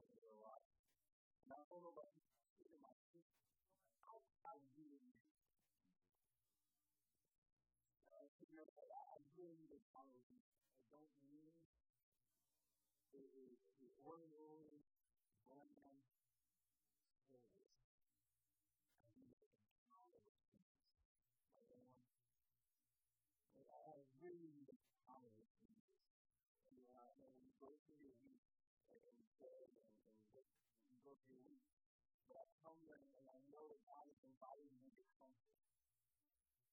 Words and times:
in 0.00 0.08
their 0.16 0.38
life. 0.40 0.70
And 1.44 1.52
I 1.52 1.60
don't 1.68 1.82
know 1.84 1.92
about 1.92 2.12
you, 2.16 2.24
in 2.72 2.80
my 2.80 2.92
how 4.06 4.22
I 4.44 4.56
you 8.52 8.58
know, 8.58 8.68
I 8.76 9.16
really 9.38 9.56
need 9.56 9.72
a. 9.72 9.80
I 9.80 10.04
don't 10.92 11.08
need 11.24 11.56
the, 13.12 13.24
the 13.80 13.88
ordinary 14.04 14.84
bland 15.48 16.04
service. 17.24 17.64
I 19.08 19.16
need 19.16 19.40
to 19.40 19.48
encounter 19.48 20.20
things. 20.36 20.68
Everyone, 21.56 21.96
I 23.72 24.04
really 24.20 24.52
need 24.52 24.68
to 24.68 24.76
encounter 24.76 25.32
things. 25.32 25.80
And, 26.68 26.84
uh, 26.92 27.24
and 27.24 27.56
go 27.56 27.72
through 27.84 27.96
your 28.04 28.16
week, 28.20 28.41
and 29.42 30.96
go 31.02 31.12
through 31.26 31.42
your 31.42 31.58
but 32.30 32.38
I 32.38 32.46
come 32.62 32.78
and, 32.86 33.04
and 33.18 33.26
I 33.26 33.38
know 33.50 33.66
that 33.66 33.82
God 33.82 34.06
is 34.06 34.20
inviting 34.22 34.70
me 34.78 34.94
to 34.94 35.04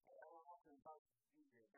And 0.10 0.16
I 0.18 0.26
don't 0.30 0.46
often 0.46 0.78
invite 0.78 1.02
you 1.02 1.20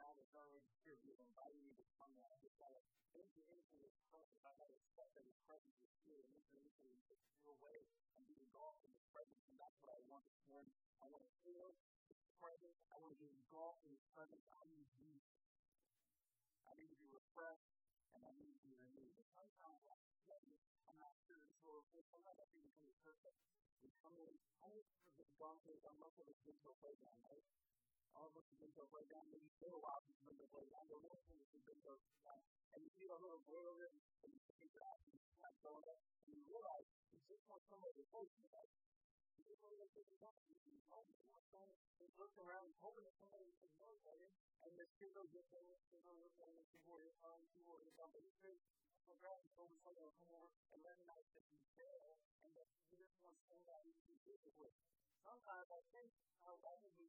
God 0.02 0.18
is 0.18 0.34
already 0.34 0.66
here. 0.82 0.98
He's 1.06 1.22
inviting 1.22 1.62
me 1.62 1.78
to 1.78 1.86
and 2.02 2.26
I 2.26 2.34
just 2.42 2.58
got 2.58 2.74
to 2.74 2.82
enter 3.14 3.44
into 3.54 3.78
His 3.86 3.94
presence. 4.10 4.42
I 4.42 4.52
got 4.58 4.66
to 4.66 4.76
accept 4.82 5.14
that 5.14 5.24
His 5.30 5.38
presence 5.46 5.78
is 5.86 5.94
here 6.02 6.26
and 6.26 6.34
enter 6.34 6.58
into 6.58 6.90
His 7.06 7.22
secure 7.22 7.54
way 7.62 7.86
and 8.18 8.26
be 8.26 8.34
engulfed 8.42 8.82
in 8.82 8.90
His 8.90 9.06
presence. 9.14 9.46
And 9.46 9.56
that's 9.62 9.78
what 9.80 9.94
I 9.94 10.02
want 10.10 10.26
this 10.28 10.42
morning. 10.50 10.74
I 11.00 11.08
want 11.08 11.22
to 11.22 11.32
feel 11.46 11.78
His 12.10 12.18
presence. 12.42 12.82
I 12.90 12.98
want 12.98 13.14
to 13.14 13.20
be 13.22 13.30
engulfed 13.30 13.86
in 13.86 13.94
His 13.94 14.04
presence. 14.12 14.42
I 14.58 14.66
need 14.74 14.90
Jesus. 14.98 15.38
I 16.66 16.74
need 16.76 16.90
to 16.90 17.00
be 17.00 17.08
refreshed 17.14 17.71
not 21.62 21.70
sure. 21.70 21.86
So 21.94 22.02
sometimes 22.10 22.42
I 22.42 22.48
think 22.50 22.66
we 22.66 22.74
come 22.74 22.90
to 22.90 22.98
church. 23.06 23.22
We 23.86 23.90
come 24.02 24.18
in, 24.18 24.34
I 24.66 24.74
it's 25.22 25.38
gone 25.38 25.58
through, 25.62 25.78
I'm 25.86 25.98
not 26.02 26.10
it's 26.18 26.42
been 26.42 26.58
to 26.58 26.70
a 26.74 26.78
playground, 26.82 27.22
right? 27.22 27.46
All 28.18 28.30
of 28.30 28.34
us 28.34 28.46
have 28.50 28.58
been 28.58 28.74
to 28.74 28.82
a 28.82 28.90
playground, 28.90 29.30
maybe 29.30 29.46
it's 29.46 29.62
a 29.62 29.78
while 29.78 30.02
since 30.02 30.18
you've 30.18 30.34
been 30.34 30.42
to 30.42 30.50
a 30.50 30.54
playground, 30.54 30.86
but 30.90 31.02
one 31.06 31.22
thing 31.30 31.38
is 31.38 31.48
you've 31.54 31.66
been 31.70 31.82
to 31.86 31.94
a 31.94 32.00
playground, 32.02 32.42
and 32.74 32.80
you 32.82 32.90
see 32.98 33.06
a 33.06 33.18
little 33.22 33.42
boy 33.46 33.62
over 33.62 33.78
there, 33.78 33.94
and 33.94 34.30
you 34.34 34.42
see 34.58 34.70
your 34.74 34.86
eyes, 34.90 35.02
and 35.06 35.14
you're 35.14 35.42
not 35.42 35.54
going 35.62 35.86
up, 35.86 36.02
and 36.26 36.34
you 36.34 36.42
realize 36.50 36.86
you 37.14 37.22
just 37.30 37.46
want 37.46 37.62
somebody 37.70 37.94
to 38.02 38.06
hold 38.10 38.30
you, 38.34 38.46
like, 38.50 38.74
you 39.38 39.46
just 39.46 39.62
want 39.62 39.78
to 39.78 39.90
get 39.94 40.06
the 40.10 40.18
help, 40.18 40.38
you 40.50 40.58
can 40.66 40.74
help 40.90 41.06
you, 41.06 41.22
want 41.30 41.46
someone 41.54 41.74
to 41.78 42.04
look 42.18 42.34
around, 42.42 42.70
hoping 42.82 43.06
that 43.06 43.18
somebody 43.22 43.46
can 43.62 43.70
know 43.78 43.94
you, 44.18 44.30
and 44.66 44.72
this 44.78 44.90
kid 44.98 45.14
goes 45.14 45.30
this 45.30 45.46
way, 45.54 45.62
this 45.70 45.86
kid 45.90 46.02
goes 46.02 46.18
this 46.18 46.34
way, 46.42 46.50
this 46.58 46.70
kid 46.74 46.82
goes 46.90 47.02
this 47.06 47.18
way, 47.22 47.34
this 47.38 47.50
kid 47.54 47.66
goes 47.70 47.82
way, 47.86 47.94
but 48.10 48.22
this 48.26 48.38
kid 48.42 48.58
around 49.20 49.44
and 49.44 49.52
told 49.58 49.76
someone 49.84 50.08
to 50.08 50.20
come 50.24 50.32
over 50.32 50.56
and 50.72 50.80
recognize 50.80 51.28
that 51.36 51.44
he's 51.52 51.68
there 51.76 52.16
and 52.48 52.52
that 52.56 52.68
he 52.88 52.96
just 52.96 53.12
wants 53.20 53.44
somebody 53.52 53.92
to 54.08 54.12
visit 54.24 54.54
with. 54.56 54.72
Sometimes 55.20 55.68
I 55.68 55.82
think 55.92 56.08
we 56.22 56.32
come 56.42 56.58
into 56.64 57.06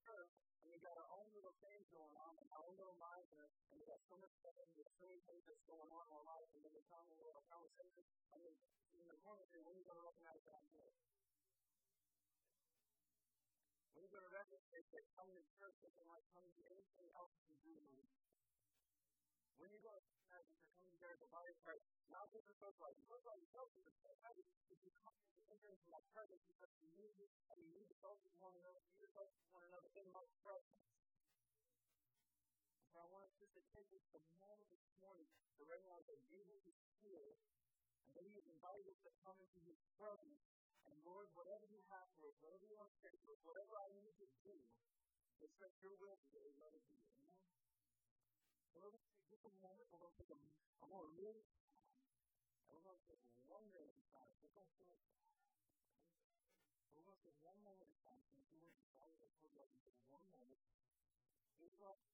church 0.00 0.32
and 0.64 0.68
we 0.72 0.78
got 0.80 0.96
our 0.96 1.10
own 1.12 1.28
little 1.32 1.54
things 1.60 1.84
going 1.92 2.14
on 2.16 2.32
and 2.40 2.46
our 2.52 2.62
own 2.64 2.76
little 2.76 2.96
minds 2.96 3.28
and, 3.32 3.40
and 3.42 3.76
we 3.76 3.84
got 3.86 4.00
so 4.08 4.16
much 4.18 4.32
stuff 4.40 4.54
and 4.60 4.68
there's 4.76 4.92
so 4.96 5.06
many 5.08 5.20
things 5.28 5.44
that's 5.46 5.64
going 5.68 5.90
on 5.90 6.04
in 6.08 6.12
our 6.14 6.26
life 6.26 6.48
and 6.56 6.60
then 6.64 6.72
we 6.72 6.82
come 6.88 7.04
into 7.10 7.24
a 7.26 7.44
conversation 7.48 8.04
and 8.34 8.40
then 8.44 8.54
in 8.96 9.04
the 9.08 9.18
morning 9.24 9.46
when 9.50 9.76
are 9.76 9.80
you 9.80 9.86
going 9.86 10.00
to 10.00 10.06
recognize 10.06 10.42
that 10.46 10.54
I'm? 10.56 10.68
When 13.94 14.00
are 14.00 14.06
you 14.06 14.12
going 14.14 14.28
to 14.28 14.34
recognize 14.34 14.86
that 14.94 15.04
coming 15.16 15.36
to 15.36 15.44
church 15.60 15.76
isn't 15.84 16.08
like 16.08 16.24
coming 16.32 16.52
to 16.54 16.62
anything 16.70 17.08
else 17.16 17.34
you 17.44 17.56
do 17.60 17.72
in 17.76 17.84
the 17.84 17.94
week? 18.00 18.14
When 19.60 19.68
are 19.68 19.76
you 19.76 19.84
going 19.84 20.00
to 20.00 20.19
recognize 20.30 20.46
that 20.46 20.62
you're 20.62 20.78
coming 20.78 20.94
here 20.94 21.10
to 21.10 21.18
the 21.26 21.30
body 21.34 21.50
Christ, 21.66 21.82
not 22.06 22.30
just 22.30 22.46
look 22.62 22.78
like 22.78 22.94
yourself, 22.94 23.66
but 23.74 23.82
to 23.82 24.10
heaven, 24.22 24.46
if 24.70 24.78
you 24.78 24.90
come 25.02 25.14
here 25.18 25.34
to 25.34 25.42
enter 25.50 25.68
into 25.74 25.88
my 25.90 25.98
presence 26.14 26.38
because 26.46 26.70
you 26.78 26.86
need 26.94 27.10
me, 27.18 27.26
and 27.50 27.58
you 27.58 27.70
need 27.74 27.90
to 27.90 27.98
focus 27.98 28.30
one 28.38 28.54
another, 28.54 28.78
you 28.78 28.94
need 28.94 29.10
to 29.10 29.14
focus 29.18 29.42
one 29.50 29.66
another 29.66 29.90
in 29.98 30.06
my 30.14 30.22
presence. 30.46 30.86
So 32.94 33.02
I 33.02 33.06
want 33.10 33.26
us 33.26 33.34
just 33.42 33.58
to 33.58 33.62
take 33.74 33.90
this 33.90 34.06
the 34.14 34.22
moment 34.38 34.70
this 34.70 34.86
morning 35.02 35.26
to 35.58 35.62
recognize 35.66 36.06
that 36.06 36.20
Jesus 36.30 36.62
is 36.62 36.78
here, 37.02 37.34
and 38.06 38.14
that 38.14 38.22
He 38.22 38.34
has 38.38 38.46
invited 38.46 38.86
us 38.86 38.98
to 39.02 39.10
come 39.26 39.34
into 39.42 39.58
His 39.66 39.78
presence. 39.98 40.42
And 40.86 40.94
Lord, 41.02 41.26
whatever 41.34 41.66
you 41.66 41.82
have 41.90 42.06
for 42.18 42.30
us, 42.30 42.38
whatever 42.38 42.64
you 42.70 42.78
want 42.78 42.90
to 42.94 42.98
say 43.02 43.10
to 43.10 43.26
us, 43.34 43.40
whatever 43.42 43.74
I 43.82 43.90
need 43.98 44.14
to 44.22 44.28
do, 44.46 44.54
it's 45.42 45.58
that 45.58 45.74
your 45.82 45.94
will 45.98 46.18
today, 46.30 46.54
let 46.62 46.70
it 46.70 46.82
be. 46.86 46.98
Amen. 47.18 47.38
We're 48.78 49.09
como 49.42 49.72
una 49.72 49.98
cosa 49.98 50.24
con 50.24 50.38
amor, 50.80 51.14
bien. 51.16 51.36
Algunos 52.68 52.98
se 53.00 53.18
nombre 53.48 53.80
del 53.80 54.02
Padre, 54.12 54.36
¿qué 54.40 54.48
cosa 54.50 54.78
es? 54.80 54.98
Algunos 56.88 57.18
se 57.20 57.32
nombre 57.42 57.74
del 57.76 57.94
Padre, 58.02 58.28
que 58.30 58.42
es 58.42 58.52
muy 58.52 58.72
padre. 58.98 59.28
Eso 61.60 61.90
es. 61.92 62.10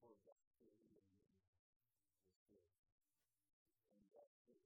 People 0.00 0.16
just 0.24 0.40
believe 0.56 0.80
in 0.80 0.96
you 0.96 1.04
is 1.04 1.60
good. 1.68 1.84
And 3.92 4.08
that's 4.16 4.32
good. 4.48 4.64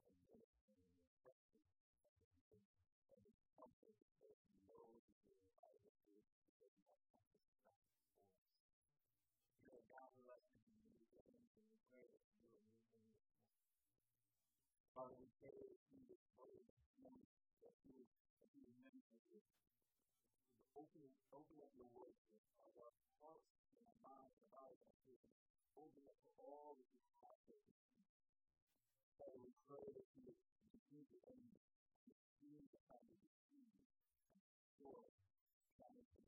And 0.00 0.16
good 0.32 0.40
and 0.40 0.56
good 1.20 1.36
and 3.12 3.20
it's 3.28 3.52
something 3.52 4.00
that 4.00 4.16
knows 4.16 4.96
that 5.28 5.44
I 5.60 5.76
will 5.84 5.92
do 6.08 6.24
because 6.24 6.72
you 6.72 6.96
have 6.96 7.12
something 7.12 7.52
for 7.52 7.52
us. 7.52 7.52
You 9.60 9.76
know, 9.76 9.84
God 9.92 10.08
bless 10.24 10.40
you 10.56 10.64
and 10.80 10.88
we 10.96 11.04
get 11.12 11.28
into 11.28 11.60
the 11.60 11.76
prayer 11.92 12.08
that 12.08 12.24
you 12.32 12.48
are 12.48 12.64
moving 12.64 13.04
this 13.04 13.28
morning. 13.28 14.24
Father, 14.96 15.12
we 15.20 15.28
pray 15.36 15.52
that 15.52 15.84
you 15.92 16.00
would 16.08 16.24
pray 16.32 16.56
that 16.64 16.80
you 16.96 17.92
would, 17.92 18.08
minister 18.56 19.20
this. 19.28 19.79
Open, 20.78 21.02
open 21.34 21.56
up 21.58 21.72
your 21.74 21.90
word 21.94 22.14
to 22.62 22.68
our 22.78 22.94
hearts 23.18 23.50
and 23.74 23.82
our 23.90 23.98
minds 24.06 24.38
and 24.38 24.54
our 24.54 24.70
eyes 24.70 24.78
and. 25.02 25.18
Open 25.74 26.02
up 26.06 26.18
to 26.22 26.30
all 26.38 26.78
that 26.78 26.90
you 26.94 27.02
have 27.24 27.38
for 27.46 27.58
us. 27.58 27.80
Father, 29.18 29.38
we 29.42 29.50
pray 29.66 29.86
that 29.90 30.06
you 30.14 30.22
would 30.28 30.38
continue 30.70 31.06
to 31.10 31.18
need 32.44 32.70
to 32.70 32.78
have 32.92 33.02
a 33.02 33.16
decision 33.18 33.74
for 34.78 35.10
salvation. 35.74 36.26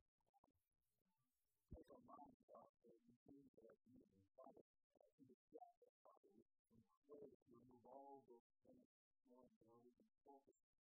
Take 1.71 1.89
our 1.93 2.03
minds 2.05 2.43
off 2.51 2.73
the 2.83 2.93
things 3.25 3.49
that 3.55 3.65
are 3.65 3.79
evil, 3.87 4.19
Father, 4.35 4.63
to 4.63 5.23
distract 5.23 5.79
us, 5.85 5.93
Father. 6.03 6.29
We 6.35 6.83
pray 7.07 7.23
that 7.23 7.41
you 7.47 7.55
remove 7.61 7.83
all 7.87 8.27
those 8.27 8.49
things 8.67 8.91
more 9.29 9.39
and 9.39 9.53
more. 9.69 9.93
Focus 10.23 10.72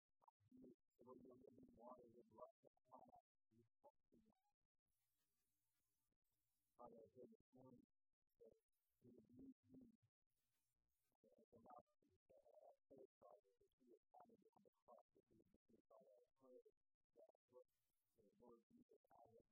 for 12.91 12.99
the 12.99 13.07
Father 13.23 13.47
that 13.55 13.71
he 13.87 13.95
is 13.95 14.03
fighting 14.11 14.43
on 14.51 14.59
the 14.67 14.75
cross 14.83 15.07
that 15.15 15.23
he 15.63 15.71
is 15.71 15.87
all 15.87 16.03
our 16.11 16.27
prayers. 16.43 16.75
That 17.15 17.31
was 17.55 17.71
the 17.79 18.43
Lord 18.43 18.59
Jesus, 18.67 18.99
I 19.07 19.15
have 19.15 19.31
been 19.31 19.47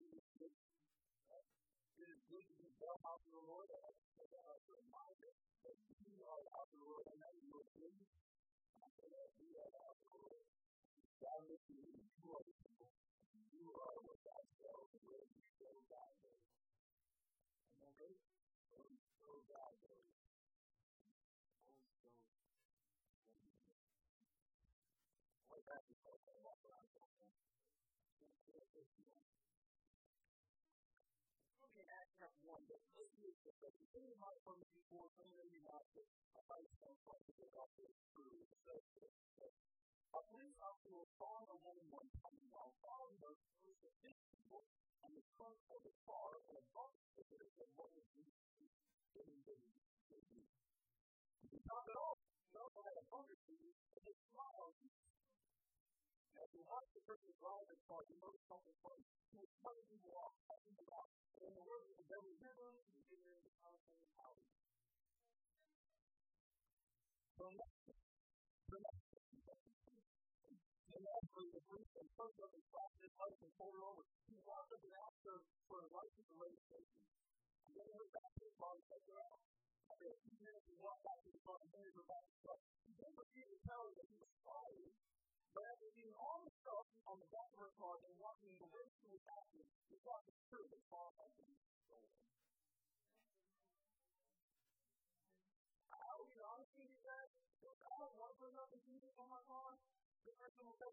It 0.00 0.16
is 2.08 2.20
good 2.32 2.40
to 2.48 2.54
be 2.56 2.72
well 2.80 2.96
out 3.04 3.20
of 3.20 3.28
the 3.28 3.36
Lord, 3.36 3.68
and 3.68 3.84
I 3.84 3.92
say 4.16 4.24
that 4.32 4.44
as 4.48 4.64
a 4.64 4.72
reminder 4.80 5.32
that 5.60 5.76
you 5.92 6.24
are 6.24 6.40
out 6.56 6.64
of 6.64 6.72
the 6.72 6.80
Lord, 6.88 7.04
and 7.12 7.20
that 7.20 7.36
you 7.36 7.52
are 7.60 7.68
free. 7.76 8.00
I 8.80 8.88
say 8.96 9.06
that 9.12 9.28
you 9.36 9.52
are 9.60 9.72
out 9.76 9.92
of 9.92 10.00
the 10.08 10.16
Lord. 10.24 10.44
God 11.20 11.40
is 11.52 11.60
you, 11.68 11.84
you 12.00 12.28
are 12.32 12.44
the 12.48 12.56
people. 12.64 12.88
You 13.52 13.68
are 13.76 13.96
what 14.08 14.18
God 14.24 14.44
tells 14.56 14.88
the 14.96 15.04
way 15.04 15.20
you 15.36 15.44
show 15.60 15.76
God 15.92 16.12
knows. 16.24 16.48
Remember? 17.76 18.10
So 18.72 18.76
you 18.88 19.00
show 19.20 19.36
God 19.52 19.72
knows. 19.84 20.08
Also, 21.68 22.08
what 25.52 25.60
God 25.68 25.84
is 25.84 25.98
talking 26.00 26.36
about, 26.40 26.56
what 26.64 26.72
I'm 26.72 26.88
talking 26.96 27.20
about. 27.20 27.36
Look 32.20 32.28
at 32.28 32.36
Acts 32.36 32.44
chapter 32.44 32.52
1, 32.52 32.68
but 32.68 32.84
this 33.00 33.08
is 33.16 33.36
the 33.48 33.88
thing 33.96 34.12
about 34.12 34.36
from 34.44 34.60
before, 34.76 35.08
some 35.16 35.32
of 35.40 35.48
you 35.48 35.64
have 35.72 35.88
to, 35.96 36.04
I 36.36 36.40
find 36.52 36.68
some 36.76 36.92
fun 37.08 37.16
to 37.16 37.32
get 37.32 37.48
off 37.56 37.72
this 37.80 37.96
through. 38.12 38.44
This, 38.44 39.08
that 39.40 39.52
a 40.12 40.20
police 40.28 40.52
officer 40.60 40.92
was 41.00 41.08
following 41.16 41.48
a 41.48 41.56
woman 41.64 41.88
one 41.88 42.12
time 42.20 42.44
while 42.52 42.76
following 42.84 43.16
her 43.24 43.32
was 43.64 43.76
the 43.80 43.92
six 44.04 44.20
people 44.36 44.60
on 45.00 45.16
the 45.16 45.24
front 45.40 45.56
of 45.72 45.80
the 45.80 45.96
car 46.04 46.44
and 46.44 46.60
a 46.60 46.64
bump 46.76 46.92
sticker 47.16 47.40
that 47.40 47.56
said, 47.56 47.72
what 47.80 47.88
was 47.88 48.04
this? 48.12 48.36
Getting 49.16 49.40
busy. 49.48 49.80
Not 51.72 51.88
at 51.88 51.96
all. 51.96 52.20
She 52.20 52.56
also 52.60 52.84
had 52.84 53.00
a 53.00 53.04
bumper 53.08 53.38
sticker 53.48 53.72
and 53.96 54.04
a 54.04 54.14
smile 54.28 54.76
on 56.36 56.44
it. 56.46 56.50
You 56.54 56.62
watch 56.66 56.88
the 56.94 57.02
person 57.02 57.30
drive 57.40 57.66
the 57.66 57.78
car, 57.88 58.00
you 58.06 58.16
notice 58.20 58.44
something 58.46 58.76
funny. 58.84 59.04
He 59.30 59.36
was 59.40 59.50
cutting 59.62 59.86
people 59.90 60.12
off, 60.14 60.34
cutting 60.46 60.74
people 60.74 60.94
off. 60.94 61.10
And 61.40 61.54
the 61.56 61.64
word 61.66 61.84
is 61.90 61.98
very 62.06 62.34
river, 62.38 62.68
and 62.76 62.86
you 62.94 63.02
get 63.10 63.20
into 63.24 63.50
Palestine 63.58 63.98
and 63.98 64.12
Saudi. 64.14 64.44
So 67.40 67.44
next, 67.50 67.80
the 68.70 68.78
next 68.78 69.10
and 70.90 71.06
actually 71.16 71.48
the 71.56 71.62
police 71.64 71.92
and 71.96 72.08
first 72.12 72.36
of 72.44 72.50
his 72.52 72.64
stopped 72.68 72.98
his 73.00 73.14
life 73.16 73.38
and 73.40 73.52
pulled 73.56 73.72
her 73.72 73.84
over. 73.88 74.04
He 74.28 74.36
walked 74.44 74.68
up 74.74 74.82
and 74.84 74.92
asked 75.00 75.24
her 75.24 75.38
for 75.64 75.80
a 75.80 75.88
license 75.96 76.28
and 76.28 76.36
registration. 76.36 77.00
And 77.64 77.72
then 77.72 77.86
he 77.88 77.94
went 77.96 78.12
back 78.12 78.30
to 78.36 78.42
his 78.44 78.54
car 78.60 78.72
and 78.76 78.84
checked 78.84 79.08
her 79.08 79.18
out. 79.24 79.40
After 79.88 80.06
a 80.12 80.16
few 80.20 80.36
minutes, 80.44 80.66
he 80.68 80.76
walked 80.76 81.02
back 81.08 81.18
to 81.24 81.28
his 81.32 81.40
car 81.40 81.56
and 81.56 81.70
handed 81.72 81.94
her 81.96 82.04
back 82.04 82.24
his 82.28 82.40
car. 82.44 82.58
He 82.84 82.92
didn't 83.00 83.16
refuse 83.16 83.48
to 83.48 83.58
tell 83.64 83.80
her 83.80 83.92
that 83.96 84.06
he 84.12 84.16
was 84.20 84.32
sorry. 84.44 84.84
But 85.50 85.66
seeing 85.94 86.14
all 86.14 86.40
the 86.46 86.52
stuff 86.62 86.86
on 87.10 87.18
the 87.18 87.28
back 87.34 87.50
of 87.54 87.58
her 87.58 87.74
car 87.76 87.98
and 88.06 88.14
watching 88.22 88.54
the 88.60 88.70
we 96.30 96.38
honest 96.46 96.72
with 96.78 96.88
you 96.88 97.02
guys? 97.02 97.30
I 97.60 97.94
don't 97.98 98.16
want 98.16 98.32
to 98.38 98.48
the 98.48 98.80
music 98.86 99.12
on 99.18 99.28
my 99.28 99.42
car. 99.50 99.76
The 100.24 100.32
person 100.38 100.62
will 100.64 100.78
say. 100.78 100.88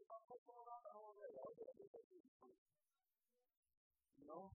I'll 1.37 1.53
get 1.55 1.69
it. 1.69 1.77
You? 4.17 4.51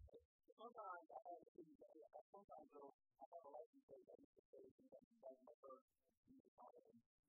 Sometimes 0.63 1.09
I 1.11 1.21
have 1.27 1.43
to 1.43 1.51
do 1.57 1.65
that. 1.81 1.97
Sometimes, 2.29 2.69
though, 2.77 2.93
I 3.19 3.27
have 3.33 3.43
a 3.43 3.51
license 3.51 3.83
plate 3.89 4.07
that 4.07 4.21
used 4.21 4.37
to 4.37 4.45
say, 4.53 4.63
like 5.25 5.41
my 5.43 5.57
first, 5.65 5.87
you 6.29 6.39
know, 6.61 6.71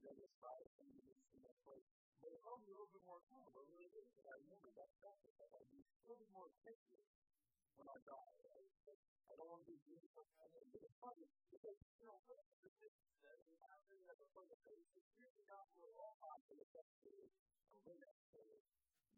they 0.04 0.14
just 0.20 0.36
try 0.38 0.54
to 0.60 0.68
send 0.76 0.92
me 0.92 1.02
this 1.08 1.18
in 1.34 1.40
that 1.48 1.58
place. 1.64 2.03
They 2.24 2.40
call 2.40 2.56
me 2.64 2.72
a 2.72 2.80
little 2.80 2.88
bit 2.88 3.04
more 3.04 3.20
accountable 3.20 3.68
than 3.68 3.84
it 3.84 3.92
is 4.00 4.08
that 4.16 4.32
I 4.32 4.40
remember 4.40 4.72
that 4.80 4.88
practice. 5.04 5.36
I 5.44 5.46
got 5.52 5.60
to 5.60 5.68
be 5.76 5.84
a 5.84 6.08
little 6.08 6.24
bit 6.24 6.32
more 6.32 6.48
sensitive 6.64 7.04
when 7.76 7.92
I 7.92 8.00
die. 8.00 8.32
I 9.28 9.34
don't 9.36 9.50
want 9.52 9.60
to 9.60 9.68
be 9.68 9.76
Jesus 9.84 10.08
like 10.16 10.32
I 10.40 10.48
am. 10.56 10.64
But 10.72 10.88
it's 10.88 10.96
funny 11.04 11.28
because, 11.52 11.76
you 12.00 12.08
know, 12.08 12.16
what 12.32 12.40
the 12.48 12.56
position 12.64 13.12
that 13.28 13.36
we 13.44 13.60
have 13.68 13.76
in 13.92 14.00
that 14.08 14.24
for 14.32 14.48
the 14.48 14.56
faith 14.64 14.88
is 14.96 15.04
really 15.20 15.44
not 15.52 15.68
what 15.76 15.92
all 16.00 16.16
popular 16.24 16.64
sex 16.72 16.88
is. 17.12 17.28
I'm 17.76 17.84
going 17.84 18.00
to 18.00 18.08
have 18.08 18.24
to 18.24 18.42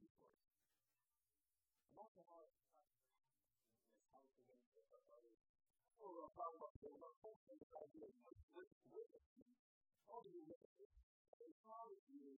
resource. 0.02 0.42
I'm 1.94 1.98
also 2.02 2.26
hard 2.26 2.50
to 2.58 2.66
find 2.74 3.86
this 3.86 4.02
house 4.18 4.34
and 4.34 4.50
then 4.50 4.62
for 4.74 4.82
my 4.90 5.02
brothers. 5.06 5.38
Or 6.02 6.26
a 6.26 6.30
follow-up 6.34 6.74
to 6.82 6.90
our 6.90 7.14
whole 7.22 7.38
faith 7.46 7.70
idea 7.70 8.10
of 8.10 8.18
what's 8.26 8.46
good 8.50 8.70
and 8.82 8.90
what 8.98 9.06
is 9.14 9.62
all 10.10 10.26
the 10.26 10.34
religious. 10.34 10.74
They 11.36 11.52
follow 11.68 11.94
you 12.10 12.40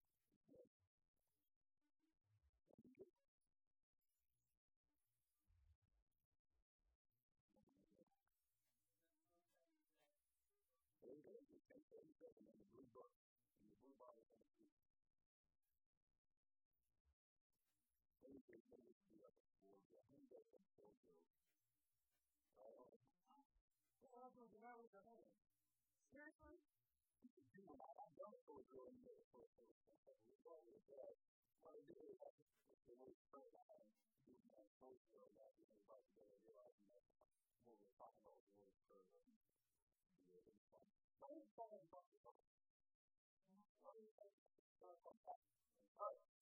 Seriously? 26.11 26.59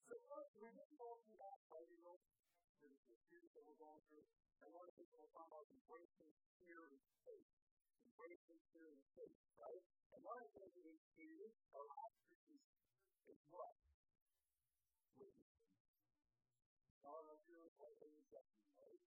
So, 0.10 0.16
first, 0.28 0.52
we're 0.60 0.76
just 0.76 0.92
talking 1.00 1.32
about 1.40 1.58
how 1.72 1.80
you 1.88 1.98
know 2.04 2.19
fears 3.30 3.54
no 3.54 3.70
longer, 3.78 4.26
and 4.66 4.70
what 4.74 4.90
people 4.98 5.22
will 5.22 5.32
talk 5.34 5.46
about 5.50 5.66
embracing 5.70 6.30
fear 6.58 6.82
and 6.90 6.98
faith. 7.26 7.50
Embracing 8.10 8.60
fear 8.74 8.90
and 8.90 9.04
faith, 9.14 9.40
right? 9.62 9.84
And 10.14 10.20
one 10.26 10.36
of 10.42 10.50
the 10.50 10.54
things 10.58 10.74
we 10.82 10.98
fear 11.14 11.54
or 11.78 11.86
ostriches 11.94 12.66
is 13.30 13.40
what? 13.54 13.78
Witness. 15.22 15.56
All 17.06 17.26
of 17.30 17.40
you 17.46 17.58
are 17.62 17.74
what 17.78 17.94
they 18.02 18.10
rejected, 18.10 18.66
right? 18.76 19.02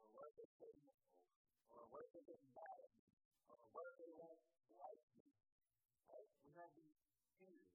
Or 0.00 0.06
what 0.14 0.30
they 0.38 0.48
couldn't 0.56 0.86
hold, 0.86 1.10
or 1.74 1.82
what 1.90 2.06
they 2.14 2.22
didn't 2.22 2.52
buy, 2.54 2.80
or 3.50 3.58
what 3.74 3.90
they 3.98 4.10
won't 4.14 4.42
like 4.78 5.02
you. 5.18 5.28
Right? 6.08 6.30
We 6.46 6.50
have 6.62 6.70
these 6.78 6.98
fears. 7.36 7.74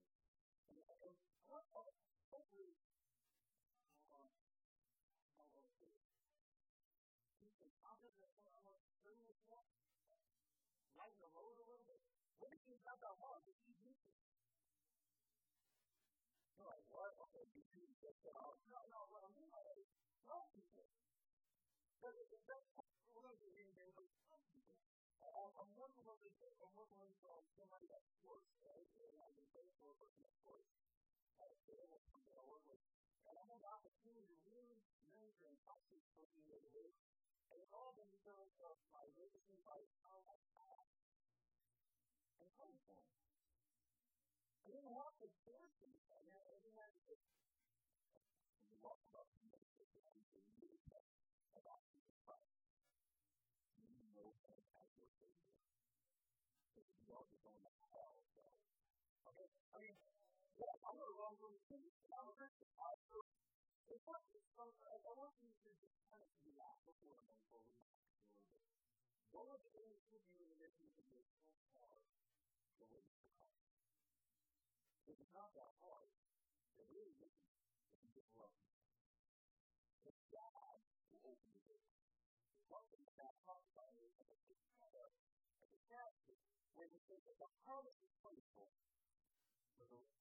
And 0.72 0.79
I 0.79 0.96
think, 1.03 1.15
uh-oh, 1.51 1.91
hopefully 2.32 2.88
to 9.48 9.58
lighten 11.00 11.19
the 11.24 11.31
load 11.31 11.55
a 11.55 11.65
little 11.65 11.88
bit. 11.88 12.01
What 12.43 12.51
if 12.51 12.62
you 12.67 12.75
have 12.84 13.00
that 13.00 13.15
hard? 13.24 13.39
What 13.48 13.55
do 13.55 13.72
you 13.72 13.77
do? 13.79 13.91
You're 16.60 16.67
like, 16.67 16.84
what? 16.91 17.15
Okay, 17.29 17.46
you 17.55 17.63
do 17.72 17.84
this. 18.03 18.19
that 18.27 18.36
off. 18.36 18.60
No, 18.67 18.79
no, 18.91 19.00
what 19.08 19.24
I 19.24 19.31
mean 19.31 19.48
by 19.48 19.63
that 19.63 19.79
is, 19.79 19.88
love 20.27 20.43
people. 20.51 20.84
Because 22.00 22.15
that's 22.48 22.67
we're 23.12 23.24
going 23.24 23.36
to 23.36 23.43
be 23.43 23.51
in 23.60 23.72
there, 23.75 23.91
but 23.96 24.08
some 24.27 24.43
people. 24.51 24.75
I'm 25.19 25.72
working 25.75 26.08
with 26.08 26.36
this, 26.39 26.55
I'm 26.63 26.72
working 26.72 27.00
with 27.00 27.12
um, 27.27 27.43
somebody 27.60 27.88
that 27.91 28.00
works, 28.24 28.55
right? 28.63 28.88
And 29.03 29.12
I've 29.19 29.36
been 29.36 29.51
place 29.51 29.75
for 29.84 29.91
a 29.91 29.98
person 30.00 30.24
that 30.24 30.39
works. 30.48 30.72
Uh, 31.36 31.51
so 31.67 31.75
I 31.75 32.43
work 32.48 32.63
with. 32.72 32.79
And 33.27 33.36
I 33.36 33.43
had 33.51 33.60
the 33.60 33.67
opportunity 33.67 34.39
to 34.39 34.48
really 34.55 34.79
mentor 35.12 35.51
and 35.51 35.60
talk 35.67 35.84
to 35.84 35.91
this 35.91 36.08
person 36.15 36.39
the 36.48 36.55
other 36.55 36.72
day. 36.72 37.09
And 37.50 37.58
it 37.58 37.70
all 37.74 37.98
then 37.98 38.13
goes 38.22 38.53
up 38.62 38.77
by 38.94 39.10
raising 39.18 39.58
by 39.65 39.82
how 40.06 40.22
I 40.29 40.38
act 40.77 40.94
and 42.38 42.50
how 42.53 42.70
I 42.70 42.77
think. 42.86 43.10
I 44.62 44.70
didn't 44.70 44.94
want 44.94 45.18
to 45.18 45.27
force 45.50 45.74
these. 45.82 46.06
I 46.13 46.22
mean, 46.29 46.38
I 46.38 46.46
didn't 46.62 46.77
have 46.77 46.94
to 47.10 47.18
walk 48.86 49.01
up 49.18 49.25
to 49.34 49.44
my 49.50 49.62
sister 49.74 49.98
and 50.13 50.22
say, 50.29 50.46
you 50.62 50.70
know, 50.94 51.01
about 51.58 51.82
Jesus 51.89 52.22
Christ. 52.22 52.53
You 53.82 53.98
know 54.13 54.29
him 54.46 54.62
as 54.77 54.89
your 54.94 55.10
Savior. 55.18 55.58
Because 56.70 56.86
the 56.94 57.01
world 57.10 57.34
is 57.34 57.41
going 57.41 57.65
to 57.65 57.74
hell, 57.89 58.22
so. 58.29 58.46
Okay, 59.25 59.50
I 59.74 59.77
mean, 59.82 59.98
yeah, 60.53 60.74
I'm 60.86 61.01
a 61.01 61.10
wrong 61.18 61.34
room. 61.41 61.58
I'm 62.13 62.29
a 62.29 62.34
Christian. 62.38 62.70
I'm 62.70 62.94
a 62.94 63.06
Christian. 63.10 63.49
I 63.89 63.98
it's 63.98 64.05
not 64.05 64.22
just 64.29 64.46
some, 64.53 64.69
I, 64.86 65.01
I 65.01 65.12
want 65.17 65.34
you 65.41 65.50
to 65.50 65.69
just 65.81 65.98
kind 66.13 66.22
of 66.22 66.29
do 66.46 66.53
before 66.86 67.17
I'm 67.17 67.25
going 67.25 67.41
forward 67.50 67.74
a 67.74 67.89
little 67.89 68.53
bit. 68.53 68.69
One 69.34 69.50
of 69.50 69.58
the 69.65 69.74
things 69.74 69.98
you 70.13 70.22
do 70.29 70.46
in 70.46 71.10
this 71.10 71.25
is 71.25 71.65
hard. 71.74 72.05
It's 75.10 75.34
not 75.34 75.50
that 75.58 75.74
hard. 75.81 76.13
It 76.77 76.86
really 76.93 77.17
isn't 77.17 77.50
if 77.89 77.98
you 78.05 78.13
just 78.13 78.29
love 78.38 78.53
God 80.38 80.77
will 81.10 81.25
open 81.34 81.50
the 81.50 81.65
door. 81.65 81.89
One 82.69 82.86
thing 82.93 83.01
that 83.17 83.34
about 84.86 86.13
is 86.29 86.38
where 86.77 86.86
we 86.93 87.01
that 87.89 87.98
the 88.05 88.13
is 89.89 90.19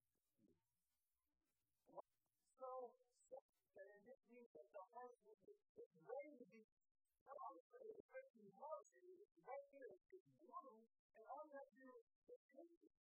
It's 5.79 5.95
crazy. 6.03 6.67
God 7.23 7.55
is 7.55 7.67
the 7.71 8.07
person 8.11 8.35
who 8.43 8.51
loves 8.59 8.91
you, 8.99 9.15
right 9.47 9.67
here, 9.71 9.95
is 10.11 10.25
wrong, 10.43 10.75
and 11.15 11.25
all 11.31 11.43
you 11.47 11.55
have 11.55 11.71
to 11.71 11.79
do 11.79 11.91
is 12.35 12.41
change 12.51 12.83
it. 12.83 12.97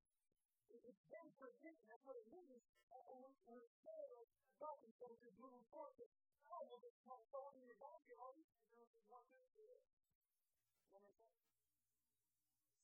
If 0.70 0.80
you 0.86 0.94
change 1.10 1.32
forgiveness, 1.42 1.82
that's 1.90 2.04
what 2.06 2.14
it 2.22 2.28
means. 2.30 2.62
And 2.94 3.02
when 3.10 3.26
it 3.26 3.34
fails, 3.82 4.28
God 4.62 4.78
is 4.86 4.94
going 5.02 5.18
to 5.26 5.30
move 5.42 5.62
forward. 5.74 6.10
God 6.46 6.62
will 6.70 6.80
just 6.80 6.98
come 7.02 7.22
forward 7.34 7.58
in 7.58 7.66
your 7.66 7.80
body, 7.82 8.14
all 8.14 8.32
you 8.38 8.46
can 8.46 8.62
do 8.70 8.78
is 8.78 8.90
walk 9.10 9.26
into 9.34 9.62
it. 9.74 9.82
You 9.82 10.96
understand? 11.02 11.34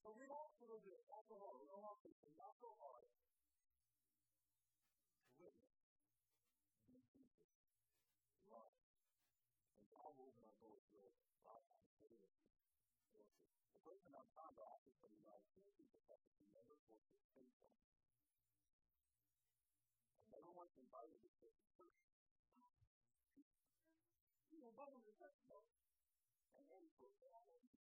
So 0.02 0.10
we 0.12 0.26
don't 0.26 0.52
feel 0.58 0.76
good. 0.84 1.02
Alcohol, 1.06 1.54
we 1.62 1.66
don't 1.70 1.80
want 1.86 2.02
to 2.02 2.10
be 2.18 2.28
not 2.34 2.52
so 2.60 2.74
hard. 2.82 3.08
found 14.34 14.58
out 14.58 14.82
that 14.82 14.98
the 14.98 15.10
United 15.14 15.50
Nations 15.54 15.90
affected 15.94 16.34
the 16.42 16.50
member 16.50 16.74
for 16.90 16.98
the 16.98 17.06
faithful. 17.34 17.70
And 20.34 20.42
no 20.42 20.50
one's 20.58 20.74
invited 20.74 21.22
to 21.22 21.30
take 21.38 21.54
the 21.54 21.70
church. 21.78 21.98
You 24.50 24.58
know, 24.58 24.74
Bible 24.74 25.06
is 25.06 25.18
that 25.22 25.34
And 26.54 26.66
then, 26.66 26.84
for 26.98 27.10
all 27.30 27.46
of 27.54 27.73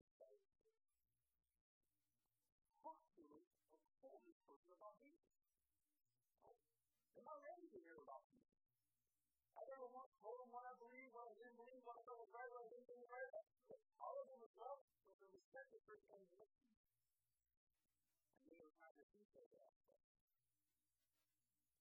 of 15.84 15.92
person 15.92 16.16
and 16.16 16.32
listening. 16.40 16.80
And 18.40 18.48
they 18.48 18.56
were 18.56 18.72
trying 18.80 18.96
to 18.96 19.04
teach 19.20 19.36
us 19.36 19.52
that. 19.52 19.76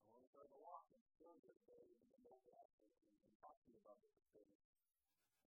I 0.02 0.10
want 0.10 0.26
to 0.26 0.30
start 0.34 0.50
to 0.50 0.58
walk 0.58 0.90
and 0.90 1.06
still 1.14 1.38
this 1.46 1.54
day 1.70 1.86
in 1.86 2.02
the 2.10 2.18
mobile 2.26 2.50
aspect 2.58 2.98
and 2.98 3.30
talk 3.38 3.54
to 3.62 3.70
you 3.70 3.78
about 3.78 4.02
this 4.02 4.18
today. 4.26 4.50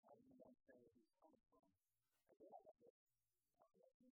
How 0.08 0.16
do 0.16 0.24
you 0.24 0.40
understand 0.40 0.80
where 0.88 0.96
he's 0.96 1.12
coming 1.20 1.44
from? 1.44 1.68
I 2.32 2.34
said, 2.40 2.56
I 2.56 2.64
got 2.64 2.80
this. 2.80 2.96
I 2.96 3.76
got 3.76 3.92
this 3.92 4.08
you. 4.08 4.16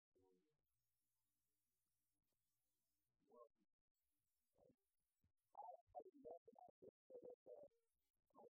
Well, 3.34 3.50
I, 5.58 5.66
I 5.66 6.00
didn't 6.06 6.22
recognize 6.22 6.78
this, 6.78 6.94
but 7.10 7.26
it's, 7.26 7.42
do 7.42 7.58
a 7.58 7.87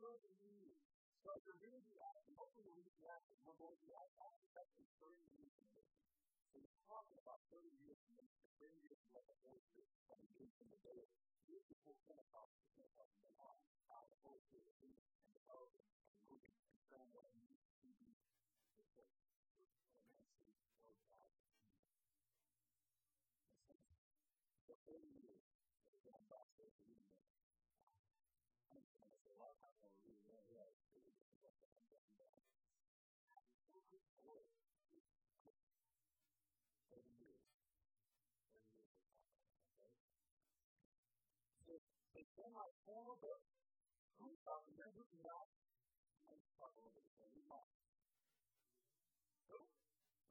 to 0.00 0.08
this 0.08 0.32
this 0.32 0.32
is 0.32 0.32
this 0.32 0.32
to 0.32 0.32
to 0.32 0.32
to 0.32 0.48
of 0.48 0.56
you 0.56 0.72
so 1.20 1.28
if 1.36 1.44
you're 1.44 1.60
reading 1.60 1.84
the 1.92 2.00
act, 2.00 2.24
hopefully 2.32 2.64
you're 2.64 2.80
reading 2.80 2.96
the 2.96 3.12
act, 3.12 3.28
we're 3.44 3.60
going 3.60 3.76
to 3.76 3.84
the 3.84 3.92
act, 3.92 4.16
it's 4.40 4.56
actually 4.56 4.88
30 5.04 5.20
years 5.36 5.52
in 5.60 5.68
ministry. 5.76 6.16
So 6.48 6.64
we're 6.64 6.80
talking 6.88 7.20
about 7.20 7.44
30 7.52 7.68
years 7.84 8.00
in 8.08 8.16
ministry, 8.16 8.48
30 8.56 8.80
years 8.80 8.96
in 8.96 9.12
the 9.28 9.36
Holy 9.44 9.60
Spirit 9.68 9.92
is 9.92 10.00
going 10.08 10.24
to 10.24 10.64
the 10.72 10.80
day. 10.80 11.04
Here's 11.44 11.68
the 11.68 11.76
full 11.84 12.00
Pentecost, 12.08 12.56
Pentecost, 12.72 13.12
and 13.20 13.24
then 13.28 13.36
on, 13.44 13.56
how 13.92 14.08
the 14.08 14.16
Holy 14.24 14.40
Spirit 14.48 14.64
and 14.80 14.96
developing 15.36 15.84
and 15.84 16.16
moving 16.32 16.56
and 16.56 16.80
showing 16.88 17.49
somehow 42.40 42.66
all 42.88 43.06
of 43.14 43.20
us 43.20 43.44
who 44.16 44.32
thought 44.42 44.64
we 44.64 44.72
never 44.80 45.04
enough 45.20 45.50
and 46.26 46.40
struggled 46.56 46.88
with 46.88 46.96
the 46.96 47.06
same 47.20 47.44
life. 47.46 47.76
Luke, 49.46 49.70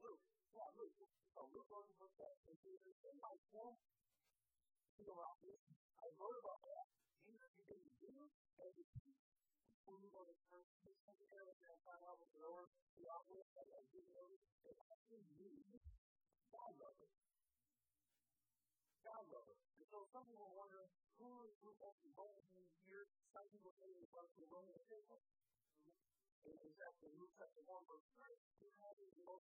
Luke, 0.01 0.25
yeah, 0.51 0.67
Luke. 0.73 0.97
So 1.31 1.47
Luke 1.53 1.69
already 1.69 1.95
looked 2.01 2.17
at 2.19 2.33
it 2.33 2.49
and 2.49 2.57
said, 2.59 2.81
in 2.81 3.17
my 3.21 3.35
form, 3.53 3.77
you 4.97 5.05
know, 5.05 5.21
I 5.21 6.05
wrote 6.17 6.37
about 6.41 6.61
that. 6.65 7.08
they 7.69 7.85
do 8.01 8.13
everything. 8.57 9.13
Food 9.85 10.09
on 10.13 10.25
the 10.25 10.37
constitution 10.49 11.13
there, 11.29 11.45
and 11.49 11.61
I 11.65 11.73
thought 11.85 12.01
I 12.01 12.13
was 12.17 12.29
lower. 12.37 12.65
The 12.97 13.05
always 13.09 13.45
said 13.53 13.65
I 13.69 13.83
did 13.93 14.05
know 14.13 14.29
that 14.65 14.77
I 14.89 14.97
did 15.09 15.25
need 15.37 15.81
God 16.49 16.73
lover. 16.81 17.09
God 19.05 19.23
lover. 19.29 19.55
And 19.77 19.85
so 19.89 20.05
some 20.13 20.25
people 20.25 20.49
wonder 20.57 20.89
who 21.17 21.29
is 21.45 21.55
who 21.61 21.73
over 21.81 21.97
the 22.01 22.11
Roman 22.17 22.45
here. 22.85 23.05
Some 23.33 23.45
people 23.53 23.73
say 23.77 23.89
it 23.89 24.09
was 24.13 24.29
the 24.37 24.45
Roman 24.49 24.81
people. 24.89 25.21
And 26.45 26.57
exactly, 26.65 27.09
Luke 27.17 27.33
chapter 27.37 27.61
1, 27.65 27.89
verse 27.89 28.07
3, 28.17 28.33
who 28.61 28.67
is 29.05 29.13
the 29.13 29.25
most 29.25 29.45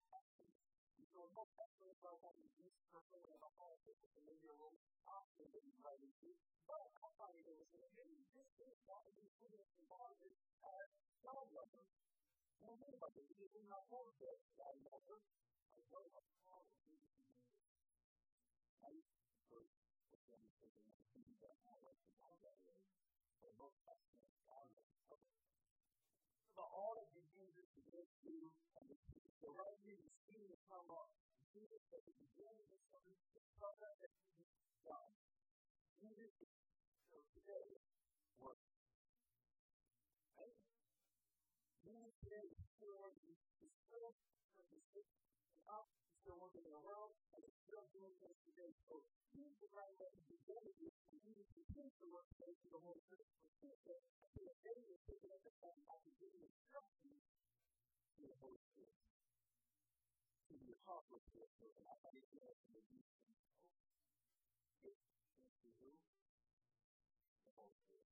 You 0.94 1.10
know, 1.10 1.26
no 1.34 1.42
better 1.58 1.90
about 1.90 2.22
what 2.22 2.34
you 2.38 2.46
use 2.54 2.78
personally 2.86 3.30
in 3.34 3.40
the 3.42 3.52
whole 3.58 3.78
system 3.82 4.10
in 4.30 4.38
your 4.38 4.54
own 4.62 4.78
option 5.10 5.46
that 5.50 5.64
you 5.66 5.74
might 5.82 5.98
use. 6.22 6.38
But 6.70 6.86
I 7.02 7.08
find 7.18 7.34
it 7.34 7.50
was 7.50 7.70
an 7.74 7.82
amazing 7.94 8.30
distance 8.30 8.78
that 8.86 9.00
would 9.02 9.18
be 9.18 9.26
put 9.42 9.50
in 9.50 9.66
the 9.74 9.86
body 9.90 10.30
as 10.62 10.86
child 11.18 11.50
lovers. 11.50 11.90
And 12.62 12.70
I 12.70 12.74
think 12.78 12.94
about 12.94 13.10
it, 13.18 13.26
you 13.26 13.50
know, 13.50 13.66
my 13.66 13.82
whole 13.90 14.14
day, 14.22 14.38
child 14.54 14.78
lovers, 14.86 15.26
I 15.74 15.82
don't 15.90 16.10
have 16.14 16.26
a 16.30 16.36
problem 16.46 16.78
with 16.86 17.02
you. 17.02 17.34
Right? 18.78 19.06
So, 19.50 19.54
it's 20.14 20.24
going 20.30 20.38
to 20.38 20.46
be 20.46 20.54
taken 20.62 20.86
out 20.86 21.02
of 21.02 21.10
the 21.10 21.22
way 21.26 21.34
that 21.42 21.56
I 21.66 21.74
like 21.82 21.98
to 21.98 22.10
call 22.22 22.34
that 22.38 22.58
way. 22.62 22.78
So, 23.42 23.50
both 23.58 23.74
customers 23.82 24.38
are 24.46 24.66
the 24.70 24.82
But 26.54 26.68
all 26.70 26.94
of 26.94 27.10
these 27.10 27.30
things 27.34 27.50
are 27.58 27.66
to 27.66 27.82
go 27.90 28.00
through, 28.22 28.46
and 28.78 28.86
it's 28.94 29.38
the 29.42 29.50
right 29.50 29.78
thing 29.82 29.98
to 29.98 30.23
come 30.68 30.88
up. 30.90 31.10
Jesus 31.52 31.82
at 31.94 32.02
the 32.02 32.14
beginning 32.18 32.66
of 32.72 32.80
something, 32.90 33.14
the 33.36 33.42
program 33.60 33.94
that 34.02 34.10
he's 34.34 34.50
done. 34.82 35.12
Jesus 36.00 36.32
so 37.08 37.22
today 37.36 37.78
work. 38.42 38.58
Right? 40.34 40.58
Jesus 41.86 42.12
today 42.24 42.44
is 42.50 42.58
still 42.74 42.96
working. 42.98 43.38
He's 43.62 43.76
still 43.86 44.18
from 44.58 44.66
the 44.72 44.82
six 44.90 45.06
and 45.14 45.62
up. 45.70 45.86
He's 46.02 46.18
still 46.26 46.38
working 46.42 46.66
in 46.66 46.72
the 46.74 46.82
world, 46.82 47.14
and 47.36 47.40
he's 47.44 47.58
still 47.62 47.86
doing 47.94 48.12
things 48.18 48.40
today. 48.48 48.74
So 48.90 49.04
he's 49.30 49.54
the 49.62 49.70
right 49.72 49.94
way 50.00 50.10
to 50.10 50.22
begin 50.26 50.58
with. 50.74 50.96
Jesus 51.14 51.46
continues 51.54 51.94
to 52.02 52.06
work 52.10 52.26
today 52.34 52.52
through 52.60 52.74
the 52.74 52.82
Holy 52.82 53.00
Spirit. 53.06 53.30
So 53.62 53.94
today 54.34 54.80
is 54.90 55.00
taking 55.06 55.30
up 55.30 55.40
the 55.46 55.54
time 55.62 55.78
back 55.86 56.02
and 56.04 56.16
giving 56.18 56.42
instructions 56.42 57.22
to 58.18 58.22
the 58.26 58.36
Holy 58.42 58.60
Spirit. 58.74 59.13
to 60.54 60.62
be 60.70 60.78
complicated 60.86 61.50
for 61.58 61.66
an 61.66 61.98
idea 62.14 62.46
to 62.46 62.78
be 62.86 63.02
useful. 63.02 63.34
If 64.86 64.94
you 65.66 65.70
do, 65.82 65.90
the 67.42 67.50
whole 67.58 67.74
thing. 67.90 68.06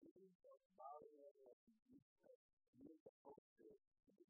Even 0.00 0.32
though 0.40 0.64
Mario 0.80 1.36
and 1.36 1.60
Jesus 1.84 2.40
use 2.80 3.00
the 3.04 3.12
whole 3.28 3.44
thing 3.60 3.76
to 3.76 4.08
be 4.16 4.24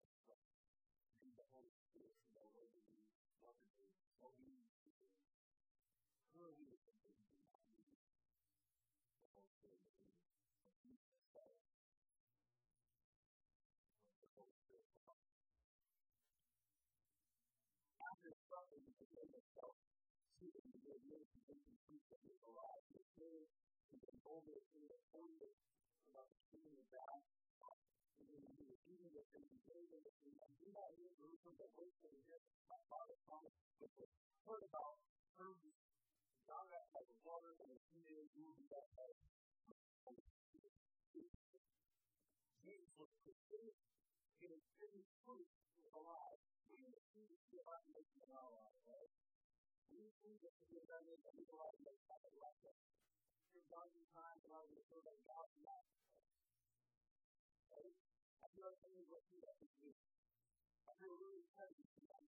itself. 19.57 19.77
She 20.37 20.53
is 20.53 20.69
the 20.85 20.93
American 21.01 21.41
Indian 21.49 21.81
people 21.89 22.21
who 22.21 22.33
arrived 22.45 22.93
with 22.93 23.09
her 23.17 23.49
and 23.89 23.99
then 24.05 24.17
told 24.21 24.45
her 24.53 24.61
in 24.77 24.85
the 24.85 25.01
forties 25.09 25.57
about 26.13 26.29
extremely 26.29 26.85
bad 26.93 27.25
Thank 48.57 48.85
you. 48.85 48.86
We 49.87 50.11
think 50.19 50.43
that 50.43 50.55
the 50.67 50.83
Iranians 50.83 51.23
are 51.23 51.37
utilizing 51.39 51.87
those 51.87 52.03
type 52.11 52.25
of 52.27 52.35
weapons. 52.35 52.83
There's 53.55 53.71
already 53.71 54.03
times 54.11 54.43
when 54.43 54.51
I 54.51 54.61
was 54.67 54.75
referred 54.75 55.07
to 55.07 55.15
God 55.23 55.47
and 55.55 55.63
that. 55.63 55.87
Right? 57.71 57.95
I 58.43 58.47
do 58.51 58.67
other 58.67 58.83
things 58.83 59.07
like 59.07 59.27
you 59.31 59.39
that 59.47 59.55
we 59.63 59.71
do. 59.79 59.95
I 60.91 60.93
do 60.99 61.07
really 61.15 61.47
try 61.55 61.71
to 61.71 61.75
do 61.79 61.87
that. 62.11 62.27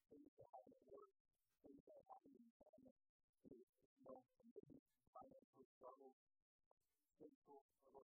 Things 0.07 0.31
that 0.39 0.47
happen 0.55 0.71
at 0.71 0.83
work, 0.87 1.11
things 1.59 1.83
that 1.83 1.99
happen 2.07 2.31
in 2.39 2.47
family, 2.55 2.95
you 3.43 3.67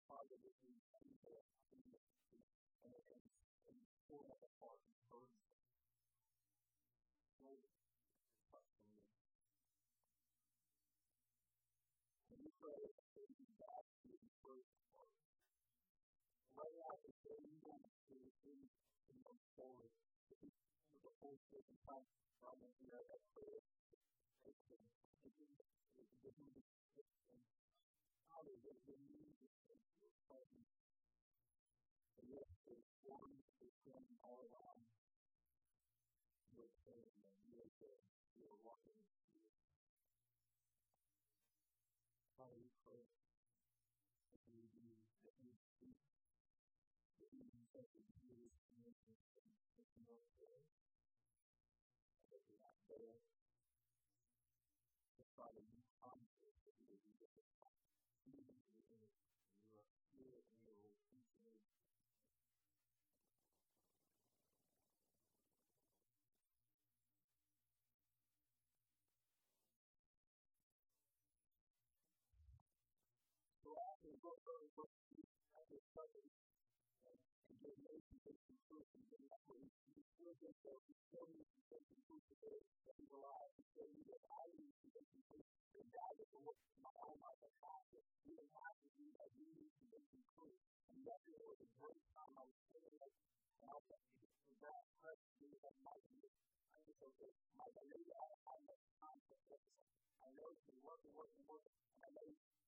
positive 0.09 0.55
and, 0.65 0.77
and, 0.97 2.93
and 3.13 3.32
pull 4.13 4.29
that 4.29 4.45
apart 4.45 4.77
and 4.77 5.01
burn 5.09 5.25
it. 5.25 5.41
When 12.29 12.45
you 12.45 12.53
pray, 12.61 12.93
taking 13.17 13.49
back 13.57 13.89
to 14.05 14.13
the 14.13 14.29
first 14.45 14.69
part. 14.93 15.09
Lay 16.61 16.77
out 16.85 17.01
the 17.01 17.09
way 17.25 17.41
you 17.41 17.57
want 17.65 17.81
to 17.89 17.93
do 18.05 18.21
things 18.45 18.69
and 19.09 19.17
go 19.25 19.33
forward. 19.57 19.89
The 20.29 21.09
whole 21.17 21.41
certain 21.49 21.77
time, 21.81 22.05
I'm 22.45 22.61
going 22.61 22.69
to 22.69 22.85
have 22.93 23.09
that 23.09 23.23
prayer. 23.33 23.65
It's 24.45 24.61
a 24.69 24.77
good 26.21 26.37
thing. 26.37 26.61
How 28.29 28.45
does 28.45 28.61
it 28.61 28.77
mean 28.77 29.33
to 29.41 30.92
and 32.19 32.27
the 32.29 32.43
there's 32.67 32.89
forms, 33.01 33.43
there's 33.57 33.77
standing 33.81 34.17
all 34.21 34.45
around. 34.45 34.85
You're 36.53 36.71
saying 36.85 37.13
that 37.25 37.35
you're 37.49 37.71
there, 37.81 38.03
you're 38.37 38.59
walking 38.61 38.99
here. 39.33 39.49
Father, 42.37 42.57
we 42.59 42.69
pray 42.85 43.03
that 44.31 44.43
you 44.45 44.61
do, 44.69 44.85
that 45.25 45.35
you 45.41 45.51
speak, 45.57 45.97
that 47.17 47.29
you 47.33 47.49
set 47.73 47.89
the 47.97 48.03
views 48.21 48.53
and 48.69 48.85
the 48.85 48.93
that 49.77 49.87
you 49.97 50.05
know 50.05 50.21
there, 50.37 50.65
that 52.29 52.41
you're 52.45 52.61
not 52.61 52.77
there. 52.89 53.32
After 75.93 76.25
and 77.05 77.57
get 77.61 77.77
mercy 77.85 78.17
for 78.25 78.33
the 78.33 78.57
person 78.65 78.97
that 79.13 79.21
is 79.21 79.37
free, 79.45 79.69
you 79.93 80.01
still 80.17 80.33
get 80.41 80.55
so 80.65 80.73
you 80.89 80.97
still 81.05 81.27
need 81.29 81.45
to 81.45 81.59
take 81.69 81.85
the 81.85 81.97
fruit 82.09 82.23
today 82.33 82.57
that 82.89 82.97
is 82.97 83.09
alive. 83.13 83.49
You 83.53 83.63
still 83.77 83.89
need 83.93 84.09
that 84.09 84.25
I 84.25 84.43
need 84.57 84.73
to 84.73 84.87
take 84.89 85.05
the 85.13 85.21
fruit 85.29 85.45
and 85.77 85.85
die 85.93 86.13
with 86.17 86.29
the 86.33 86.41
my 86.81 86.93
own 86.97 87.17
life 87.21 87.37
that 87.45 87.53
pastor. 87.61 88.01
You 88.25 88.33
don't 88.33 88.55
have 88.57 88.77
to 88.81 88.89
do 88.97 89.05
that. 89.21 89.29
You 89.37 89.45
need 89.53 89.69
to 89.69 89.85
take 89.93 90.07
the 90.09 90.21
fruit. 90.33 90.57
And 90.89 90.97
yesterday 91.05 91.45
was 91.45 91.61
a 91.61 91.69
great 91.77 92.01
time. 92.17 92.33
I 92.33 92.41
was 92.41 92.57
sitting 92.73 92.97
there 92.97 93.13
and 93.61 93.67
I 93.69 93.73
was 93.77 93.85
like, 93.93 94.05
for 94.49 94.65
that 94.65 94.83
press, 94.97 95.21
you 95.45 95.53
have 95.61 95.77
my 95.85 95.93
I 95.93 96.79
was 96.89 96.97
okay. 97.05 97.31
My 97.53 97.69
lady, 97.69 98.09
I 98.17 98.25
have 98.49 98.61
much 98.65 98.81
time. 98.97 99.21
I 99.29 100.27
know 100.41 100.49
you 100.57 100.73
work 100.81 101.05
and 101.05 101.13
work 101.13 101.29
and 101.37 101.45
work. 101.45 101.61
And 101.69 102.01
I 102.01 102.09
know 102.17 102.62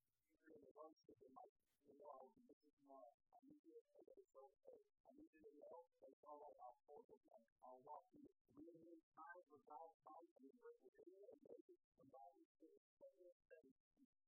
in 0.51 0.61
the 0.61 0.73
lunch 0.77 0.99
that 1.09 1.17
they 1.17 1.31
might, 1.33 1.53
you 1.89 1.97
know, 1.97 2.09
I 2.13 2.21
was 2.21 2.35
missing 2.45 2.73
tomorrow. 2.85 3.13
I 3.33 3.41
need 3.49 3.57
you 3.65 3.73
to 3.73 3.83
say 3.89 4.05
so 4.35 4.45
okay. 4.61 4.77
I 5.09 5.11
need 5.17 5.31
you 5.33 5.41
to 5.49 5.53
know 5.57 5.89
it's 6.05 6.21
all 6.21 6.37
right. 6.37 6.53
I'll 6.61 6.77
hold 6.85 7.09
it 7.09 7.21
up. 7.33 7.41
I'll 7.65 7.81
walk 7.81 8.05
through 8.13 8.29
it. 8.29 8.35
We 8.53 8.69
need 8.85 9.01
time 9.17 9.41
for 9.49 9.57
God's 9.65 9.97
time 10.05 10.25
to 10.25 10.37
be 10.45 10.53
within 10.61 11.09
and 11.33 11.41
making 11.49 11.81
somebody 11.97 12.45
to 12.61 12.65
explain 12.69 13.15
this 13.25 13.39
thing. 13.49 13.69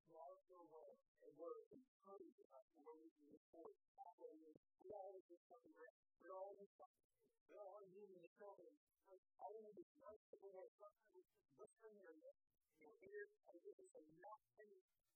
Love 0.09 0.41
your 0.49 0.65
way 0.73 0.91
and 1.21 1.31
we're 1.37 1.61
encouraging 1.69 2.49
us 2.55 2.67
to 2.73 2.79
wait 2.87 3.13
in 3.21 3.29
the 3.29 3.41
court. 3.53 3.77
That 3.99 4.13
way 4.17 4.33
we 4.81 4.89
always 4.93 5.25
do 5.29 5.37
something 5.45 5.73
right. 5.77 5.97
We 6.23 6.33
always 6.33 6.57
do 6.57 6.67
something. 6.73 7.05
We 7.45 7.55
always 7.61 7.89
do 7.93 8.01
in 8.09 8.21
the 8.25 8.33
children. 8.41 8.73
Always 9.37 9.69
do 9.77 9.85
something. 10.01 10.39
We're 10.41 10.55
going 10.55 10.65
to 10.65 10.81
listen 10.81 10.97
to 11.13 11.97
your 12.01 12.66
your 12.81 12.95
ears 13.01 13.31
and 13.49 13.57
give 13.65 13.77
us 13.81 13.93
enough 13.97 14.41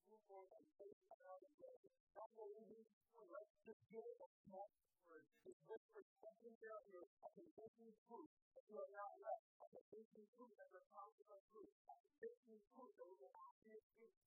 move 0.10 0.24
forward 0.28 0.66
and. 0.82 1.92
That's 2.18 2.34
what 2.36 2.50
we 2.52 2.62
need 2.68 2.88
to 2.88 3.02
do. 3.14 3.22
Let's 3.32 3.54
just 3.64 3.82
give 3.94 4.06
it 4.06 4.18
a 4.20 4.30
small 4.46 4.68
word. 5.08 5.26
is 5.46 5.58
this 5.70 5.84
perception 5.94 6.54
failure 6.58 7.06
a 7.06 7.30
convincing 7.32 7.94
proof 8.08 8.30
that 8.56 8.66
you 8.68 8.78
are 8.82 8.92
not 8.92 9.12
left, 9.22 9.46
a 9.62 9.68
convincing 9.72 10.28
proof 10.36 10.52
that 10.58 10.68
you're 10.74 10.90
confident 10.92 11.44
proof, 11.52 11.72
a 11.88 11.96
convincing 11.96 12.62
proof 12.76 12.92
that 12.98 13.08
we 13.08 13.18
will 13.22 13.36
actually 13.52 13.82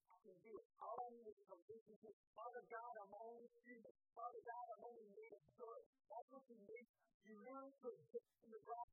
I 0.09 0.16
can 0.25 0.37
do 0.40 0.53
it. 0.57 0.66
I 0.81 1.09
need 1.12 1.27
is 1.29 1.38
a 1.42 1.47
convincing 1.49 1.99
proof. 2.01 2.16
Father 2.33 2.64
God, 2.70 2.92
I'm 3.05 3.14
only 3.18 3.49
human. 3.64 3.94
Father 4.16 4.42
God, 4.44 4.64
I'm 4.73 4.83
only 4.88 5.09
made 5.12 5.33
of 5.37 5.44
dirt. 5.59 5.85
That's 6.09 6.29
what 6.33 6.44
you 6.49 6.59
need. 6.64 6.87
You 7.29 7.37
to 7.85 7.88
get 8.12 8.25
in 8.44 8.49
the 8.53 8.62
ground 8.64 8.88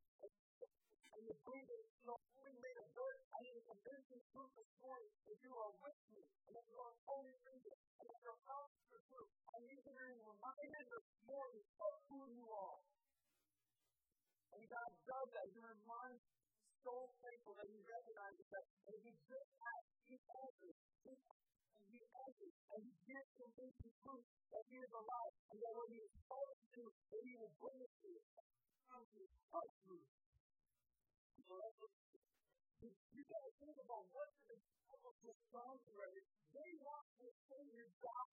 and 1.11 1.21
you 1.27 1.35
prove 1.43 1.67
it. 1.67 1.83
You 2.01 2.09
are 2.15 2.23
only 2.39 2.55
made 2.63 2.77
of 2.79 2.87
dirt. 2.95 3.17
I 3.35 3.37
need 3.43 3.55
a 3.59 3.63
convincing 3.67 4.21
proof 4.31 4.49
this 4.55 4.71
morning 4.79 5.11
that 5.27 5.37
you 5.43 5.53
are 5.53 5.73
with 5.83 5.99
me 6.11 6.23
and 6.23 6.51
that 6.55 6.65
you 6.71 6.77
are 6.79 6.95
only 7.11 7.35
real 7.43 7.75
and 7.99 8.05
that 8.07 8.19
your 8.23 8.37
house 8.47 8.71
is 8.95 9.01
true. 9.11 9.27
I 9.51 9.57
need 9.67 9.81
to 9.83 9.91
be 9.91 10.05
reminded 10.23 10.85
this 10.87 11.07
morning 11.27 11.65
of 11.83 11.93
who 12.07 12.19
you 12.31 12.47
are. 12.47 12.79
And 14.55 14.61
God 14.67 14.91
does 15.03 15.27
that. 15.35 15.45
He 15.51 15.59
reminds 15.59 16.23
so 16.81 16.95
thankful 17.21 17.53
that 17.59 17.67
he 17.69 17.77
recognizes 17.77 18.47
that 18.51 18.65
and 18.89 18.95
he 19.03 19.11
just 19.27 19.51
has 19.61 19.83
he 20.07 20.17
answers. 20.17 20.77
He 21.05 21.13
and 21.13 21.85
he 21.91 22.01
answers 22.01 22.55
and 22.71 22.79
he 22.87 22.93
gives 23.05 23.29
convincing 23.35 23.93
proof 24.01 24.23
that 24.51 24.63
he 24.71 24.77
is 24.79 24.91
alive 24.91 25.33
and 25.51 25.57
that 25.59 25.73
when 25.75 25.89
he 25.91 25.99
is 26.01 26.13
called 26.25 26.57
to 26.79 26.83
that 26.87 27.21
he 27.21 27.33
will 27.35 27.53
bring 27.59 27.79
it 27.79 27.91
to 28.01 28.07
you. 28.11 28.21
You 29.11 30.30
got 33.31 33.47
to 33.47 33.53
think 33.63 33.77
about 33.79 34.03
what 34.11 34.27
the 34.51 34.55
disciples 34.59 35.17
respond 35.23 35.79
to. 35.87 35.91
They 36.51 36.69
want 36.83 37.05
to 37.15 37.25
Savior 37.47 37.87
God 38.03 38.27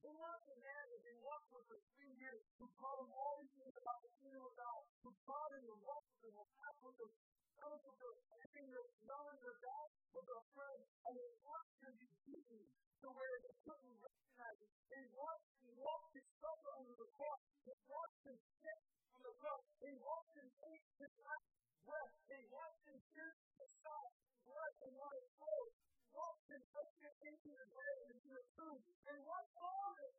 they 0.00 0.16
want 0.16 0.40
the 0.48 0.56
man 0.64 0.84
they 1.04 1.16
walked 1.20 1.52
with 1.52 1.68
for 1.68 1.76
three 1.92 2.16
years, 2.16 2.40
who 2.56 2.64
taught 2.80 2.96
them 3.04 3.12
all 3.12 3.36
these 3.36 3.52
things 3.52 3.76
about 3.76 4.00
the 4.00 4.08
kingdom 4.16 4.40
of 4.48 4.56
God, 4.56 4.80
who 5.04 5.12
taught 5.28 5.52
them 5.52 5.60
with 5.68 5.76
them, 6.24 6.32
and 6.32 6.48
laughed 6.56 6.80
with 6.80 6.96
them, 6.96 7.12
fellowship 7.60 7.84
with 7.84 8.00
them, 8.00 8.16
everything 8.40 8.66
that 8.72 8.86
knowing 9.04 9.38
their 9.44 9.60
God 9.60 9.88
was 10.16 10.24
their 10.24 10.44
friend, 10.56 10.80
and 11.04 11.12
they 11.12 11.30
watched 11.44 11.76
him 11.84 11.92
be 12.00 12.08
beaten 12.24 12.62
to 13.04 13.06
where 13.12 13.36
they 13.44 13.54
couldn't 13.60 13.96
recognize 14.00 14.56
him. 14.64 14.72
They 14.88 15.04
watched 15.12 15.52
him 15.60 15.68
walk 15.84 16.08
his 16.16 16.24
suffer 16.40 16.72
under 16.80 16.96
the 16.96 17.08
cross. 17.12 17.40
They 17.68 17.76
watched 17.92 18.24
him 18.24 18.36
sit 18.40 18.80
the 19.22 19.34
cross. 19.40 19.64
They 19.80 19.94
watched 20.00 20.34
him 20.36 20.48
take 20.60 20.84
his 21.00 21.12
last 21.24 21.48
breath. 21.84 22.14
They 22.28 22.42
watched 22.48 22.84
him 22.88 22.98
pierce 23.12 23.40
his 23.60 23.72
side, 23.80 24.14
blood 24.44 24.74
and 24.84 24.92
water 24.96 25.24
flowed 25.36 25.72
walked 26.10 26.50
and 26.50 26.62
took 26.74 26.90
it 27.06 27.14
into 27.22 27.50
the 27.54 27.66
grave, 27.70 28.18
the 28.26 28.42
tomb, 28.58 28.80
and 28.82 29.18
what 29.26 29.46
all 29.58 29.90
this? 29.94 30.16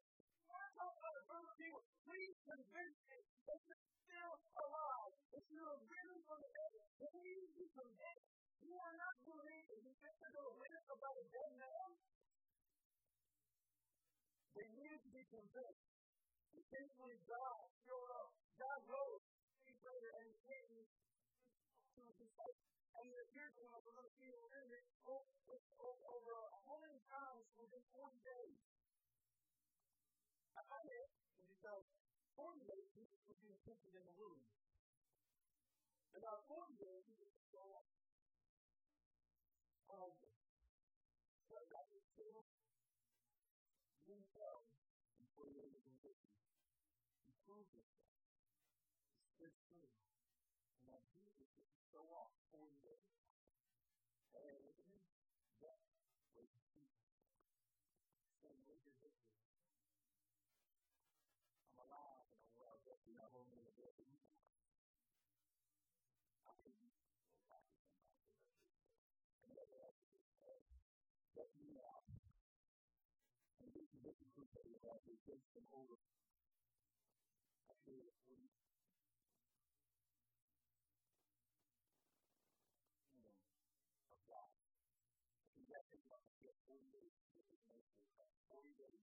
We're 0.47 0.73
talking 0.75 0.99
about 0.99 1.15
a 1.15 1.23
group. 1.27 1.83
Please 2.03 2.35
convince 2.43 2.97
me 3.07 3.19
that 3.47 3.59
you're 3.71 3.87
still 4.03 4.33
alive, 4.59 5.13
that 5.31 5.45
you 5.47 5.61
are 5.63 5.79
risen 5.87 6.19
from 6.27 6.39
the 6.43 6.51
dead. 6.51 6.73
Please 6.99 7.47
be 7.55 7.67
convinced. 7.71 8.27
You 8.59 8.75
are 8.75 8.95
not 8.99 9.15
believing. 9.23 9.79
You 9.87 9.95
think 9.95 10.15
to 10.19 10.43
witness 10.59 10.87
about 10.91 11.15
a 11.15 11.25
dead 11.31 11.51
man? 11.55 11.89
They 14.59 14.67
need 14.75 14.99
to 15.01 15.09
be 15.11 15.23
convinced. 15.31 15.87
Eventually, 16.51 17.17
God 17.31 17.63
showed 17.87 18.11
up. 18.11 18.40
God. 18.61 19.21
He 19.65 19.73
later 19.81 20.11
and 20.21 20.29
came 20.45 20.69
to 21.97 22.01
his. 22.21 22.29
And 23.01 23.09
the 23.09 23.17
appeared 23.25 23.53
to 23.57 23.61
him, 23.65 23.81
we're 23.81 23.97
going 23.97 24.13
over 26.05 26.31
a 26.37 26.59
hundred 26.69 27.01
times 27.09 27.49
within 27.57 27.81
40 27.89 28.21
days. 28.21 28.61
I 30.53 30.61
find 30.69 30.85
it 30.85 31.09
because 31.49 31.85
40 32.37 32.61
days 32.61 32.85
Jesus 32.93 33.21
was 33.25 33.37
being 33.41 33.57
tempted 33.65 33.93
in 33.97 34.05
the 34.05 34.15
womb. 34.21 34.45
About 36.13 36.45
40 36.45 36.77
So 51.91 51.99
off 52.11 52.31
40 52.51 52.75
days. 52.83 53.11
And 54.31 54.61
I'm 61.71 61.77
alive 61.77 62.25
and 62.27 62.39
I'm 62.41 62.51
well, 62.57 62.77
but 62.83 62.97
I'm 63.05 63.51
in 63.53 63.63
the 63.63 63.73
building. 63.77 64.11
I 66.47 66.53
can 66.61 66.73
go 66.73 67.39
back 67.47 67.65
to 67.65 67.85
somebody 67.87 68.19
that 68.19 68.51
and 69.45 69.51
that 69.55 69.69
else 69.71 70.01
is 70.05 70.65
that 71.37 71.49
you 71.55 71.71
know. 71.73 72.03
And 73.61 73.69
this 73.73 73.87
is 73.93 73.99
what 74.01 74.17
you 74.19 74.29
can 74.33 74.45
say 74.51 74.67
about 74.75 75.05
the 75.05 75.15
wisdom 75.25 75.65
over. 75.71 75.97
I 77.69 77.73
feel 77.85 78.03
it 78.05 78.17
for 78.25 78.35
you. 78.35 78.49
Kingdom 83.11 83.37
of 84.09 84.21
God. 84.27 84.49
And 85.55 85.65
that 85.69 85.85
is 85.93 86.03
what 86.61 86.77
I 86.77 86.85
get 86.85 86.93
40 86.93 86.93
days 86.93 87.13
to 87.17 87.29
get 87.33 87.45
this 87.49 87.63
message. 87.65 87.97
40 88.51 88.69
days 88.77 89.01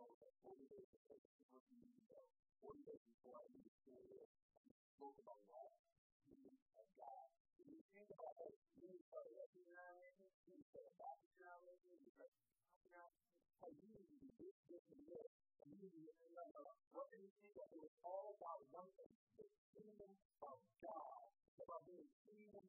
spoke 0.00 0.16
at 0.20 0.32
40 0.44 0.64
days 0.68 0.88
before 0.92 1.16
the 1.16 1.28
super 1.32 1.60
meeting 1.72 1.96
ago, 2.04 2.20
40 2.60 2.80
before 2.84 3.36
I 3.40 3.44
even 3.52 3.72
stood 3.84 4.04
here, 4.08 4.28
he 4.64 4.72
spoke 4.96 5.16
about 5.20 5.40
what? 5.48 5.72
Kingdom 6.28 6.56
of 6.76 6.86
God. 6.96 7.28
When 7.56 7.68
you 7.72 7.80
think 7.92 8.08
about 8.12 8.36
it, 8.44 8.56
you 8.80 8.96
start 9.08 9.28
recognizing, 9.32 10.32
you 10.44 10.60
start 10.72 10.92
recognizing, 10.96 11.96
you 12.00 12.10
start 12.16 12.32
recognizing 12.32 13.28
how 13.60 13.68
you 13.72 13.84
need 13.92 14.08
to 14.08 14.16
be 14.20 14.32
this, 14.40 14.84
and 14.92 15.04
this. 15.08 15.30
And 15.60 15.68
you 15.76 15.88
need 15.92 16.08
to 16.08 16.24
remember, 16.32 16.64
what 16.96 17.12
you 17.12 17.28
think 17.44 17.52
that 17.60 17.68
it 17.68 17.80
was 17.80 17.92
all 18.00 18.32
about 18.40 18.60
one 18.72 18.88
thing? 18.96 19.12
The 19.36 19.44
kingdom 19.76 20.12
of 20.40 20.56
God. 20.80 21.28
About 21.60 21.84
being 21.84 22.08
kingdom 22.24 22.64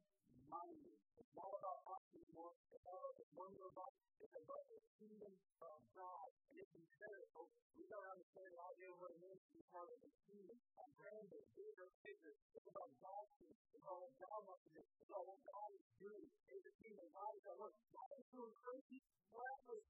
minded. 0.51 0.97
It's 1.15 1.31
not 1.31 1.47
about 1.47 1.79
us 1.87 2.03
anymore. 2.11 2.51
It's 2.75 2.83
not 2.83 2.99
about 2.99 3.15
wonder 3.31 3.63
of 3.71 3.75
us. 3.79 3.93
It's 4.19 4.35
about 4.35 4.63
the 4.67 4.79
kingdom 4.99 5.33
of 5.63 5.79
God. 5.95 6.27
And 6.51 6.55
it's 6.59 6.75
imperative. 6.75 7.47
We 7.79 7.83
don't 7.87 8.09
understand 8.11 8.51
all 8.59 8.75
the 8.75 8.91
means 9.23 9.41
to 9.47 9.51
be 9.55 9.63
part 9.71 9.87
of 9.87 9.99
the 10.03 10.11
kingdom. 10.27 10.57
I'm 10.75 10.91
grander, 10.99 11.41
bigger, 11.55 11.87
bigger. 12.03 12.33
It's 12.35 12.67
about 12.67 12.91
God's 12.99 13.31
kingdom. 13.39 13.57
It's 13.71 13.79
about 13.79 14.03
God 14.19 14.39
wants 14.43 14.63
to 14.67 14.71
do. 14.75 14.81
It's 14.83 15.07
about 15.07 15.39
God 15.39 15.69
is 15.71 15.85
doing. 15.97 16.27
It's 16.51 16.63
the 16.67 16.75
kingdom. 16.83 17.07
God 17.15 17.31
is 17.39 17.43
at 17.47 17.55
work. 17.55 17.75
God 17.95 18.11
is 18.19 18.27
doing 18.35 18.53
crazy, 18.59 18.99
miraculous, 19.31 19.87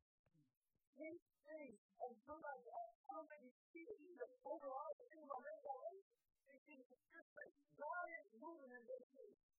great 0.95 1.21
things. 1.41 1.77
And 2.05 2.13
sometimes 2.23 2.61
you 3.41 3.51
see 3.73 3.83
it 3.83 3.97
either. 3.97 4.29
Overall, 4.45 4.93
the 4.95 5.05
thing 5.09 5.21
about 5.25 5.41
mental 5.41 5.71
God 7.81 8.05
is 8.13 8.29
moving 8.37 8.69
in 8.77 8.83
this 8.85 9.05
case. 9.09 9.50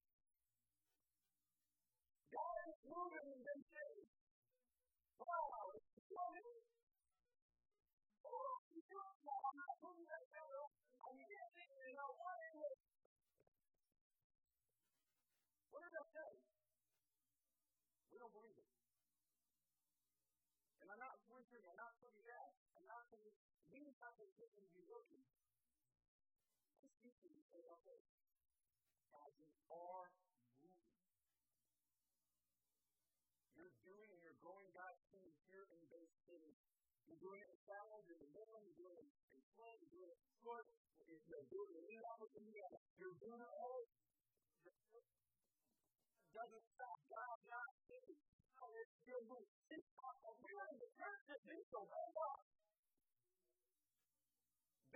In 2.83 3.39
this. 3.47 3.63
Wow, 5.23 5.71
it's 5.71 5.87
that. 6.11 6.43
I'm 11.03 11.19
getting 11.23 11.55
it, 11.63 11.71
and 11.87 11.99
I 12.03 12.09
want 12.11 12.43
it. 12.43 12.75
What 15.71 15.87
does 15.87 15.95
that 15.95 16.07
say? 16.11 16.33
We 18.11 18.19
don't 18.19 18.35
believe 18.35 18.59
it. 18.59 18.71
And 20.83 20.91
I'm 20.91 20.99
not 20.99 21.23
whispering, 21.31 21.63
I'm 21.71 21.79
not 21.79 21.95
putting 22.03 22.27
that, 22.27 22.51
I'm 22.75 22.87
not 22.91 23.07
putting, 23.15 23.31
these 23.71 23.95
types 24.03 24.19
of 24.19 24.27
things 24.35 24.75
be 24.75 24.83
looking. 24.91 25.23
I 26.83 26.91
speak 26.99 27.15
to 27.23 27.31
you, 27.31 27.47
okay, 27.79 28.03
as 29.23 29.31
you 29.39 29.47
are 29.71 30.02
You're 37.13 37.29
doing 37.29 37.45
it 37.45 37.53
in 37.53 37.61
you're 38.09 38.25
it 38.97 39.05
in 39.05 39.45
Flint, 39.53 39.77
you're 39.85 39.93
doing 39.93 40.09
it 40.09 40.17
in 40.17 40.33
Flint, 40.41 40.65
you're 41.29 41.45
doing 41.53 41.73
it 41.77 41.85
in 41.93 42.01
Indiana. 42.41 42.79
You're 42.97 43.19
doing 43.21 43.37
it 43.37 43.53
all. 43.53 43.85
Doesn't 46.33 46.67
stop 46.73 46.99
God 47.13 47.37
not 47.53 47.73
it. 47.93 48.17
It's 48.73 48.97
moving. 49.29 49.53
It's 49.77 49.93
not 49.93 50.17
a 50.25 50.33
real 50.41 50.69
the 50.81 50.89
church 50.97 51.23
that 51.29 51.41
so. 51.69 51.85
Hold 51.85 52.17
on. 52.17 52.41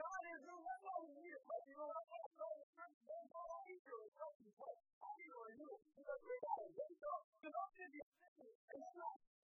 God 0.01 0.23
is 0.33 0.41
the 0.41 0.57
one 0.57 1.05
here. 1.21 1.41
But 1.45 1.61
you 1.69 1.77
know, 1.77 1.91
I'm 1.93 2.09
not 2.17 2.31
going 2.33 2.57
to 2.65 2.69
church. 2.81 2.97
Don't 3.05 3.29
go 3.29 3.43
out 3.45 3.69
here 3.69 4.01
and 4.01 4.13
tell 4.17 4.33
people, 4.41 4.73
how 5.05 5.13
you 5.21 5.37
are 5.37 5.53
you? 5.53 5.71
Because 6.01 6.21
we 6.25 6.35
got 6.41 6.65
wake 6.81 7.05
up. 7.13 7.21
Because 7.37 7.53
I'm 7.61 7.71
going 7.77 7.85
to 7.85 7.93
be 7.93 8.01
and 8.01 8.81
it's 8.81 8.97
not 8.97 9.36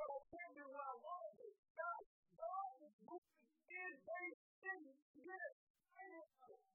You 0.00 0.64
know 0.64 0.72
what 0.72 0.80
I 0.80 0.96
want 0.96 1.22
to 1.28 1.44
do. 1.44 1.48
God, 1.76 2.00
is 2.80 2.96
moving 3.04 3.36
in 3.68 3.92
faith 4.00 4.38
in. 4.64 4.80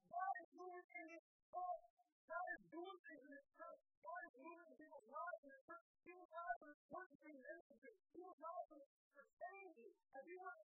God 0.06 0.32
is 0.46 0.50
moving 0.54 0.86
in 0.94 1.06
this 1.10 1.26
heart. 1.50 1.82
God 2.30 2.46
is 2.54 2.62
doing 2.70 2.98
things 3.02 3.22
in 3.26 3.32
this 3.34 3.48
church. 3.58 3.82
God 4.06 4.20
is 4.30 4.34
moving 4.46 4.66
in 4.70 4.76
people's 4.78 5.08
lives 5.10 5.40
in 5.42 5.50
this 5.50 5.64
church. 5.66 5.86
People's 6.06 6.30
lives 6.30 6.60
are 6.70 6.76
worshiping 6.86 7.38
ministry. 7.42 7.94
People's 8.14 8.38
lives 8.38 8.68
are 8.70 9.30
changing. 9.42 9.94
And 10.14 10.22
we 10.22 10.36
are 10.38 10.62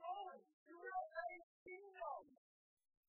growing. 0.00 0.40
Are 0.40 1.12
a 1.20 1.36
kingdom. 1.60 2.22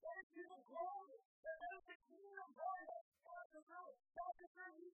That 0.04 0.16
is 0.20 0.28
people 0.36 0.62
growing. 0.68 1.22
That 1.48 1.60
is 1.80 1.84
the 1.88 1.98
kingdom. 2.12 2.48
God 2.60 2.76
is 2.84 3.64
through. 3.64 3.92
God 4.12 4.34
is 4.36 4.50
through 4.52 4.76
you, 4.84 4.92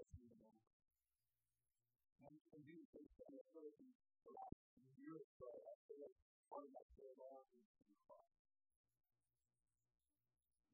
in 0.00 0.08
Christ 0.08 0.16
in 0.16 0.32
the 0.32 0.40
moment. 0.40 0.64
And 2.24 2.32
you 2.32 2.40
can 2.48 2.64
do 2.64 2.76
this 2.88 3.12
in 3.20 3.36
the 3.36 3.44
first 3.52 3.76
last 4.32 4.56
year 4.96 5.12
or 5.12 5.28
so, 5.36 5.44
I 5.44 5.76
part 6.48 6.64
of 6.64 6.72
my 6.72 6.84
prayer 6.96 7.12
life 7.20 7.52
is 7.52 7.68
in 7.84 7.92
Christ. 8.08 8.40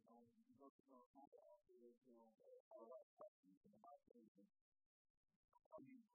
You 0.07 0.15
know, 0.15 0.23
you 0.47 0.55
go 0.63 0.71
to 0.71 0.83
know 0.87 1.03
how 1.19 1.27
to 1.27 1.39
offer 1.43 1.75
you 1.75 2.15
know, 2.15 2.31
how 2.71 2.79
to 2.79 2.87
like 2.87 3.11
questions 3.19 3.59
and 3.67 3.75
about 3.75 3.99
things. 4.07 4.31
I 5.75 5.79
mean, 5.83 6.07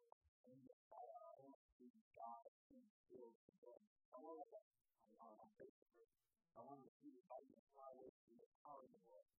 and 0.48 0.64
I, 0.96 1.04
I 1.04 1.36
want 1.44 1.60
to 1.68 1.88
God 2.16 2.48
and 2.72 2.80
feel 3.12 3.36
the 3.44 3.54
God. 3.60 3.84
I 4.16 4.24
want 4.24 4.40
to, 4.40 4.60
I 5.20 5.28
want 5.36 5.52
to 5.60 5.68
I 6.56 6.60
want 6.64 6.80
to 6.80 6.92
see 7.04 7.12
the 7.12 7.24
and 7.28 7.68
fly 7.76 7.92
away 7.92 8.12
from 8.24 8.40
the 8.40 8.48
power 8.64 8.88
of 8.88 8.92
the 8.96 9.04
world. 9.04 9.31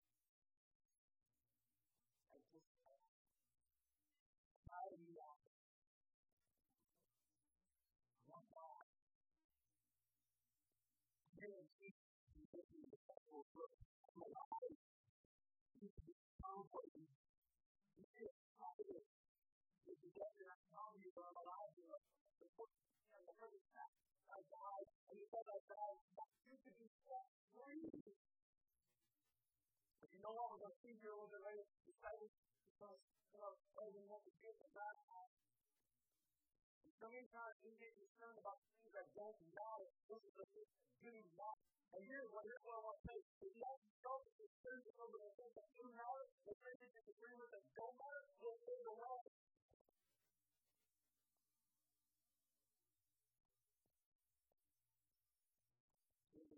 Know 30.23 30.31
what 30.39 30.55
we're 30.55 30.63
going 30.63 30.71
to 30.71 30.79
see 30.79 30.95
here 31.03 31.11
a 31.11 31.19
little 31.19 31.29
bit 31.29 31.43
later, 31.43 31.67
decided 31.83 32.31
because 32.71 32.99
you 33.35 33.39
know, 33.43 33.53
rather 33.75 33.91
than 33.91 34.07
what 34.07 34.23
we 34.23 34.31
get 34.39 34.55
from 34.55 34.71
God. 34.71 34.95
So 37.03 37.11
many 37.11 37.27
times 37.35 37.59
we 37.67 37.75
get 37.83 37.91
concerned 37.99 38.39
about 38.39 38.63
that 38.93 39.09
don't 39.17 39.37
is 40.21 40.33
the 40.37 40.45
things 40.53 40.69
do 41.01 41.09
matter. 41.33 41.65
And 41.93 42.01
here's 42.05 42.29
what, 42.29 42.45
I 42.45 42.81
want 42.81 42.97
to 43.01 43.03
say. 43.09 43.17
If 43.41 43.53
you 43.53 43.61
yourself 43.89 44.21
to 44.25 44.31
concern 44.37 44.77
over 45.01 45.17
the 45.17 45.31
things 45.33 45.53
that 45.57 45.67
do 45.73 45.85
matter, 45.93 46.25
the 46.45 46.53
things 46.61 46.79
that 46.81 46.91
disagree 46.93 47.35
with 47.37 47.49
that 47.53 47.65
don't 47.73 47.95
matter, 47.97 48.21
will 48.41 48.57
fade 48.65 48.85
away. 48.85 49.17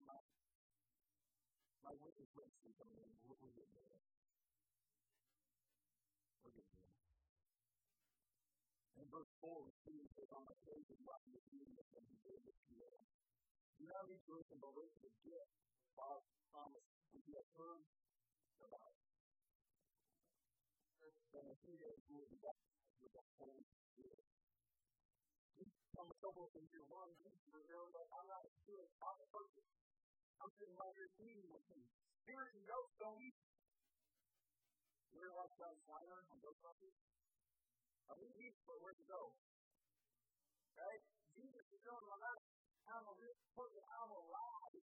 My, 0.03 0.19
witness 2.03 2.31
witness 2.35 2.59
is 2.67 2.75
coming 2.75 2.99
in. 2.99 3.11
What 3.31 3.39
will 3.39 3.51
you 3.55 3.63
do? 3.63 3.94
And 9.05 9.13
verse 9.13 9.29
4, 9.37 9.69
Stephen 9.85 10.09
says, 10.17 10.33
On 10.33 10.49
the 10.49 10.57
page 10.65 10.89
of 10.89 10.97
God, 11.05 11.21
the 11.29 11.37
beauty 11.53 11.77
of 11.77 11.85
who 11.93 12.17
gave 12.25 12.41
it 12.41 12.57
to 12.57 12.71
you. 12.73 12.89
You 13.77 13.85
now 13.85 14.01
need 14.09 14.17
to 14.25 14.33
listen 14.33 14.57
to 14.57 14.69
listen 14.73 14.97
to 15.05 15.11
gift, 15.21 15.53
God's 15.93 16.25
promise, 16.49 16.89
which 17.13 17.21
you 17.29 17.37
have 17.37 17.51
heard 17.53 17.85
about. 18.65 18.97
Then 21.37 21.45
the 21.45 21.57
two 21.61 21.77
days 21.77 22.01
will 22.09 22.25
be 22.33 22.41
with 22.41 23.13
the 23.13 23.23
Holy 23.37 23.61
Spirit. 23.93 24.25
Us 26.01 26.21
over 26.25 26.49
in 26.57 26.65
year 26.73 26.89
one, 26.89 27.13
was 27.13 27.65
there, 27.69 27.85
like, 27.85 28.09
I'm 28.09 28.25
not 28.25 28.41
spirit, 28.65 28.89
I'm 29.05 29.17
a 29.21 29.27
person. 29.29 29.63
I'm 30.41 30.49
sitting 30.57 30.77
right 30.81 30.95
here 30.97 31.13
eating 31.21 31.45
with 31.53 31.61
him. 31.69 31.81
Spirits 32.25 32.57
and 32.57 32.65
ghosts 32.65 32.97
don't 32.97 33.21
eat. 33.21 33.37
You 35.13 35.21
ever 35.21 35.37
watch 35.37 35.53
John 35.61 35.77
Steiner 35.85 36.25
on 36.25 36.37
Ghostbusters? 36.41 37.14
I 38.09 38.13
mean, 38.21 38.33
he's 38.37 38.57
but 38.65 38.77
where 38.81 38.93
to 38.93 39.05
go. 39.09 39.21
Right? 40.77 41.01
Jesus 41.33 41.65
is 41.73 41.79
showing 41.81 42.07
my 42.09 42.19
life. 42.21 42.43
I'm 42.85 43.05
a 43.09 43.15
real 43.17 43.37
person. 43.57 43.81
I'm 43.81 44.11
alive. 44.13 44.83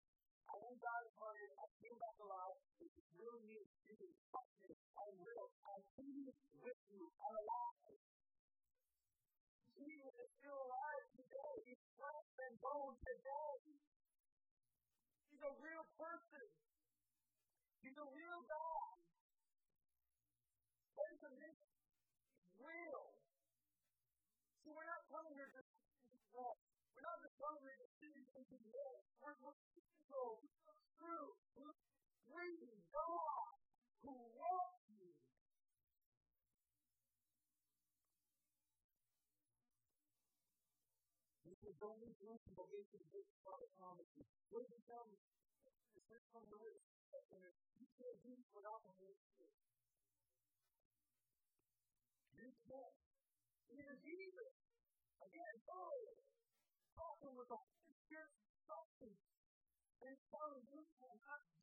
I 0.50 0.54
went 0.60 0.80
God 0.82 1.02
is 1.06 1.16
hard. 1.18 1.38
I 1.62 1.66
came 1.82 1.98
back 1.98 2.18
alive. 2.20 2.58
It's 2.82 2.98
really 3.18 3.44
neat. 3.48 3.70
Jesus 3.86 4.10
is 4.10 4.78
I'm 4.98 5.16
real. 5.22 5.48
I'm 5.66 5.84
with 6.64 6.82
you. 6.90 7.04
I'm 7.22 7.36
alive. 7.38 8.00
Jesus 9.78 10.14
is 10.16 10.30
still 10.40 10.60
alive 10.64 11.06
today. 11.18 11.54
He's 11.68 11.84
flesh 11.98 12.30
and 12.50 12.56
bone 12.62 12.96
today. 13.04 13.54
He's 15.30 15.44
a 15.44 15.54
real 15.60 15.86
person. 15.98 16.48
He's 17.84 17.98
a 17.98 18.08
real 18.08 18.42
God. 18.48 18.83
Reading 32.44 32.84
God 32.92 33.56
who 34.04 34.12
loves 34.36 34.84
you. 34.92 35.16
This 41.48 41.60
is 41.64 41.80
only 41.80 42.12
one 42.20 42.36
of 42.36 42.52
the 42.52 42.66
ways 42.68 42.88
to 42.92 43.00
get 43.16 43.24
Father 43.48 43.72
promises. 43.80 44.28
What 44.52 44.68
does 44.68 44.76
it 44.76 44.84
tell 44.92 45.08
me? 45.08 45.16
The. 45.64 45.72
You 47.80 47.88
can't 47.96 48.20
do 48.28 48.36
without 48.52 48.84
the 48.84 48.92
Holy. 48.92 49.16
You 49.16 49.32
can't. 49.40 49.56
Jesus, 54.04 54.52
again, 55.24 55.56
God, 55.64 56.20
talking 56.92 57.34
with 57.40 57.48
the 57.48 57.56
Holy 57.56 57.96
Spirit, 58.04 58.36
talking. 58.68 59.16
And 60.04 60.20
telling 60.28 60.68
you 60.68 60.84
this 60.84 60.92
without 61.00 61.63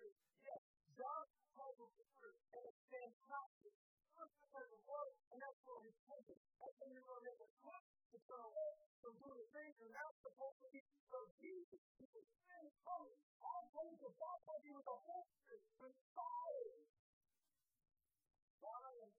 the 0.00 0.10
Yes, 0.44 0.62
God 0.96 1.26
calls 1.56 1.76
the 1.78 1.88
Word, 1.88 2.36
and 2.56 2.62
it's 2.66 2.82
fantastic. 2.90 3.74
God 4.16 4.30
has 4.56 4.66
the 4.72 4.80
Word, 4.88 5.14
and 5.32 5.38
that's 5.40 5.60
what 5.68 5.84
He's 5.84 6.00
taking. 6.08 6.40
That's 6.60 6.76
when 6.80 6.90
you're 6.96 7.06
going 7.06 7.22
to 7.22 7.28
make 7.28 7.40
a 7.44 7.50
switch 7.60 7.88
to 8.12 8.18
turn 8.26 8.42
away 8.42 8.70
from 9.04 9.14
doing 9.20 9.46
things 9.54 9.74
you're 9.80 9.94
not 9.96 10.12
supposed 10.24 10.58
to 10.64 10.68
be. 10.72 10.82
So 11.12 11.18
Jesus, 11.40 11.82
He 12.00 12.06
was 12.10 12.26
saying, 12.48 12.72
Oh, 12.88 13.06
I'm 13.44 13.66
going 13.76 13.96
to 14.00 14.08
baptize 14.16 14.64
you 14.64 14.74
with 14.76 14.88
the 14.88 14.98
Holy 14.98 15.32
Spirit, 15.44 15.96
fire. 16.16 16.80
God 18.60 18.92
is 19.04 19.12
all 19.12 19.19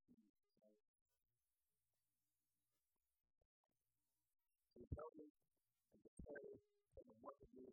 And 5.01 5.09
tells 5.09 5.17
me 5.17 5.33
and 5.33 6.01
to 6.05 6.11
pray 6.21 6.61
and 6.61 7.09
what 7.25 7.33
to 7.41 7.49
do. 7.57 7.65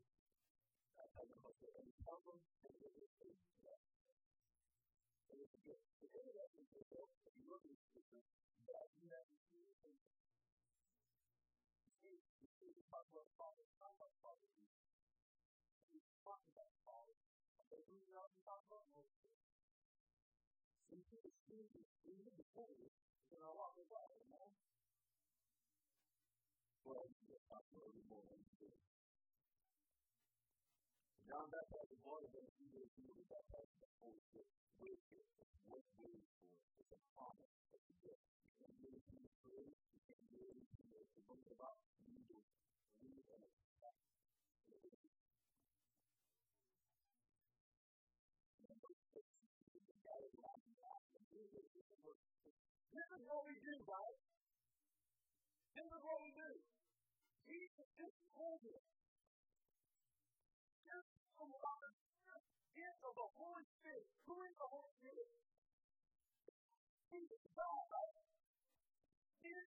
I 0.97 1.05
tell 1.13 1.29
them 1.29 1.37
what 1.45 1.53
to 1.61 1.69
do. 1.69 1.77
And 1.77 1.93
and 1.93 2.73
it 2.73 2.97
is 3.05 3.21
a 3.21 3.29
yes. 3.69 3.85
And 5.29 5.37
it's 5.37 5.53
a 5.53 5.61
gift. 5.61 5.85
The 6.01 6.09
end 6.09 6.25
of 6.25 6.35
that 6.41 6.49
if 6.57 6.73
you 7.37 7.45
look 7.53 7.61
at 7.61 7.69
the 7.69 7.81
scripture, 7.85 8.25
that 8.65 8.89
you 8.97 9.13
have 9.13 9.29
to 9.29 9.37
see 9.45 9.61
it. 9.61 9.77
See, 12.01 12.17
you 12.17 12.49
see, 12.49 12.73
we 12.73 12.81
talk 12.89 13.05
about 13.13 13.29
Father, 13.37 13.61
talk 13.77 13.93
about 13.93 14.17
Father. 14.25 14.49
We 15.93 16.01
talk 16.25 16.41
about 16.49 16.73
Father. 16.89 17.13
Okay, 17.61 17.85
we 17.93 18.09
talk 18.41 18.65
about 18.73 18.89
Moses. 18.97 19.37
So 20.89 20.97
you 20.97 21.05
see 21.05 21.21
the 21.21 21.33
spirit, 21.45 21.77
we 21.77 22.17
need 22.25 22.33
the 22.41 22.49
A. 27.49 27.57
John 31.25 31.49
baptized 31.49 31.89
the 31.89 32.01
water, 32.05 32.29
but 32.29 32.45
he 32.61 32.69
will 32.77 32.89
be 32.93 33.09
able 33.09 33.25
to 33.25 33.25
baptize 33.25 33.73
the 33.81 33.89
Holy 34.05 34.21
Spirit 34.29 34.53
with 34.77 35.01
it. 35.17 35.25
It's 35.41 35.57
what 35.65 35.81
waiting 35.97 36.29
for. 36.45 36.53
It's 36.77 36.93
a 36.93 37.01
promise. 37.17 37.49
It's 37.73 37.89
a 37.89 37.97
gift. 38.05 38.21
You 38.21 38.53
can't 38.61 38.77
do 38.77 38.89
anything 38.93 39.25
to 39.25 39.33
create. 39.41 39.81
You 39.97 40.01
can't 40.05 40.29
do 40.29 40.45
anything 40.45 40.93
to 40.93 41.21
bring 41.25 41.41
it 41.41 41.53
about. 41.57 41.81
You 41.97 42.21
need 42.21 42.29
to 42.29 42.37
believe 43.01 43.25
and 43.33 43.41
expect. 43.49 43.97
This 52.93 53.09
is 53.09 53.23
what 53.25 53.41
we 53.49 53.57
do, 53.57 53.75
guys. 53.89 54.21
This 55.73 55.89
is 55.89 56.03
what 56.05 56.19
we 56.21 56.29
do. 56.37 56.78
The 57.59 57.67
gift 62.71 63.03
of 63.03 63.15
the 63.19 63.29
Holy 63.35 63.67
Spirit. 63.67 64.07
Who 64.31 64.37
is 64.47 64.55
the 64.55 64.69
Holy 64.71 64.93
Spirit? 64.95 65.31
God. 67.59 67.83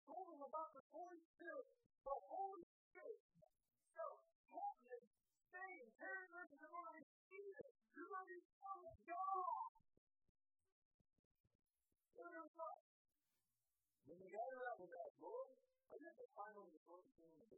Told 0.05 0.29
him 0.29 0.43
about 0.45 0.71
the 0.77 0.85
Holy 0.93 1.21
Spirit. 1.33 1.69
The 2.05 2.17
Holy 2.29 2.65
Spirit. 2.69 3.21
Is 7.29 7.57
to 7.97 8.05
become 8.29 8.85
God. 9.09 9.73
When 14.09 14.19
we 14.21 14.29
gather 14.29 14.61
up 14.69 14.77
with 14.81 14.93
that, 14.93 15.11
Lord, 15.21 15.49
I 15.89 15.97
guess 15.97 16.17
the 16.17 16.29
final 16.37 16.69
the 16.69 16.81
thing 17.17 17.33
in 17.33 17.49
the 17.49 17.58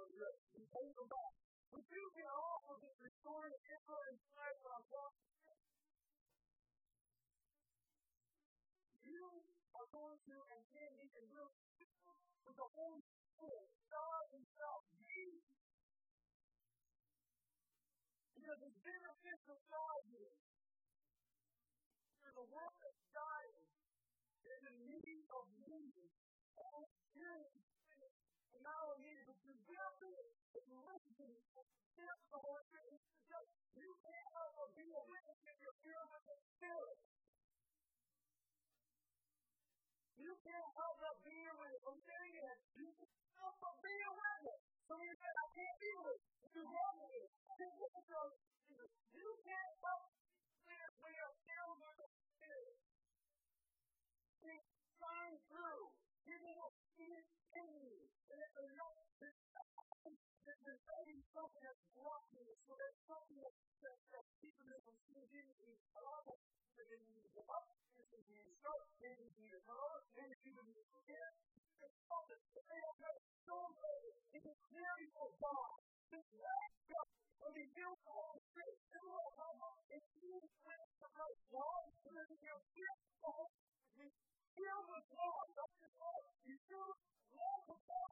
of 0.00 0.06
your 0.10 0.32
behold 0.56 0.96
back. 1.06 1.34
But 1.70 1.84
you 1.86 2.04
can 2.18 2.26
also 2.26 2.72
get 2.82 2.94
restored 2.98 3.50
and 3.54 3.62
of 4.74 4.82
God. 4.90 5.14
You 9.06 9.26
are 9.78 9.88
going 9.94 10.18
to 10.18 10.36
and 10.50 10.62
can 10.74 10.90
be 10.98 11.06
convinced 11.14 11.62
with 12.42 12.56
the 12.58 12.68
Holy 12.74 13.02
Spirit, 13.06 13.68
God 13.86 14.22
Himself, 14.34 14.82
Jesus. 14.98 15.58
Because 18.34 18.58
it's 18.66 18.80
beneficial 18.82 19.58
God 19.70 20.00
here. 20.10 20.39
World 22.50 22.74
dying. 23.14 23.66
There's 24.42 24.66
a 24.66 24.74
need 24.82 25.22
of 25.30 25.44
Jesus. 25.54 26.10
All 26.58 26.82
experience 26.90 27.62
and 28.50 28.62
not 28.66 28.78
only 28.90 29.06
need 29.06 29.22
but 29.24 29.38
you 29.46 29.54
will 29.54 29.94
do 30.02 30.10
it. 30.10 30.30
If 30.58 30.64
you 30.66 30.78
listen 30.82 31.12
to 31.14 31.24
me, 31.30 31.38
step 31.94 32.18
the 32.30 32.38
Holy 32.42 32.64
Spirit. 32.66 33.00
You 33.78 33.90
can't 34.02 34.28
help 34.34 34.52
but 34.58 34.70
be 34.74 34.86
a 34.90 35.02
witness 35.06 35.40
if 35.46 35.56
you're 35.62 35.80
filled 35.80 36.10
with 36.10 36.24
the 36.26 36.36
Spirit. 36.58 36.98
You 40.20 40.32
can't 40.42 40.70
help 40.74 40.96
but 41.00 41.16
be. 41.24 41.38
I'm 41.48 42.00
saying 42.02 42.34
it. 42.34 42.58
You 42.76 42.88
can't 42.92 43.32
help 43.38 43.56
but 43.62 43.76
be. 43.80 43.96
So 44.90 44.94
you 44.98 45.14
say, 45.16 45.30
I 45.30 45.46
can't 45.54 45.78
witness. 45.80 46.20
You 46.50 46.64
want 46.66 46.94
me 46.98 47.14
to. 47.56 47.68
You 49.14 49.30
can't 49.46 49.74
help 49.80 50.09
something 61.40 61.64
that's 61.64 61.84
blocking 61.96 62.44
it. 62.44 62.58
So 62.68 62.72
there's 62.76 63.00
something 63.08 63.38
that, 63.40 63.54
that, 63.80 63.96
that 64.12 64.24
people 64.44 64.66
that 64.68 64.80
will 64.84 64.98
see 65.08 65.16
it 65.24 65.32
in 65.40 65.48
you. 65.56 65.72
A 65.96 66.00
lot 66.04 66.20
of 66.28 66.36
that 66.36 67.00
need 67.00 67.24
to 67.24 67.32
go 67.32 67.44
up, 67.48 67.64
they 67.96 68.20
need 68.28 68.44
to 68.44 68.54
start, 68.60 68.84
they 69.00 69.12
need 69.16 69.52
to 69.52 69.60
go 69.64 69.76
up, 69.88 70.04
they 70.12 70.24
need 70.28 70.36
to 70.36 70.64
be 70.68 70.84
scared. 70.84 71.34
There's 71.80 71.96
something 72.12 72.40
that 72.44 72.64
they 72.68 72.80
don't 72.84 72.98
know. 73.00 73.16
So 73.48 73.56
it's 74.36 74.48
a 74.52 74.56
miracle 74.68 75.30
God. 75.40 75.72
This 76.12 76.28
last 76.36 76.76
God 76.92 77.08
will 77.40 77.56
be 77.56 77.66
filled 77.72 78.00
with 78.04 78.20
the 78.36 78.40
Spirit. 78.52 78.76
You 78.92 79.00
know 79.00 79.26
how 79.40 79.52
much 79.64 79.80
you 80.20 80.36
pray 80.60 80.84
for 81.00 81.08
God, 81.08 81.34
God 81.48 81.80
is 81.88 81.96
going 82.04 82.20
to 82.20 82.26
be 82.28 82.36
filled 82.36 82.64
with 82.68 83.16
the 83.16 83.30
Holy 83.32 83.60
Spirit. 83.96 84.12
Filled 84.60 84.86
with 84.92 85.06
God. 85.08 85.44
Don't 85.56 85.76
you? 85.80 85.88
You 86.52 86.56
feel 86.68 86.90
love 87.32 87.64
of 87.70 87.80
God 87.88 88.10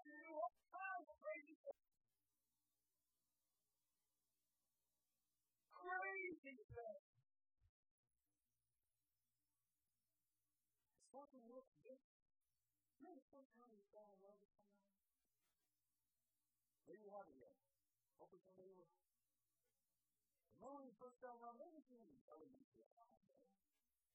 so 21.18 21.34
how 21.42 21.50
many 21.58 21.82
things 21.90 22.22
are 22.30 22.38
you 22.38 22.62
doing? 22.70 23.10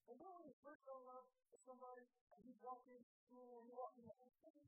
And 0.08 0.16
then 0.16 0.30
when 0.32 0.47
you 0.47 0.56
first 0.64 0.84
go 0.88 0.95
up 1.12 1.28
to 1.51 1.58
somebody 1.68 2.08
and 2.32 2.39
you 2.47 2.56
walk 2.64 2.88
in 2.88 3.04
school 3.28 3.60
and 3.60 3.68
you 3.68 3.76
walk 3.76 3.91
in 3.99 4.08
the 4.08 4.16
whole 4.16 4.32
thing, 4.39 4.64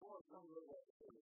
Or 0.00 0.18
some 0.26 0.42
little 0.50 1.19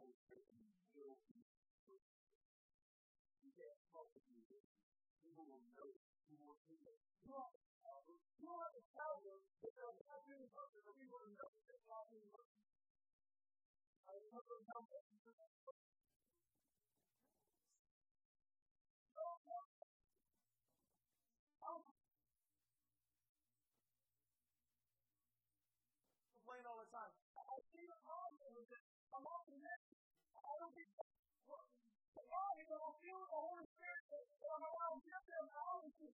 feel 0.00 0.40
that 0.40 0.48
whole 0.96 1.18
person 1.28 1.44
will 1.84 2.00
be 2.00 2.00
You 3.44 3.50
can't 3.52 3.80
help 3.92 4.08
it. 4.16 4.24
People 5.20 5.44
will 5.44 5.64
know 5.76 5.88
it. 5.92 6.00
People 6.24 6.46
will 6.48 6.60
see 6.64 6.80
it. 6.80 6.96
You 7.24 7.32
don't 7.36 7.44
have 7.44 7.52
to 7.52 7.62
tell. 7.84 8.00
You 8.08 8.46
don't 8.48 8.62
have 8.64 8.76
to 8.76 8.84
tell 8.96 9.14
them 9.20 9.40
not 10.08 10.20
doing 10.24 10.48
something, 10.56 10.82
but 10.84 10.94
people 10.96 11.18
will 11.20 11.34
know 11.36 11.48
that 11.52 11.64
they're 11.68 11.88
not 11.90 12.04
doing 12.08 12.30
something. 12.32 12.60
I 14.08 14.12
remember 14.20 14.56
how 14.72 14.80
much 14.88 15.79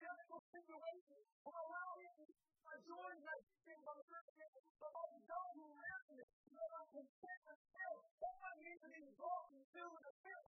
difficult 0.06 0.45
situations, 0.53 1.26
will 1.41 1.58
allow 1.66 1.89
him 1.97 2.14
to 2.30 2.74
join 2.86 3.18
that 3.26 3.41
on 3.66 3.95
the 3.97 4.06
first 4.06 4.30
day, 4.38 4.49
but 4.78 4.89
what 4.93 5.10
God 5.26 5.47
will 5.58 5.74
happen 5.82 6.22
is 6.22 6.30
you're 6.45 6.70
not 6.70 6.86
content 6.93 7.41
with 7.49 7.62
self. 7.74 8.01
Someone 8.22 8.58
needs 8.62 8.82
to 8.86 8.89
be 8.93 9.01
brought 9.18 9.49
filled 9.74 9.93
with 9.97 10.06
the 10.06 10.14
Spirit. 10.22 10.45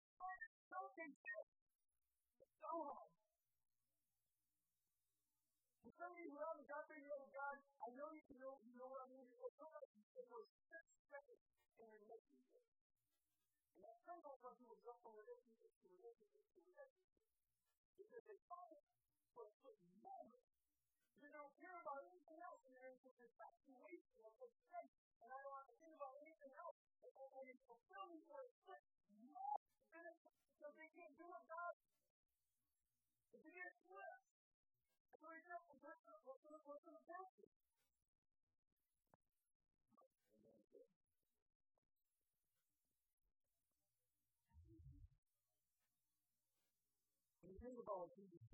So 0.69 0.77
content. 0.93 1.47
So 2.61 2.71
hard. 2.85 3.09
For 5.81 5.91
some 5.97 6.11
of 6.13 6.19
you 6.21 6.29
who 6.29 6.37
haven't 6.37 6.67
got 6.69 6.83
there 6.85 7.01
yet 7.01 7.17
with 7.17 7.33
God, 7.33 7.57
I 7.57 7.87
know 7.97 8.09
you 8.13 8.21
know, 8.37 8.53
you 8.61 8.73
know 8.77 8.89
what 8.91 9.01
I 9.05 9.09
mean. 9.09 9.25
It's 9.25 9.57
somebody 9.57 9.87
for 10.13 10.41
six 10.69 10.83
seconds 11.09 11.41
in 11.81 11.87
a 11.87 11.97
relationship. 12.05 12.63
And 13.73 13.81
that's 13.81 14.01
sometimes 14.05 14.39
when 14.43 14.53
people 14.61 14.77
jump. 14.85 14.97
Because 17.97 18.23
they 18.29 18.39
find 18.45 19.06
for 19.37 19.69
a 19.69 19.77
moment. 20.01 20.41
They 21.21 21.29
don't 21.29 21.53
care 21.61 21.77
about 21.77 22.01
anything 22.09 22.41
else, 22.41 22.57
and 22.65 22.73
they're 22.73 22.89
in 22.89 23.01
this 23.05 23.17
infatuation 23.21 24.17
of 24.25 24.33
this 24.41 24.55
faith. 24.73 24.97
And 25.21 25.29
I 25.29 25.37
don't 25.45 25.53
have 25.61 25.69
to 25.69 25.77
think 25.77 25.93
about 25.93 26.17
anything 26.25 26.53
else. 26.57 26.77
And 27.05 27.45
it's 27.45 27.61
fulfilling 27.69 28.21
for 28.25 28.41
a 28.41 28.49
quick 28.65 28.81
moment. 29.29 30.17
So 30.57 30.65
they 30.73 30.89
can't 30.97 31.13
do 31.21 31.29
what 31.29 31.45
God. 31.45 31.77
If 33.29 33.45
they 33.45 33.53
get 33.53 33.77
flipped, 33.85 34.25
so 35.21 35.25
he 35.29 35.41
said, 35.45 35.61
well, 35.69 35.77
what's 35.85 36.01
the, 36.01 36.57
what's 36.65 36.85
the, 36.89 36.97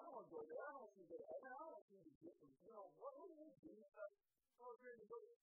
I 0.00 0.08
don't 0.08 0.16
want 0.16 0.24
to 0.24 0.32
go 0.32 0.40
there. 0.48 0.64
I 0.64 0.72
don't 0.72 0.80
want 0.80 0.96
you 0.96 1.04
to 1.04 1.12
go 1.12 1.20
there. 1.20 1.28
I 1.28 1.60
don't 1.60 1.76
want 1.76 1.84
you 1.92 2.00
to 2.00 2.12
get 2.24 2.32
from 2.40 2.48
you 2.64 2.72
know 2.72 2.88
what 2.96 3.12
do 3.20 3.28
you 3.28 3.52
do? 3.60 3.76
I 3.84 4.64
was 4.64 4.80
ready 4.80 4.96
to 4.96 5.08
go 5.12 5.20
there. 5.20 5.36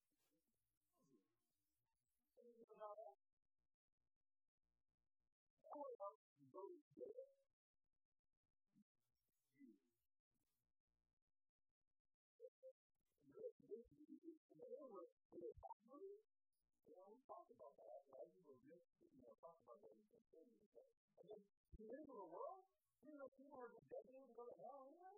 I 5.61 5.77
want 5.77 5.93
to 5.93 6.49
go 6.49 6.65
there. 6.73 7.37
talk 17.27 17.43
about 17.51 17.75
that, 17.75 18.07
right? 18.15 18.31
You 18.31 18.41
were 18.47 18.55
really, 18.63 18.87
you 19.03 19.19
know, 19.19 19.35
talk 19.43 19.59
about 19.67 19.83
what 19.83 19.91
you 19.99 20.07
can 20.07 20.23
say 20.31 20.39
to 20.39 20.51
yourself. 20.55 20.87
And 21.19 21.25
then 21.27 21.41
you 21.75 21.85
live 21.91 22.07
in 22.07 22.17
a 22.17 22.29
world 22.31 22.76
you 23.07 23.17
know, 23.17 23.29
people 23.39 23.59
are 23.63 23.71
just 23.71 23.87
begging 23.89 24.13
to 24.27 24.33
go 24.35 24.43
to 24.43 24.55
hell 24.63 24.83
anyway. 24.83 25.17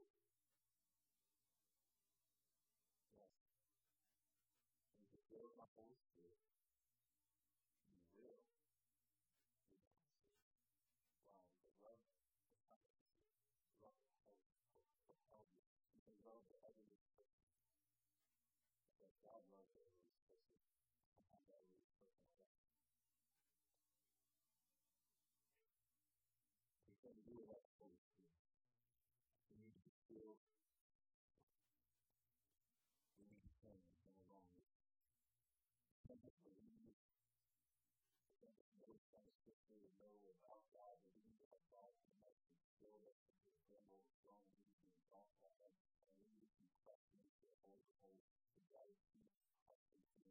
Yes. 3.17 3.29
And 4.93 5.05
you 5.09 5.17
feel 5.29 5.49
my 5.57 5.65
Holy 5.73 5.97
Spirit, 5.97 6.37
you 8.13 8.21
will. 8.23 8.43
Wow, 11.25 11.41
the 11.63 11.73
love, 11.81 12.01
the 12.53 12.61
competency, 12.69 13.33
love, 13.81 13.97
hope, 14.21 14.41
hope, 15.07 15.21
help 15.31 15.47
you. 15.55 15.65
You 15.95 16.01
can 16.05 16.17
love 16.25 16.43
the 16.45 16.57
other 16.61 16.85
person. 16.85 17.25
Because 18.93 19.15
God 19.25 19.41
loves 19.49 19.71
the 19.73 19.81
other 19.81 20.03
person. 20.05 20.29
We 26.85 26.93
can 27.01 27.15
do 27.23 27.39
that 27.47 27.63
for 27.77 27.87
you. 27.87 28.03
We 29.49 29.57
need 29.63 29.83
to 29.83 29.91
feel. 30.07 30.35
We 33.17 33.25
need 33.29 33.43
to 33.43 33.51
change 33.61 33.85
and 34.03 34.13
along 34.27 34.49
with 34.57 34.65
Sometimes 36.07 36.33
we 36.43 36.51
need 36.51 36.95
to 38.41 39.49
know 39.49 39.58
scripture 39.69 39.93
know 40.01 40.33
about 40.33 40.65
God, 40.73 40.97
and 40.97 41.13
we 41.13 41.21
need 41.29 41.37
to 41.37 41.45
have 41.53 41.61
God 41.69 41.93
to 41.93 42.01
make 42.09 42.25
us 42.25 42.41
feel 42.81 42.97
that 43.05 43.13
we 43.21 43.37
can 43.37 43.53
handle 43.69 44.01
strong 44.17 44.41
needs 44.49 44.81
and 44.89 44.97
talk 45.13 45.29
about 45.37 45.53
that, 45.61 45.77
and 46.17 46.41
we 46.41 46.41
need 46.41 46.57
to 46.57 46.73
trust 46.81 47.05
Him 47.13 47.21
to 47.21 47.37
hold 47.69 47.85
the 47.85 47.93
whole, 48.01 48.17
to 48.17 48.65
guide 48.73 48.97
you, 49.05 49.21
to 50.09 50.25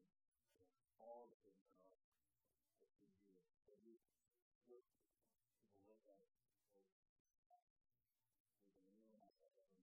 all 0.98 1.30
the 1.30 1.38
things 1.46 1.70
in 1.70 1.86
our 1.86 2.02
that 2.02 2.18
we 2.18 2.18
do. 2.26 3.30
So 3.62 3.78
we 3.86 4.02
look 4.66 4.82
people 4.82 4.98
look 5.86 6.02
at 6.10 6.18
so 6.58 6.82
we 8.74 8.90
can 8.90 9.06
realize 9.06 9.38
that 9.46 9.54
and 9.54 9.78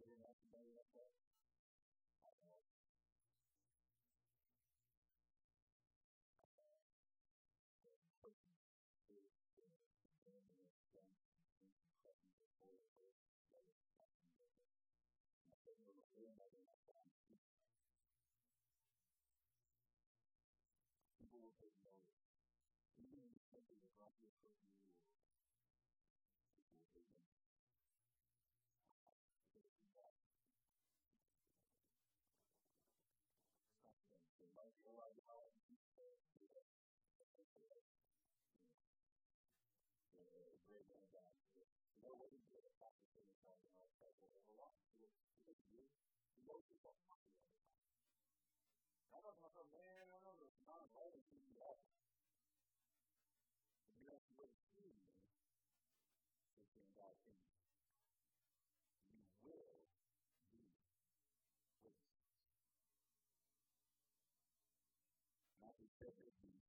getting 0.00 0.24
up 0.24 0.40
and 0.40 0.48
getting 0.48 1.37
People 21.18 21.40
will 21.40 21.52
take 21.60 21.74
notice. 21.84 22.08
Thank 45.46 45.58
you. 45.72 46.07
What 46.48 46.64
he 46.64 46.80
did? 46.80 46.88
After 46.88 47.04
saying 47.04 47.04
something 47.04 47.28
else, 47.36 47.68
that 49.12 49.20
the 49.20 49.32
don't 49.36 49.52
know, 49.52 49.68
man, 49.68 50.08
I 50.08 50.18
know, 50.24 50.32
it's 50.40 50.64
not 50.64 50.80
a 50.80 50.88
moment 50.96 51.20
to 51.28 51.36
do 51.36 51.52
that. 51.60 51.76
But 53.84 54.00
you 54.00 54.08
have 54.08 54.24
to 54.24 54.32
wait 54.40 54.52
to 54.56 54.64
me 54.72 55.04
to 56.56 56.64
think 56.72 56.88
God 56.96 57.12
in 57.20 57.36
you. 57.36 57.52
Will 59.44 59.84
be 60.48 60.64
witnesses. 61.84 62.08
Be 65.78 65.86
said 66.00 66.16
that 66.16 66.67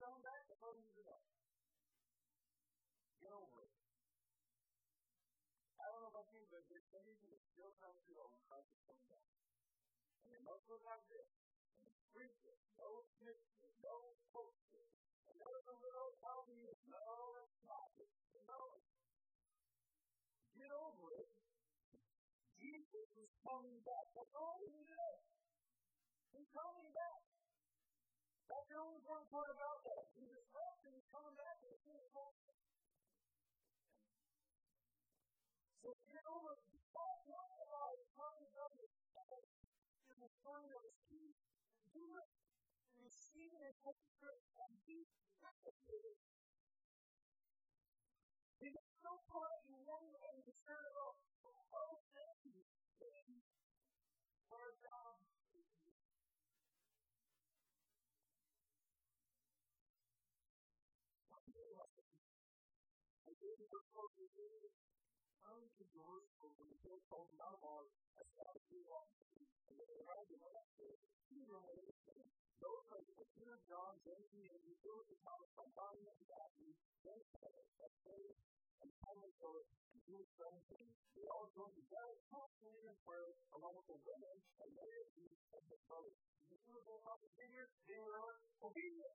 Coming 0.00 0.24
back 0.24 0.48
to 0.48 0.56
home 0.64 0.80
you 0.80 1.04
up. 1.12 1.20
Get 3.20 3.36
over 3.36 3.60
it. 3.60 3.72
I 5.76 5.84
don't 5.92 6.00
know 6.00 6.08
about 6.08 6.24
you, 6.32 6.40
but 6.48 6.64
there's 6.72 6.88
people 6.88 7.28
that 7.28 7.44
still 7.52 7.76
come 7.84 7.92
to 7.92 8.12
the 8.16 8.24
when 8.24 8.40
Christ 8.48 8.72
is 8.72 8.80
coming 8.88 9.04
back. 9.12 9.28
And 10.24 10.32
they 10.32 10.40
must 10.40 10.64
look 10.72 10.80
like 10.88 11.04
this. 11.12 11.28
And 11.84 11.92
preach 12.16 12.40
it. 12.48 12.56
No 12.80 13.04
snitching. 13.20 13.76
No 13.84 14.16
poaching. 14.32 14.88
And 15.28 15.36
there's 15.36 15.68
a 15.68 15.76
little. 15.76 16.16
No 16.16 17.44
profit. 17.60 18.08
No. 18.48 18.80
Get 20.56 20.72
over 20.72 21.12
it. 21.20 21.28
Jesus 22.56 23.08
is 23.20 23.28
coming 23.44 23.84
back. 23.84 24.08
He's 26.32 26.48
coming 26.56 26.88
back. 26.96 27.19
That's 28.50 28.66
the 28.66 28.78
only 28.82 28.98
important 28.98 29.30
part 29.30 29.46
about 29.54 29.78
that. 29.86 30.02
Jesus 30.18 30.42
left 30.50 30.82
and 30.82 30.92
he's 30.98 31.06
coming 31.14 31.36
back. 31.38 31.56
And 31.62 31.70
he's 31.70 31.86
So 35.80 35.94
get 36.10 36.24
over 36.26 36.50
it. 36.58 36.62
Stop 36.90 37.14
talking 37.30 37.62
about 37.62 37.94
it. 37.94 38.04
Talking 38.18 38.50
about 38.50 38.74
it 38.74 38.90
the 40.20 40.28
story 40.28 40.68
his 40.84 41.00
king. 41.08 41.32
Do 41.96 42.04
it. 42.20 42.28
Receive 43.00 43.48
it 43.56 43.72
as 43.72 43.96
Spirit 43.96 44.44
and 44.60 44.76
be 44.84 45.08
replicated. 45.40 46.16
Because 48.60 48.88
so 49.00 49.16
far 49.32 49.48
you 49.64 49.80
never 49.80 50.12
understand 50.28 50.84
about 50.92 50.99
all 50.99 50.99
I 63.70 63.78
gave 63.78 63.78
you 63.78 63.86
the 63.86 63.94
quote 63.94 64.14
you 64.18 64.26
read. 64.34 64.70
Come 65.46 65.62
to 65.62 65.84
Jerusalem 65.94 66.52
when 66.58 66.74
the 66.74 66.78
Lord 66.90 67.02
told 67.06 67.30
Mount 67.38 67.62
Mar, 67.62 67.86
I 68.18 68.22
saw 68.34 68.50
you 68.66 68.82
on 68.90 69.06
those 72.58 72.82
are 72.90 73.30
Peter, 73.30 73.56
John, 73.70 73.94
James, 74.02 74.26
and 74.34 74.74
Philip, 74.82 75.06
and 75.06 75.20
Thomas, 75.22 75.50
Bartholomew, 75.54 76.10
and 76.10 76.26
Matthew, 76.26 76.74
then 77.06 77.20
Philip, 77.38 77.68
and 78.82 78.90
Thomas, 79.06 79.34
and 79.38 80.02
Judas, 80.02 80.34
and 80.74 80.90
they 81.14 81.26
all 81.30 81.46
joined 81.54 81.78
together, 81.78 82.18
constantly 82.26 82.82
in 82.90 82.96
prayer, 83.06 83.38
along 83.54 83.78
with 83.78 83.86
the 83.86 83.98
women, 84.02 84.36
and 84.66 84.70
they 84.74 84.94
of 85.54 85.62
the 85.70 85.78
brothers. 85.86 86.18
You 86.50 86.58
see 86.58 86.74
what 86.74 86.82
going 86.90 87.06
on 87.06 87.18
with 87.22 87.38
They 87.38 88.00
were 88.02 88.34
obedient. 88.66 89.14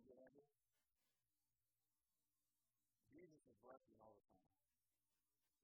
Get 0.00 0.16
at? 0.16 0.32
Jesus 3.12 3.44
is 3.44 3.56
blessing 3.60 4.00
all 4.00 4.16
the 4.16 4.24
time. 4.24 4.48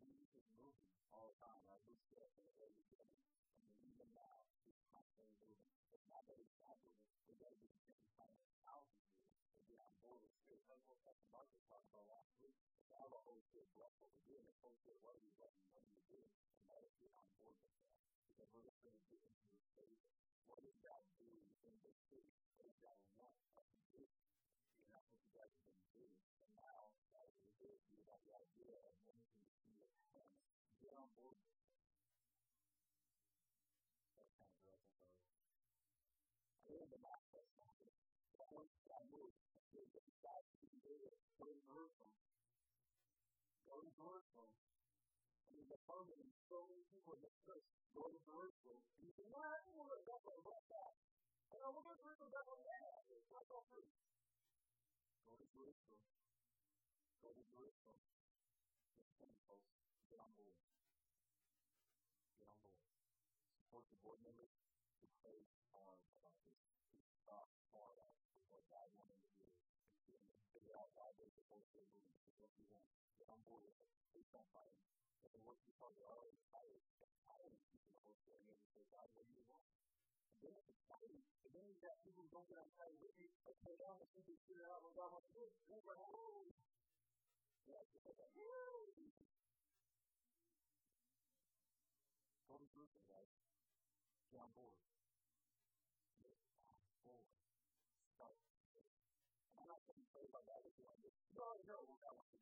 Jesus 0.04 0.28
is 0.36 0.44
moving 0.52 0.84
all 1.16 1.32
the 1.32 1.36
time. 1.40 1.64
Like 1.64 1.80
we 1.88 1.96
said 2.12 2.28
in 2.36 2.44
the 2.44 2.52
early 2.60 2.76
beginning. 2.76 3.16
I 3.56 3.64
mean, 3.64 3.72
even 3.88 4.04
now, 4.12 4.44
he's 4.68 4.76
constantly 4.92 5.32
moving. 5.40 5.64
It's 5.96 6.04
not 6.12 6.28
that 6.28 6.36
he's 6.36 6.52
not 6.60 6.76
moving. 6.84 7.08
We 7.24 7.40
got 7.40 7.56
to 7.56 7.60
be 7.64 7.72
the 7.72 7.80
same 7.88 8.04
kind 8.20 8.28
of 8.28 8.44
thousands 8.68 9.00
years 9.08 9.32
to 9.32 9.64
get 9.64 9.80
on 9.80 9.88
board 10.04 10.20
with 10.20 10.36
Spirit. 10.44 10.60
Like 10.68 10.84
what 10.92 11.00
Pastor 11.08 11.28
Marcus 11.32 11.64
talked 11.72 11.88
about 11.88 12.04
last 12.12 12.36
week. 12.44 12.52
It's 12.84 12.92
all 12.92 13.08
the 13.08 13.24
Holy 13.24 13.40
Spirit 13.48 13.72
bless 13.80 13.96
what 13.96 14.12
we're 14.12 14.28
doing. 14.28 14.44
It's 14.44 14.60
Holy 14.60 14.76
Spirit, 14.84 15.00
what 15.00 15.16
are 15.16 15.24
you 15.24 15.32
letting 15.40 15.64
what 15.72 15.80
are 15.88 15.92
you 15.96 16.04
doing? 16.12 16.28
And 16.60 16.68
let 16.68 16.84
us 16.84 16.92
get 17.00 17.16
on 17.16 17.24
board 17.40 17.56
with 17.56 17.72
that. 17.72 17.88
Because 18.28 18.52
we're 18.52 18.64
going 18.68 18.76
to 18.76 18.84
get 18.84 18.92
into 18.92 19.16
this 19.16 19.40
phase. 19.72 20.27
What 20.48 20.64
is 20.64 20.80
God 20.80 21.04
doing 21.20 21.44
in 21.68 21.74
this 21.84 22.00
city? 22.08 22.32
What 22.56 22.64
does 22.64 22.80
God 22.80 22.96
want 23.20 23.36
us 23.60 23.68
to 23.68 23.84
do? 23.92 24.00
And 24.00 24.88
that's 24.88 25.04
what 25.12 25.20
you 25.20 25.32
guys 25.36 25.52
have 25.52 25.68
been 25.68 25.84
doing. 25.92 26.16
And 26.40 26.50
now, 26.56 26.88
that 27.12 27.28
is 27.28 27.36
the 27.44 27.52
ability, 27.52 27.84
you 27.92 28.08
have 28.08 28.22
the 28.24 28.32
idea 28.32 28.72
of 28.80 28.96
wanting 29.04 29.28
to 29.28 29.44
see 29.60 29.76
it 29.76 29.92
hands. 30.16 30.40
Get 30.80 30.96
on 30.96 31.12
board 31.20 31.36
it. 31.36 31.52
That's 34.16 34.32
kind 34.32 34.48
of 34.48 34.48
I'm 34.48 34.56
sorry. 34.64 34.88
I 36.64 36.68
read 36.72 36.88
the 36.88 37.00
last 37.04 37.24
question. 37.28 37.60
Once 38.48 38.72
I 38.88 39.04
moved, 39.12 39.36
I 39.44 39.68
said, 39.68 39.84
God, 40.24 40.42
you 40.64 40.72
do 40.80 40.96
it. 41.04 41.20
Go 41.36 41.52
to 41.52 41.60
Jerusalem. 41.68 42.16
Go 43.68 43.76
to 43.84 43.90
Jerusalem. 43.92 44.67
I 45.88 46.04
mean, 46.04 46.20
the 46.20 46.28
permanent, 46.28 46.32
so 46.52 46.58
many 46.68 46.84
people 46.92 47.16
in 47.16 47.24
the 47.24 47.32
church 47.48 47.64
go 47.96 48.04
to 48.12 48.18
Jerusalem. 48.28 48.80
And 48.92 49.08
you 49.08 49.12
say, 49.16 49.24
no, 49.32 49.40
I 49.40 49.56
don't 49.64 49.72
want 49.72 49.88
to 49.96 50.04
go 50.04 50.20
about 50.20 50.64
that. 50.68 50.92
I 51.48 51.56
don't 51.56 51.72
want 51.72 51.80
to 51.80 51.88
go 51.88 51.92
to 51.96 52.02
Jerusalem. 52.04 52.28
That's 52.28 53.48
all 53.48 53.64
free. 53.72 53.88
Go 55.24 55.32
to 55.32 55.46
Jerusalem. 55.48 56.02
Go 57.24 57.28
to 57.32 57.42
Jerusalem. 57.48 58.00
It's 59.00 59.12
coming, 59.16 59.40
folks. 59.48 59.68
Get 60.12 60.20
on 60.20 60.28
board. 60.36 60.56
Get 62.36 62.48
on 62.52 62.56
board. 62.60 62.76
Support 63.64 63.84
the 63.88 63.98
board 64.04 64.20
members 64.20 64.52
pray 65.24 65.40
hard 65.72 66.00
about 66.20 66.36
this. 66.44 66.56
Who 66.92 67.16
thought 67.24 67.48
hard 67.72 67.96
about 67.96 68.12
what 68.52 68.64
God 68.68 68.88
wanted 68.92 69.18
to 69.24 69.30
do. 69.40 69.48
And 70.12 70.20
figure 70.52 70.76
out 70.76 70.92
why 70.94 71.10
they're 71.16 71.32
supposed 71.32 71.72
to 71.72 71.80
you 71.80 72.66
want. 72.70 72.84
Get 73.18 73.28
on 73.32 73.40
board 73.42 73.64
with 73.66 73.76
it. 73.80 73.88
Please 74.12 74.28
don't 74.30 74.46
fight 74.52 74.68
And 75.26 75.42
once 75.42 75.60
you 75.66 75.72
find 75.82 75.94
your 75.98 76.12
own 76.14 76.34
faith, 76.54 76.86
that 77.02 77.10
faith 77.26 77.58
is 77.74 77.82
the 77.82 77.90
most 77.90 78.22
important 78.22 78.62
thing 78.70 78.86
God 78.94 79.08
where 79.14 79.26
you 79.26 79.42
want. 79.50 79.66
And 80.44 80.54
then 80.54 80.64
it's 80.70 80.84
faith. 80.86 81.26
And 81.42 81.50
then 81.50 81.64
you 81.66 81.74
got 81.82 81.98
people 82.06 82.22
who 82.22 82.30
don't 82.30 82.46
have 82.54 82.70
faith. 82.78 82.98
Maybe 83.02 83.26
they 83.42 83.74
don't 83.78 83.98
think 84.14 84.26
they 84.26 84.38
figure 84.46 84.70
out 84.70 84.86
what 84.86 84.94
God 84.94 85.10
wants 85.10 85.26
to 85.34 85.42
do. 85.42 85.46
They're 85.66 85.82
like, 85.82 85.98
oh! 85.98 86.46
You 87.66 87.74
have 87.74 87.90
to 87.90 87.98
say, 88.00 88.14
oh! 88.38 88.88
Go 92.48 92.56
to 92.56 92.68
Jerusalem, 92.72 93.04
guys. 93.10 93.28
Get 94.32 94.40
on 94.40 94.48
board. 94.56 94.72
Get 96.22 96.32
on 96.32 96.80
board. 97.04 97.28
Start. 98.16 98.36
I'm 99.58 99.68
not 99.68 99.84
going 99.84 100.00
to 100.00 100.08
say 100.08 100.24
about 100.24 100.48
that 100.48 100.64
if 100.64 100.72
you 100.80 100.88
want 100.88 101.02
to. 101.04 101.12
No, 101.36 101.60
no, 101.68 101.76
no, 101.84 101.96
no. 102.00 102.37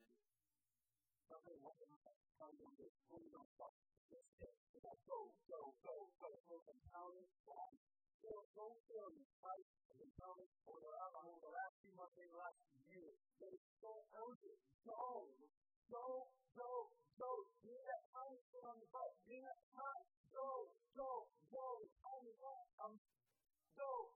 và 1.29 1.37
Some 1.37 1.53
of 1.53 1.59
what 1.63 1.75
we 1.81 1.87
some 2.39 2.55
of 2.63 2.73
the 2.79 2.89
school 3.03 3.27
of 3.35 3.73
this 4.11 4.27
is 4.39 4.83
go, 5.07 5.35
go, 5.51 5.75
go, 5.83 5.97
go, 6.23 6.29
go, 6.47 6.57
and 6.71 6.81
pound 6.93 7.19
it 7.19 7.33
down. 7.43 7.73
Go, 8.23 8.47
go, 8.55 8.67
go, 8.87 9.01
and 9.11 9.27
fight 9.43 9.67
and 9.91 10.11
pound 10.23 10.39
it 10.39 10.51
for 10.63 10.79
the 10.79 10.87
over 10.87 11.41
the 11.43 11.51
last 11.51 11.75
few 11.83 11.91
months, 11.99 12.15
the 12.15 12.31
last 12.31 12.59
year. 12.87 13.11
But 13.43 13.51
it's 13.51 13.71
so 13.83 13.91
urgent. 14.23 14.61
Go, 14.87 15.27
go, 15.91 16.07
go, 16.55 16.71
go. 17.19 17.31
Do 17.63 17.75
that 17.75 18.03
pound 18.15 18.39
it 18.39 18.63
on 18.63 18.79
the 18.79 18.89
butt. 18.95 19.11
Do 19.27 19.35
that 19.43 19.59
pound. 19.75 20.03
Go, 20.31 20.71
go, 20.95 21.27
go. 21.51 21.67
I'm, 22.07 22.23
I'm, 22.87 22.95
go, 23.75 24.16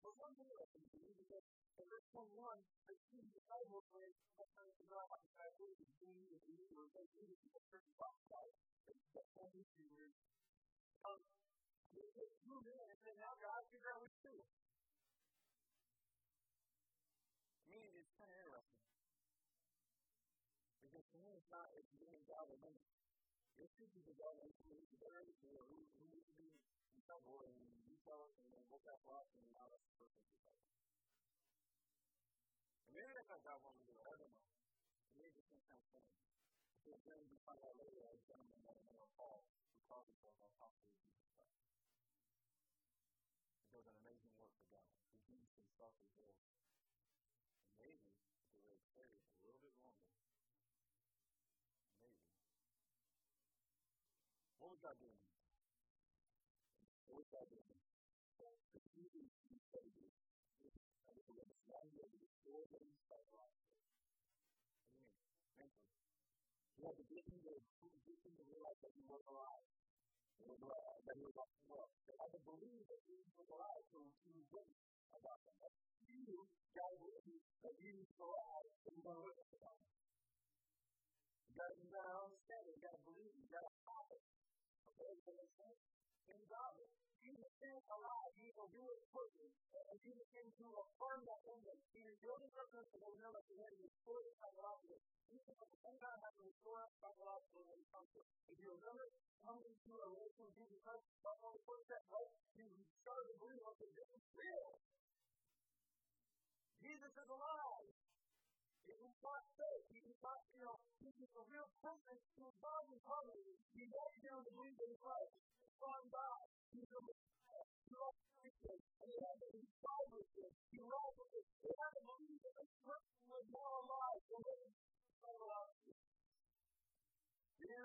to 0.00 0.08
is 0.08 0.34
to 0.34 0.36
and 0.36 0.36
to 0.36 0.40
about. 0.40 0.40
And 0.40 0.40
they 0.40 0.40
to 0.40 0.40
to 0.40 0.40
and 0.40 0.40
about 0.40 0.40
can. 0.40 0.40
But 0.40 0.40
one 0.40 0.40
thing 0.40 0.52
that 0.56 0.70
you 0.76 0.84
do 0.88 1.04
because 1.20 1.44
in 1.76 1.86
verse 1.88 2.06
21, 2.12 2.32
I 2.88 2.92
see 3.08 3.24
the 3.32 3.42
where 3.92 4.12
sometimes 4.36 4.72
you 4.80 4.86
know 4.88 5.04
like 5.12 5.26
I 5.40 5.48
really 5.60 5.88
do 6.00 6.08
and 6.08 6.40
do 6.44 6.56
or 6.76 6.88
they 6.96 7.08
do 7.16 7.24
to 7.24 7.48
a 7.56 7.62
certain 7.68 7.94
lifestyle. 8.00 8.52
The 8.88 8.96
only 9.40 9.64
thing 9.76 9.92
is 10.00 10.12
um 11.04 11.20
you 11.90 12.06
just 12.14 12.38
move 12.46 12.62
in 12.70 12.86
and 12.86 12.98
say, 13.02 13.12
now 13.18 13.34
God, 13.42 13.66
figure 13.74 13.90
out 13.90 14.00
what 14.00 14.14
to 14.14 14.22
do. 14.22 14.36
I 17.60 17.74
mean, 17.74 17.90
it's 17.98 18.14
kind 18.14 18.30
of 18.30 18.38
interesting. 18.46 18.86
Because 20.80 21.06
to 21.10 21.18
me, 21.18 21.30
it's 21.34 21.50
not, 21.50 21.66
it's 21.74 21.90
being 21.98 22.22
God 22.30 22.46
alone. 22.46 22.82
It's 23.58 23.74
just 23.74 23.90
because 23.90 24.16
God 24.22 24.38
is 25.26 25.34
there, 25.42 25.66
who, 25.66 25.82
who 25.98 26.04
needs 26.14 26.30
to 26.30 26.34
be 26.38 26.46
in 26.46 27.02
trouble, 27.02 27.42
and 27.42 27.58
you 27.58 27.66
tell 27.74 27.89
us, 28.08 28.32
and 28.40 28.48
then 28.54 28.64
look 28.72 28.86
at 28.88 29.00
us, 29.04 29.28
and 29.36 29.44
now 29.52 29.68
that's 29.68 29.84
the 29.84 29.92
person 30.00 30.24
tell 30.40 30.56
us. 30.56 30.72
And 32.88 32.96
maybe 32.96 33.12
that's 33.12 33.28
not 33.28 33.44
God 33.44 33.60
wanting 33.60 33.84
to 33.84 33.88
do 33.90 34.00
it, 34.00 34.08
I 34.08 34.16
don't 34.16 34.32
know. 34.32 34.48
Maybe. 35.20 35.44
Because 36.80 37.04
then 37.06 37.20
we 37.30 37.38
find 37.46 37.62
out 37.62 37.78
later, 37.78 38.02
a 38.02 38.18
gentleman 38.26 38.58
the 38.82 38.84
name 38.90 38.98
of 38.98 39.06
Paul, 39.14 39.46
who 39.46 39.54
himself 39.86 40.02
of 40.74 40.82
Jesus 40.90 41.22
Christ. 41.36 41.54
He 43.62 43.70
does 43.70 43.86
an 43.86 43.94
amazing 44.00 44.32
work 44.40 44.50
for 44.58 44.66
God. 44.74 44.82
He 44.90 45.06
keeps 45.22 45.54
himself 45.54 45.94
as 46.02 46.10
well. 46.18 46.34
And 46.34 47.78
maybe, 47.78 48.10
the 48.64 48.74
way 48.96 49.06
it's 49.06 49.22
a 49.28 49.38
little 49.44 49.60
bit 49.62 49.76
longer, 49.86 50.10
maybe. 50.18 50.50
What 54.58 54.74
was 54.74 54.82
God 54.82 54.98
doing? 54.98 55.22
What 57.06 57.22
was 57.22 57.28
God 57.30 57.46
doing? 57.52 57.70
You 58.70 59.10
mean? 59.10 59.26
Mentally. 65.58 65.90
He 66.80 66.86
had 66.86 66.96
to 66.96 67.04
him 67.28 67.44
to, 67.44 67.50
to 67.50 68.42
realize 68.46 68.78
that 68.80 68.92
he 68.94 69.02
was 69.04 69.22
alive. 69.26 69.64
That 70.40 71.16
he 71.18 71.24
was 71.26 71.36
off 71.36 71.50
the 71.52 71.66
world. 71.68 71.90
They 72.06 72.16
had 72.16 72.30
to 72.32 72.40
believe 72.40 72.84
that 72.88 73.00
he 73.04 73.20
was 73.36 73.48
alive 73.50 73.82
he 74.24 74.32
was 74.32 74.48
witness 74.48 74.80
about 75.12 75.38
them. 75.44 75.56
That 75.60 75.74
you, 76.08 76.48
God, 76.72 76.92
that 77.66 77.74
he 77.76 77.90
was 77.92 78.08
alive, 78.16 78.66
to 79.12 79.22
witness 79.26 79.50
about 79.50 79.76
him. 79.76 79.92
You 81.50 81.88
got 81.92 82.06
to 82.06 82.22
understand 82.32 82.64
it. 82.64 82.72
You 82.78 82.82
got 82.86 82.94
to 82.96 83.02
believe. 83.04 83.34
You 83.34 83.48
got 83.50 83.66
to 83.66 83.74
have 83.84 84.08
it. 84.14 84.22
Okay? 84.88 85.12
They 85.20 85.48
say, 85.60 85.74
in 86.32 86.40
God, 86.48 86.72
Jesus 87.20 87.52
is 87.60 87.84
alive. 87.92 88.32
He 88.40 88.48
will 88.56 88.70
do 88.72 88.84
it 88.90 89.00
quickly. 89.12 89.50
And 89.90 89.98
Jesus 90.00 90.26
came 90.32 90.48
to 90.48 90.66
affirm 90.80 91.20
that 91.28 91.40
is 92.08 92.16
person 92.72 92.96
who 92.96 93.12
will 93.12 93.20
know 93.20 93.32
that 93.36 93.44
has 93.60 93.74
restored 93.76 94.24
psychologically. 94.40 95.00
Jesus 95.28 95.56
at 95.60 95.68
the 95.68 95.80
same 95.84 95.98
time 96.00 96.20
to 96.36 96.42
restore 96.42 96.80
psychologically 96.96 97.64
when 97.68 97.78
he 97.78 97.86
comes 97.92 98.08
to 98.16 98.20
If 98.50 98.56
you 98.56 98.68
remember, 98.72 99.06
coming 99.44 99.72
to 99.72 99.92
a 100.00 100.06
relation 100.16 100.40
with 100.48 100.54
Jesus 100.56 100.80
Christ, 100.80 101.04
all 101.44 101.52
the 101.52 101.64
first 101.68 101.84
step, 101.86 102.02
right? 102.08 102.30
You 102.56 102.66
started 103.04 103.26
to 103.30 103.36
believe, 103.40 103.62
okay, 103.76 103.90
this 103.94 104.10
is 104.16 104.24
real. 104.32 104.70
Jesus 106.80 107.12
is 107.12 107.28
alive. 107.28 107.90
It 108.90 108.98
was 108.98 109.16
not 109.22 109.42
fake. 109.54 109.86
He 109.92 110.00
was 110.02 110.18
not, 110.24 110.40
you 110.50 110.64
know, 110.66 110.76
he 110.98 111.08
was 111.14 111.32
a 111.36 111.44
real 111.46 111.68
person 111.78 112.16
who 112.34 112.42
was 112.48 112.56
God 112.58 112.82
incarnate. 112.90 113.46
He 113.76 113.82
walked 113.86 114.18
down 114.24 114.40
the 114.42 114.52
believe 114.56 114.80
in 114.82 114.92
Christ. 114.98 115.34
From 115.78 116.02
God. 116.10 116.49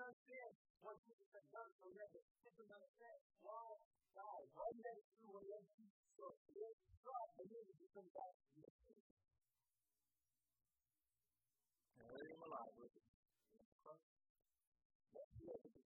understand 0.06 0.54
what 0.86 0.96
Jesus 1.02 1.28
has 1.34 1.46
done 1.50 1.70
for 1.82 1.90
them. 1.90 2.10
They 2.14 2.52
can 2.54 2.68
understand 2.70 3.20
why 3.42 3.74
God, 4.14 4.42
why 4.54 4.68
men 4.78 4.98
do 5.18 5.26
what 5.34 5.42
they 5.42 5.62
do. 5.76 5.86
So 6.16 6.24
they 6.54 6.70
stop 7.00 7.28
and 7.42 7.48
then 7.50 7.64
it 7.66 7.78
becomes 7.80 8.10
back 8.14 8.32
to 8.32 8.56
the 8.62 8.70
truth. 8.86 9.06
And 12.00 12.06
I 12.06 12.22
am 12.22 12.42
alive 12.46 12.74
with 12.78 12.94
it. 12.94 13.06
That's 15.16 15.32
the 15.36 15.48
other 15.52 15.70
thing. 15.74 15.86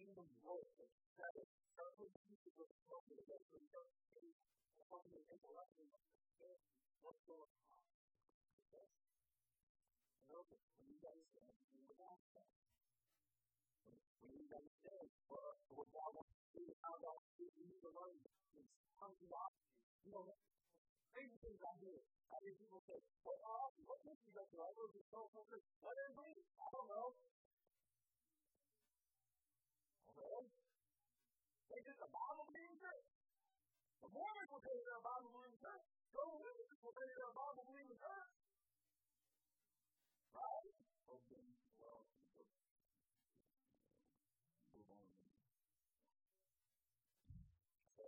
Kingdom 0.00 0.24
work, 0.40 0.64
that 1.20 1.32
is 1.36 1.48
certainly 1.76 2.08
people 2.24 2.52
with 2.56 2.72
helping 2.88 3.20
to 3.20 3.24
get 3.28 3.40
through 3.52 3.68
their 3.68 3.84
faith, 4.16 4.40
helping 4.88 5.12
to 5.12 5.20
intellectually 5.28 5.92
understand 5.92 6.60
what's 7.04 7.20
going 7.28 7.52
on. 7.68 7.84
Okay? 8.64 8.88
And 10.24 10.34
okay, 10.40 10.56
when 10.56 10.88
you 10.88 10.96
guys 11.04 11.20
stand, 11.36 11.52
you 11.76 11.84
will 11.84 12.00
not 12.00 12.16
stand. 12.32 12.48
When 14.24 14.32
you 14.40 14.48
understand 14.48 15.06
what, 15.28 15.60
what 15.68 15.88
God 15.92 16.10
wants 16.16 16.32
to 16.32 16.48
do, 16.56 16.64
how 16.80 16.96
God 16.96 17.20
wants 17.20 17.36
to 17.36 17.44
do, 17.44 17.46
you 17.60 17.64
need 17.68 17.84
to 17.84 17.92
learn 17.92 18.16
this. 18.24 18.40
Come 18.96 19.12
to 19.20 19.26
God. 19.28 19.52
You 20.00 20.16
know, 20.16 20.24
crazy 21.12 21.36
things 21.44 21.60
I 21.60 21.72
hear. 21.76 22.00
I 22.32 22.36
hear 22.40 22.56
people 22.56 22.80
say, 22.88 22.96
uh, 22.96 23.68
what 23.84 24.00
did 24.00 24.16
you 24.16 24.32
go 24.32 24.48
through? 24.48 24.64
I 24.64 24.72
go 24.72 24.84
through 24.96 25.04
so 25.12 25.28
much. 25.36 25.60
What 25.84 25.96
is 26.00 26.12
it? 26.16 26.40
I 26.56 26.66
don't 26.72 26.88
know. 26.88 27.08
Mormons 34.10 34.50
will 34.50 34.62
say 34.66 34.74
they're 34.82 34.98
a 34.98 35.06
Bible 35.06 35.30
believing 35.30 35.60
church. 35.62 35.84
Jehovah's 36.10 36.42
Witnesses 36.42 36.78
will 36.82 36.94
say 36.98 37.06
they're 37.14 37.30
a 37.30 37.38
Bible 37.38 37.62
believing 37.70 37.98
church. 37.98 38.32
Right? 40.34 40.66
Okay. 41.06 41.46
Well, 41.78 42.02
move 44.74 44.90
on. 44.90 45.06
So, 47.94 48.02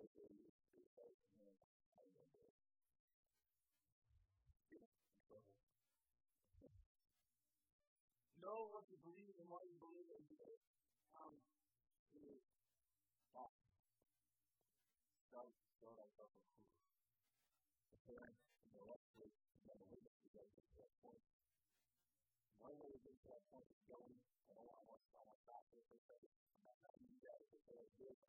know 8.43 8.59
what 8.75 8.91
you 8.91 8.99
believe 9.07 9.39
and 9.39 9.47
why 9.47 9.63
you 9.71 9.79
believe 9.79 10.02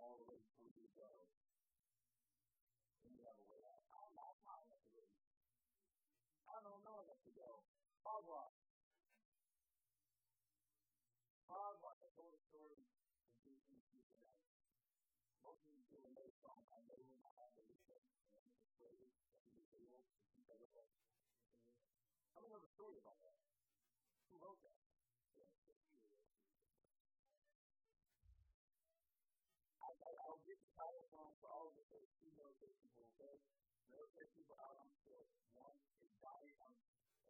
all 0.03 0.19
the 0.19 0.27
way 0.29 0.37
through 0.59 0.69
the 0.75 0.83
I 22.33 22.41
don't 22.41 22.49
know 22.49 22.59
the 22.59 22.69
story 22.73 22.97
about 22.97 23.17
that. 23.23 23.32
People, 33.23 33.39
okay? 33.39 33.39
Military 33.87 34.27
people 34.35 34.55
out 34.59 34.75
on 34.75 34.89
foot. 35.07 35.27
One 35.55 35.79
is 36.03 36.11
and 36.19 36.75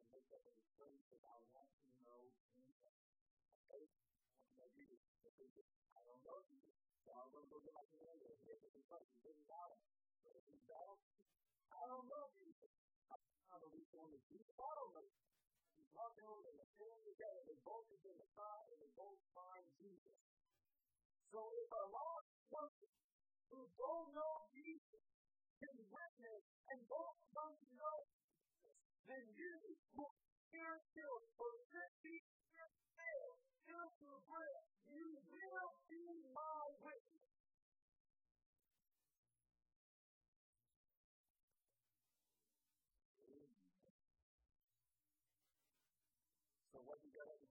make 0.10 0.26
up 0.34 0.42
a 0.42 0.54
story 0.74 0.98
that 1.14 1.22
I 1.22 1.38
want 1.54 1.70
to 1.70 1.94
know 2.02 2.34
anything. 2.58 2.98
Okay? 3.70 3.86
I 5.94 6.02
don't 6.02 6.24
know 6.26 6.40
you. 6.50 6.66
So 7.06 7.14
I'm 7.14 7.30
going 7.30 7.46
to 7.46 7.52
go 7.54 7.60
get 7.62 7.78
my 7.78 7.86
commander. 7.94 8.34
Here's 8.42 8.64
the 8.64 8.82
question. 8.90 9.14
This 9.22 9.38
is 9.38 9.50
Adam. 9.50 9.82
So 10.24 10.34
if 10.34 10.44
he's 10.50 10.66
Adam, 10.66 10.98
I 11.70 11.84
don't 11.86 12.08
know 12.10 12.26
you. 12.42 12.50
I 13.12 13.16
don't 13.62 13.70
know 13.70 13.74
which 13.76 13.92
one 13.94 14.10
is 14.18 14.24
you. 14.34 14.42
I 14.42 14.72
don't 14.74 14.94
know. 14.98 15.06
He's 15.78 15.92
walking 15.94 16.26
over 16.26 16.50
and 16.50 16.58
they're 16.58 16.76
pulling 16.80 17.04
together. 17.06 17.46
They 17.46 17.58
both 17.62 17.86
the 17.92 18.00
side 18.34 18.66
and 18.74 18.80
they 18.82 18.90
both 18.98 19.22
find 19.38 19.66
Jesus. 19.78 20.18
So 21.30 21.54
if 21.54 21.70
a 21.70 21.86
lost 21.94 22.30
person 22.50 22.94
who 23.54 23.62
don't 23.78 24.10
know 24.18 24.34
Jesus 24.58 25.23
can 25.64 25.80
witness 25.96 26.44
and 26.76 26.80
both 26.92 27.16
come 27.32 27.56
know 27.80 28.00
then 29.08 29.24
you 29.32 29.52
will 29.96 30.12
hear 30.52 30.76
still 30.92 31.18
for 31.40 31.52
50 31.72 32.12
years 32.12 32.76
fail, 33.00 33.32
still 33.64 33.88
to 34.00 34.10
bread, 34.28 34.64
you 34.92 35.08
will 35.32 35.72
be 35.88 36.04
my 36.36 36.60
witness. 36.84 37.32
So 46.72 46.80
what 46.84 47.00
you 47.04 47.12
got 47.16 47.43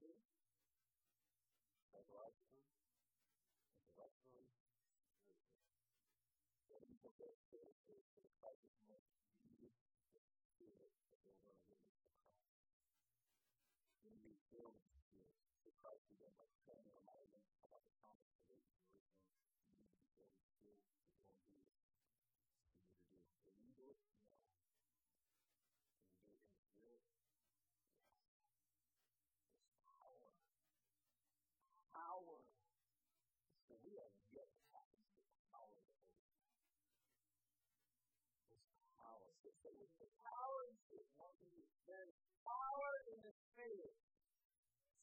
The 39.63 40.11
power 40.19 40.61
in 40.67 40.75
the 40.91 40.99
Spirit, 41.15 41.71
there 41.87 42.03
is 42.11 42.19
power 42.43 42.93
in 43.15 43.19
the 43.23 43.31
Spirit. 43.31 43.95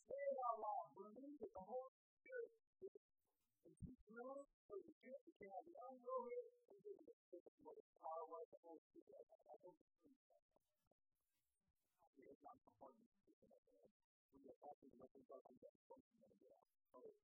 Say 0.03 0.19
it 0.19 0.39
out 0.51 0.59
loud. 0.59 0.91
Believe 0.99 1.39
that 1.39 1.53
the 1.55 1.63
Holy 1.63 1.95
Spirit 2.19 2.51
is 2.83 2.91
and 3.63 3.75
keep 3.79 3.99
knowing 4.11 4.51
so 4.67 4.75
can't, 4.99 5.23
you 5.23 5.33
can 5.39 5.47
have 5.47 5.63
the 5.63 5.77
unloaded 5.79 6.51
and 6.67 6.75
give 6.83 6.91
you 6.91 7.07
the 7.07 7.15
what 7.63 7.79
the 7.79 7.87
power 8.03 8.43
of 8.43 8.51
the 8.51 8.59
Holy 8.67 8.83
Spirit. 8.91 9.23
I 9.47 9.55
don't 9.63 9.79
believe 9.79 10.19
that. 10.27 10.43
It's 12.19 12.43
not 12.43 12.59
the 12.59 12.71
part 12.83 12.99
of 12.99 13.03
the 13.07 13.15
Spirit. 13.15 13.63
We 14.35 14.43
are 14.43 14.59
talking 14.59 14.91
about 14.91 15.11
the 15.15 15.23
that 15.23 15.43
of 15.47 15.55
the 15.55 15.71
Oh. 16.99 17.15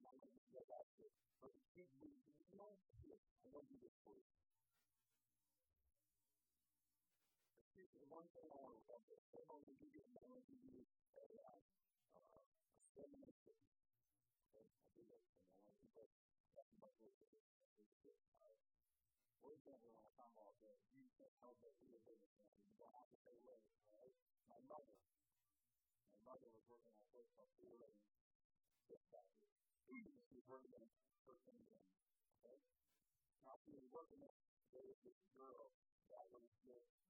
And 0.00 0.04
I 0.08 0.12
want 0.16 0.32
to 0.32 0.40
get 0.48 0.64
back 0.64 0.86
to 0.96 1.00
it. 1.04 1.12
But 1.44 1.52
the 1.52 1.60
reason, 1.76 2.24
you 2.40 2.56
want 2.56 2.80
you 3.68 3.78
to 3.84 3.90
put 4.00 4.16
The 7.96 8.08
one 8.12 8.28
thing 8.36 8.46
I 8.52 8.58
want 8.60 8.76
to 8.76 8.84
talk 8.84 9.02
about, 9.08 9.24
I 9.32 9.40
want 9.48 9.64
to 9.64 9.74
give 9.80 9.92
you, 9.96 10.02
I 10.16 10.24
want 10.28 10.44
to 10.44 10.46
give 10.52 10.62
you 10.68 10.84
a, 11.16 11.24
uh, 11.40 11.60
a 12.16 12.40
seven. 12.92 13.20
Okay, 13.24 13.56
I 14.52 14.60
do 14.96 15.02
that, 15.08 15.24
and 15.24 15.64
I 15.64 15.70
want 15.72 15.80
to 15.80 15.88
go 15.96 16.04
back 16.56 16.68
to 16.72 16.76
my 16.80 16.92
book. 17.00 17.16
For 19.46 19.54
example, 19.54 19.94
when 19.94 20.02
I 20.02 20.10
talk 20.18 20.30
about 20.34 20.58
the 20.58 20.74
you 20.98 21.06
can't 21.14 21.36
help 21.38 21.56
but 21.62 21.70
rehabilitate, 21.78 22.34
you 22.66 22.74
don't 22.82 22.90
have 22.98 23.06
to 23.14 23.18
say 23.22 23.34
words, 23.46 23.62
right? 23.94 24.10
My 24.50 24.58
mother, 24.66 24.98
my 26.10 26.18
mother 26.26 26.50
was 26.50 26.66
working 26.66 26.90
on 26.90 26.98
a 26.98 27.08
place 27.14 27.30
called 27.38 27.54
Four 27.62 27.78
Lane 27.78 28.02
Six 28.90 29.00
Factory. 29.14 29.46
She 29.86 30.34
was 30.34 30.46
working 30.50 30.74
in 30.74 30.82
first 31.22 31.46
thing 31.46 31.62
again, 31.62 31.86
okay? 32.42 32.58
Now 33.46 33.54
she 33.62 33.70
was 33.70 33.86
working 33.94 34.18
there, 34.18 34.34
there 34.74 34.82
was 34.82 34.98
this 35.06 35.14
girl 35.30 35.70
that 36.10 36.26
was 36.34 36.42
just, 36.66 37.05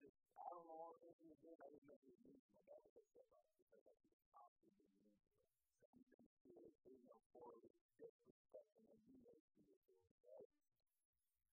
I 0.00 0.48
don't 0.48 0.64
know 0.64 0.78
all 0.80 0.96
the 0.96 1.00
things 1.04 1.16
she 1.20 1.28
was 1.28 1.36
doing, 1.44 1.60
I 1.60 1.68
didn't 1.68 1.84
know 1.84 1.98
she 2.00 2.12
was 2.16 2.22
doing 2.24 2.40
my 2.40 2.60
dad 2.64 2.80
was 2.88 2.96
upset 2.96 3.26
about 3.28 3.44
it 3.44 3.56
because 3.60 3.84
I 3.84 3.92
was 3.92 4.08
constantly 4.32 4.80
being 4.88 5.04
into 5.04 5.28
it. 5.28 5.52
So 5.76 5.84
he 5.92 6.02
didn't 6.08 6.32
do 6.40 6.54
it, 6.64 6.72
you 6.88 6.96
know, 7.04 7.20
for 7.36 7.60
disrespect 8.00 8.72
and 8.80 8.88
abuse 8.88 9.44
she 9.52 9.60
was 9.68 9.78
doing, 9.84 10.08
right? 10.24 10.50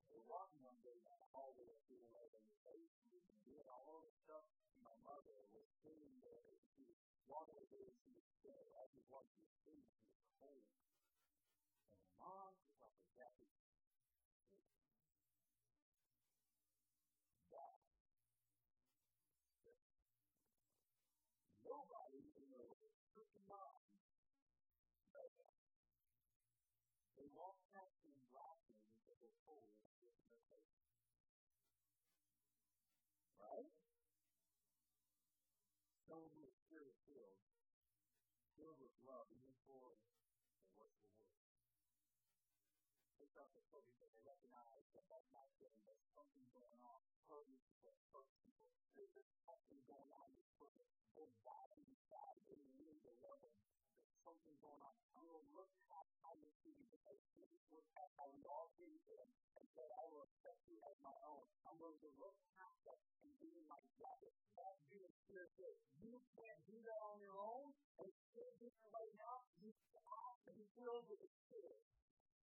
We're 0.08 0.24
walking 0.32 0.64
one 0.64 0.80
day 0.80 0.96
down 1.04 1.20
the 1.20 1.32
hallway 1.36 1.68
of 1.68 1.80
Peter 1.92 2.08
Lake 2.16 2.32
and 2.32 2.46
the 2.48 2.56
face 2.64 2.96
and 3.04 3.20
doing 3.44 3.68
all 3.68 4.00
the 4.08 4.14
stuff. 4.24 4.48
My 4.80 4.96
mother 5.04 5.44
was 5.52 5.68
sitting 5.84 6.16
there 6.24 6.48
and 6.48 6.60
she 6.72 6.88
was 6.88 6.96
walking 7.28 7.60
over 7.60 7.84
and 7.84 7.96
she 8.00 8.16
was 8.16 8.24
still. 8.40 8.64
I 8.80 8.88
just 8.96 9.08
wanted 9.12 9.36
to 9.44 9.48
see 9.68 9.84
she 9.84 10.08
was 10.08 10.24
cold. 10.40 10.64
And 12.00 12.16
mom 12.16 12.56
was 12.64 12.76
like 12.80 12.96
a 12.96 13.08
jacket. 13.12 13.67
Love, 39.08 39.32
even 39.32 39.56
for 39.64 39.96
the 40.68 40.76
work 40.76 40.92
of 40.92 41.08
the 41.08 41.16
world. 41.24 41.48
They 43.16 43.28
start 43.32 43.48
to 43.56 43.64
focus 43.72 43.96
and 44.04 44.12
they 44.12 44.24
recognize 44.28 44.84
that 45.00 45.08
that's 45.08 45.32
not 45.32 45.48
getting 45.64 45.80
there's 45.88 46.04
something 46.12 46.44
going 46.52 46.84
on. 46.84 47.00
Hurting 47.32 47.56
people, 47.72 47.96
hurt 48.12 48.28
people. 48.44 48.68
There's 49.00 49.16
something 49.48 49.80
going 49.88 50.12
on 50.12 50.28
that's 50.36 50.52
putting 50.60 50.84
their 51.16 51.32
body 51.48 51.80
inside. 51.88 52.36
They 52.52 52.60
need 52.76 53.00
to 53.08 53.12
love 53.24 53.40
them 53.40 53.56
something 54.28 54.60
going 54.60 54.84
on. 54.84 54.92
I'm 55.16 55.24
going 55.24 55.40
to 55.40 55.56
look 55.56 55.72
past 55.88 56.12
how 56.20 56.36
you 56.36 56.52
see 56.60 56.76
because 56.92 57.16
Jesus 57.32 57.64
looked 57.72 57.88
past 57.96 58.12
how 58.20 58.28
we 58.36 58.44
all 58.44 58.68
see 58.76 59.00
him 59.08 59.24
and 59.56 59.64
said, 59.72 59.88
I 60.04 60.04
will 60.12 60.27
accept 60.68 60.84
as 60.92 60.98
my 61.00 61.16
own. 61.24 61.48
I'm 61.64 61.78
going 61.80 61.96
to 61.96 62.10
look 62.20 62.36
past 62.60 62.80
that 62.84 63.00
and 63.24 63.32
be 63.40 63.52
my 63.72 63.80
brother. 63.96 64.32
That's 64.60 64.82
being 64.92 65.14
spiritual. 65.24 65.72
You 66.04 66.20
can't 66.36 66.62
do 66.68 66.76
that 66.76 67.00
on 67.08 67.24
your 67.24 67.38
own. 67.40 67.72
And 68.04 68.12
still 68.32 68.52
do 68.60 68.68
it 68.68 68.90
right 68.92 69.14
now. 69.16 69.36
You 69.64 69.72
have 69.72 70.38
to 70.44 70.52
be 70.52 70.66
filled 70.76 71.08
the 71.08 71.30
Spirit. 71.48 71.82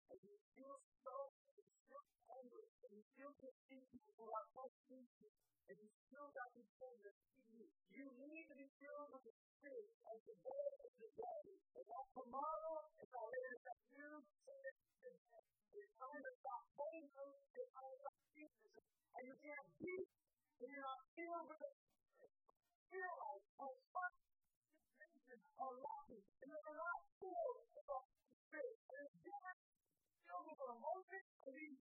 And 0.08 0.20
you 0.24 0.36
feel 0.56 0.78
so, 1.04 1.16
you 1.58 1.64
feel 1.90 2.04
hungry, 2.30 2.68
and 2.86 2.92
you 2.96 3.04
feel 3.18 3.32
still 3.34 3.34
get 3.40 3.56
people 3.68 4.14
who 4.20 4.28
are 4.30 4.46
questions 4.52 5.08
and 5.72 5.76
you 5.80 5.88
still 6.08 6.28
got 6.36 6.48
people 6.52 6.92
that 7.08 7.16
see 7.34 7.56
you. 7.56 7.66
You 7.96 8.06
need 8.20 8.46
to 8.52 8.56
be 8.60 8.68
filled 8.84 9.16
with 9.16 9.24
the 9.24 9.36
Spirit 9.58 9.96
as 10.12 10.20
the 10.28 10.36
day 10.44 10.68
of 10.84 10.92
the 11.00 11.10
day. 11.16 11.44
And 11.80 11.86
that 11.88 12.06
tomorrow 12.12 12.78
is 13.00 13.12
already 13.16 13.58
that 13.64 13.80
you 13.96 14.12
it's 15.04 15.20
time 15.28 15.40
to 15.40 15.43
is 15.74 15.90
unstoppable, 15.98 17.02
the 21.50 21.66
feel 22.94 23.18
of 23.26 23.42
fun, 23.90 24.14
and 25.02 25.10
you're 26.46 26.78
not 26.78 27.00
full 27.18 27.66
of 27.90 28.06
spirit. 28.46 28.78
And 28.86 29.02
it's 29.02 29.18
different, 29.26 29.60
filled 30.30 30.46
with 30.46 30.62
emotion, 30.62 31.24
and 31.42 31.54
the 31.58 31.74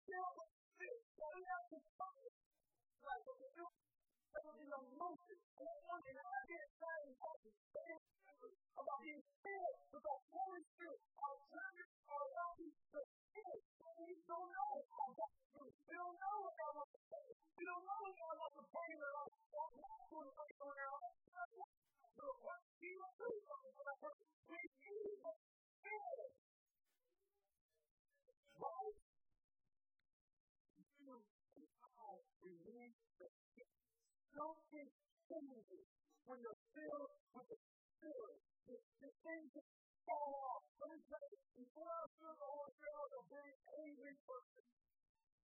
get 35.32 35.84
when 36.28 36.38
you're 36.44 36.60
filled 36.76 37.12
with 37.32 37.46
the 37.48 37.58
Spirit. 37.96 38.38
The, 38.68 38.76
the 39.00 39.10
things 39.24 39.48
that 39.56 39.66
fall 40.04 40.32
off. 40.52 40.62
Let 40.82 40.92
me 40.92 41.00
tell 41.08 41.24
you, 41.32 41.38
before 41.56 41.88
I 41.88 42.00
was 42.04 42.12
filled 42.20 42.36
with 42.36 42.42
the 42.42 42.50
Holy 42.52 42.72
Spirit, 42.76 42.92
I 42.92 43.02
was 43.02 43.14
a 43.16 43.24
very 43.32 43.54
angry 43.80 44.14
person. 44.28 44.64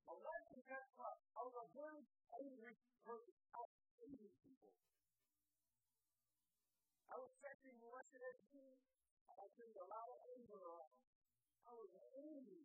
My 0.05 0.17
life 0.17 0.47
was 0.53 0.63
messed 0.69 0.97
up. 1.01 1.19
I 1.37 1.41
was 1.45 1.57
a 1.57 1.67
very 1.73 2.05
angry 2.45 2.77
person. 3.05 3.35
I 3.57 3.61
was 3.65 3.77
hating 4.01 4.35
people. 4.45 4.73
I 7.09 7.17
was 7.17 7.33
catching 7.41 7.77
molested 7.81 8.21
at 8.21 8.37
school. 8.45 8.77
I 9.33 9.41
was 9.41 9.53
getting 9.57 9.79
a 9.81 9.89
lot 9.89 10.07
of 10.13 10.19
anger 10.37 10.61
around. 10.61 10.93
I 11.65 11.73
was 11.73 11.93
angry. 12.21 12.65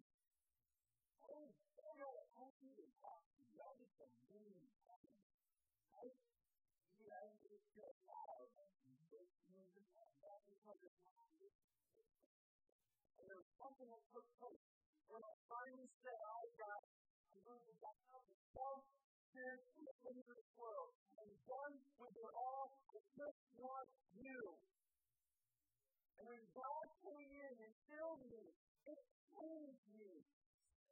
I 1.24 1.28
was 1.32 1.56
so 1.80 2.08
angry 2.36 2.76
and 2.84 2.94
talking. 3.00 3.48
That 3.56 3.76
is 3.80 3.92
the 3.96 4.08
mean 4.36 4.64
something 13.84 14.00
that 14.00 14.08
place 14.40 14.64
when 15.12 15.20
I 15.20 15.36
finally 15.52 15.92
said, 16.00 16.16
oh, 16.16 16.40
I 16.40 16.48
got, 16.56 16.80
I'm 17.36 17.44
going 17.44 17.60
to 17.68 17.76
out 18.16 18.24
of 18.24 18.40
self 18.56 18.80
sin 19.36 19.60
in 19.76 19.84
the 19.84 19.96
things 20.08 20.24
of 20.24 20.40
this 20.40 20.52
world. 20.56 20.96
And 21.20 21.28
done 21.44 21.76
with 22.00 22.16
it 22.16 22.32
all, 22.32 22.80
I 22.96 23.04
just 23.12 23.44
want 23.60 23.92
you. 24.16 24.40
And 26.16 26.32
when 26.32 26.40
God 26.56 26.86
came 27.04 27.28
in 27.28 27.54
and 27.60 27.76
filled 27.92 28.24
me, 28.32 28.56
it 28.88 29.04
changed 29.36 29.84
me. 30.00 30.24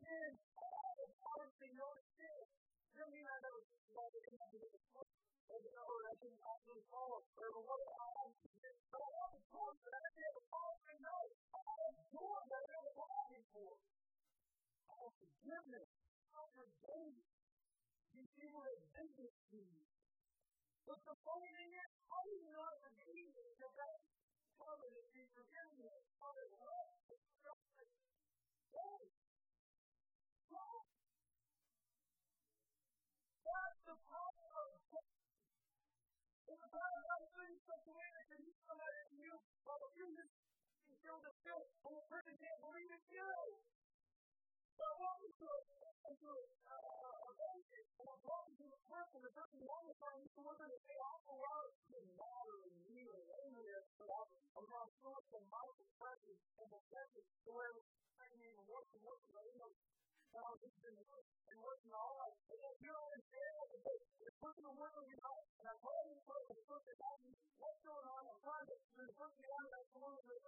And 0.03 0.35
all 0.59 0.91
the 0.99 1.07
power 1.15 1.47
to 1.47 1.67
know 1.71 1.95
sin. 2.19 2.43
Doesn't 2.91 3.15
mean 3.15 3.23
I 3.23 3.39
never 3.39 3.63
thought 3.87 4.11
it 4.11 4.27
could 4.27 4.43
be 4.51 4.67
I 5.51 6.13
can 6.19 6.35
actually 6.43 6.83
I 6.91 7.23
do. 9.39 9.47
But 9.79 9.79
that 9.87 10.03
I 10.91 10.99
know. 10.99 11.23
That 11.51 12.63
was 12.67 12.70
for. 13.53 13.75
Our 14.91 15.09
forgiveness, 15.19 15.89
our 16.35 16.67
days, 16.87 17.27
you 18.15 18.23
see 18.35 18.49
what 18.51 18.67
it 18.71 18.81
did 18.95 19.31
to 19.51 19.57
you. 19.59 19.83
But 20.87 20.99
the 21.07 21.15
whole 21.23 21.45
thing 21.45 21.71
is, 21.71 21.91
how 22.09 22.21
do 22.25 22.33
you 22.35 22.51
not 22.51 22.73
forgive 22.83 23.31
the 23.59 23.69
best 23.75 24.03
covenant 24.59 25.07
forgiveness? 25.35 26.01
How 26.19 26.31
not 26.63 26.71
the 41.41 41.57
and 41.57 41.93
the 41.97 42.05
person 42.05 42.33
can't 42.37 42.61
believe 42.61 42.89
it's 42.93 43.09
you. 43.09 43.33
So 44.77 44.85
what 45.01 45.17
and 48.01 48.07
a 48.09 48.17
broken 48.25 48.53
to 48.61 48.65
the 48.65 48.81
person, 48.89 49.17
the 49.21 49.33
person 49.33 49.57
the 49.61 49.69
you 50.37 50.41
look 50.45 50.59
at 50.61 50.69
it, 50.69 50.81
they 50.85 50.99
also 51.01 51.33
are 51.37 51.65
matter 52.17 52.57
and 52.65 52.77
you 52.89 53.05
and 53.09 53.27
angry 53.45 53.69
and 53.77 53.85
I'm 54.57 54.65
to 54.89 54.93
throw 55.01 55.17
some 55.33 55.45
mouth 55.49 55.77
expression 55.81 56.33
and 56.61 56.67
the 56.69 56.81
message 56.93 57.29
to 57.45 57.49
where 57.53 57.73
I 58.21 58.25
can 58.29 58.41
even 58.41 58.65
work 58.69 58.89
and 58.93 59.01
work, 59.05 59.21
but 59.33 59.45
you 59.45 60.00
been 60.79 60.95
and 60.95 61.57
working 61.59 61.91
all 61.91 62.15
out. 62.23 62.35
And 62.47 62.55
if 62.55 62.77
you 62.79 62.91
understand 62.95 63.51
what 63.59 63.67
the 63.67 64.31
person 64.39 64.63
will 64.63 64.79
work 64.79 64.95
on 64.95 65.03
your 65.11 65.19
life, 65.19 65.47
and 65.59 65.65
I'm 65.67 65.81
hoping 65.83 66.19
for 66.23 66.39
the 66.47 66.55
that 67.03 67.15
you 67.19 67.35
what's 67.59 67.81
going 67.83 68.07
on 68.07 68.21
in 68.31 68.37
private, 68.39 68.79
and 68.95 69.05
the 69.11 69.15
person 69.19 69.43
out 69.43 69.63
of 69.67 69.71
that 69.75 69.85
of 70.15 70.23
the 70.23 70.39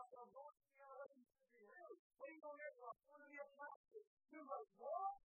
out 0.00 0.08
there, 0.08 0.24
I'm 0.24 0.32
going 0.32 0.54
to 0.56 0.64
see 0.64 0.80
how 0.80 0.96
that 0.96 1.10
can 1.12 1.24
be 1.52 1.60
real. 1.60 1.92
What 2.16 2.24
are 2.24 2.32
you 2.32 2.40
going 2.40 2.56
to 2.56 2.62
are 2.88 2.96
you 3.04 3.08
going 3.12 3.20
to 3.20 3.36
get 3.36 3.48
You're 4.32 4.48
like, 4.48 4.70
what? 4.80 5.27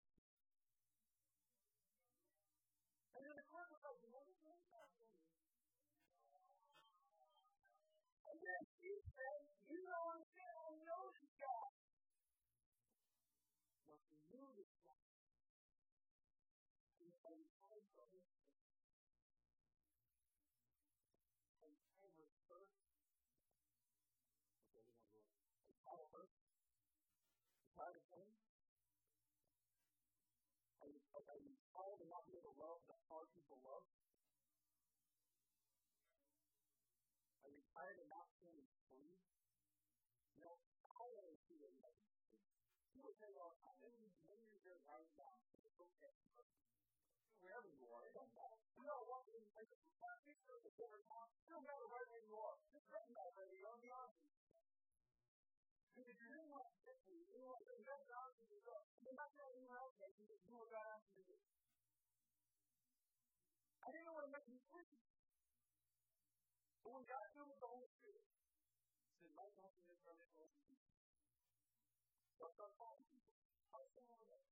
Tired 31.75 31.99
of 31.99 32.09
not 32.09 32.23
being 32.31 32.39
able 32.39 32.55
to 32.55 32.63
love 32.63 32.79
the 32.87 32.97
hard 33.11 33.27
people 33.35 33.59
love? 33.67 33.85
Are 37.43 37.51
you 37.51 37.63
tired 37.75 37.99
of 37.99 38.07
not 38.09 38.31
feeling 38.39 38.71
free? 38.87 39.19
You 40.39 40.43
know, 40.47 40.55
I 40.55 41.03
always 41.19 41.43
see 41.51 41.59
it 41.67 41.75
people 43.05 43.21
say, 43.21 43.29
well, 43.37 43.53
I 43.61 43.75
know 43.85 43.93
you 44.01 44.09
maybe 44.25 44.49
you're 44.49 44.65
there 44.65 44.81
right 44.89 45.13
now. 45.21 45.37
It's 45.61 45.77
okay. 45.77 46.15
Wherever 47.37 47.69
you 47.69 47.85
are, 47.93 48.01
it 48.09 48.17
doesn't 48.17 48.33
matter. 48.33 48.57
You 48.81 48.89
know 48.89 49.05
what? 49.05 49.29
It's 49.29 49.53
like 49.53 49.69
if 49.69 49.77
you 49.77 49.93
can't 50.01 50.23
be 50.25 50.33
sure 50.41 50.57
that 50.57 50.73
you're 50.73 50.89
not, 50.89 51.29
it 51.37 51.45
doesn't 51.45 51.69
matter 51.69 51.85
where 51.93 52.09
you 52.25 52.33
are. 52.33 52.57
Just 52.73 52.89
doesn't 52.89 53.13
matter 53.13 53.33
where 53.37 53.51
you 53.53 53.61
are. 53.69 53.77
Be 53.77 53.93
honest 53.93 54.17
with 54.25 54.33
you. 54.33 54.49
Because 55.93 56.09
if 56.09 56.17
you 56.17 56.27
really 56.33 56.49
want 56.49 56.65
to 56.65 56.81
get 56.81 56.97
to 56.97 57.13
you, 57.13 57.29
be. 57.29 57.37
You're 57.37 57.53
not 57.53 57.61
going 59.37 59.53
to 59.53 59.61
be 59.61 59.69
honest 59.69 60.01
with 60.01 60.17
you. 60.17 60.25
You 60.25 60.39
do 60.49 60.57
what 60.57 60.73
God 60.73 60.87
asks 60.97 61.13
you 61.13 61.29
to 61.29 61.37
do. 61.37 61.37
I 61.45 61.54
our 72.61 72.71
home, 72.79 73.03
our 73.75 73.87
family, 73.99 74.43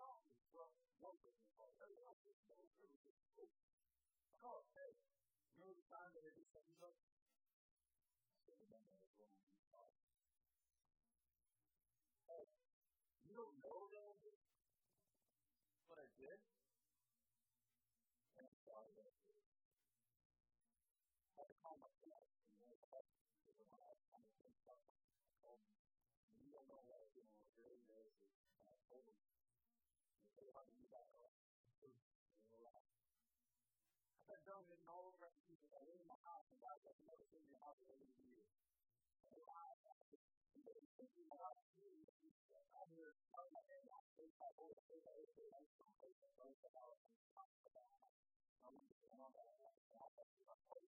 comes 0.00 0.32
from 0.52 0.68
local 1.04 1.32
people. 1.36 1.68
They're 1.76 1.92
not 2.00 2.16
just 2.24 2.40
those 2.48 2.70
who 2.80 2.88
are 2.88 3.48
How 4.40 4.64
it 4.64 4.68
takes. 4.72 5.04
You 5.52 5.68
know 5.68 5.72
the 5.76 5.86
time 5.92 6.10
that 6.16 6.24
it 6.24 6.34
is 6.40 6.48
old. 28.92 29.08
You 29.08 30.28
say, 30.36 30.44
how 30.52 30.60
do 30.62 30.72
you 30.76 30.84
do 30.84 30.88
that? 30.92 31.08
I 31.08 31.72
said, 34.28 34.44
don't 34.44 34.64
even 34.68 34.84
know 34.84 35.08
over 35.08 35.24
and 35.28 35.36
see 35.48 35.56
that 35.72 35.84
in 35.88 36.04
my 36.04 36.18
house 36.28 36.44
and 36.52 36.60
God 36.60 36.76
doesn't 36.84 37.04
know 37.08 37.16
what's 37.16 37.32
in 37.32 37.44
your 37.48 37.60
house 37.64 37.80
over 37.88 38.04
the 38.04 38.20
years. 38.20 38.52
And 39.32 39.40
why 39.48 39.64
I 39.64 39.76
have 39.88 40.00
to 40.12 40.16
thinking 40.52 41.28
about 41.32 41.56
you, 41.80 41.88
I'm 42.12 42.90
here 42.92 43.10
to 43.16 43.22
tell 43.32 43.48
my 43.48 43.62
name, 43.66 43.88
I 43.88 44.00
say, 44.12 44.28
I 44.28 44.48
always 44.60 44.80
say 44.86 45.00
that 45.00 45.16
it's 45.18 45.36
a 45.40 45.46
nice 45.50 45.70
conversation, 45.72 46.28
but 46.36 46.46
it's 46.52 46.64
about, 46.68 46.94
it's 47.00 47.66
about, 47.72 48.12
I'm 48.62 48.76
going 48.76 48.86
to 48.86 48.96
get 49.00 49.18
on 49.18 49.32
that, 49.32 49.48
and 49.48 49.98
I'm 49.98 50.12
going 50.14 50.28
to 50.28 50.36
get 50.36 50.52
on 50.52 50.60
that, 50.68 50.91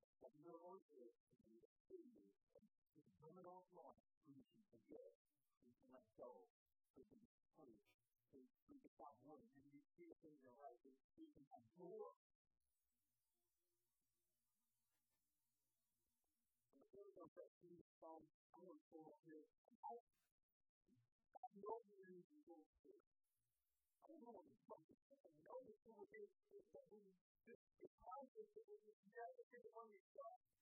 and 0.29 0.45
your 0.45 0.61
Lord 0.61 0.85
is 0.93 1.17
to 1.33 1.41
be 1.49 1.57
exceeding 1.65 2.21
the 2.53 3.01
terminal 3.17 3.65
life 3.73 4.05
creation 4.21 4.61
of 4.69 4.77
good 4.85 5.13
is 5.65 5.73
to 5.81 5.87
let 5.89 6.05
go 6.13 6.45
to 6.93 7.01
be 7.09 7.25
free. 7.57 7.81
So 8.29 8.37
you 8.69 8.77
can 8.77 8.93
stop 8.93 9.17
worrying 9.25 9.49
and 9.57 9.65
you 9.73 9.81
see 9.97 10.13
a 10.13 10.17
thing 10.21 10.37
in 10.37 10.45
your 10.45 10.57
life 10.61 10.77
that 10.85 10.93
you 11.17 11.25
can 11.25 11.45
absorb. 11.57 12.13
And 16.69 16.77
the 16.77 16.85
third 16.93 17.09
one 17.17 17.33
that 17.41 17.49
Jesus 17.57 17.89
found, 17.97 18.21
I'm 18.53 18.61
going 18.61 18.77
to 18.77 18.87
pull 18.93 19.09
up 19.09 19.25
here, 19.25 19.41
and 19.41 19.77
I 19.81 19.97
know 21.65 21.81
the 21.89 21.97
reason 21.97 22.37
you're 22.45 22.69
here. 22.85 23.01
I 24.05 24.13
don't 24.13 24.21
know 24.21 24.37
what 24.37 24.45
you're 24.45 24.69
talking 24.69 24.93
about. 25.01 25.17
I 25.25 25.33
know 25.49 25.57
the 25.65 25.73
conversation 25.81 26.45
is 26.53 26.65
that 26.77 26.85
we 26.93 27.01
It's 27.41 27.97
time 28.05 28.27
to 28.37 28.41
say 28.53 28.61
that 28.61 28.77
you 28.85 29.09
have 29.17 29.33
to 29.33 29.43
take 29.49 29.65
on 29.73 29.89
I'm 29.91 29.97
going 29.97 30.61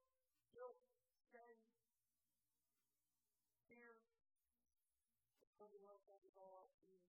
guilt, 0.57 0.81
shame, 1.29 1.61
fear, 3.69 4.01
something 5.61 5.85
else 5.85 6.01
that 6.09 6.25
is 6.25 6.33
all 6.41 6.65
out 6.65 6.73
to 6.73 6.89
you. 6.89 7.05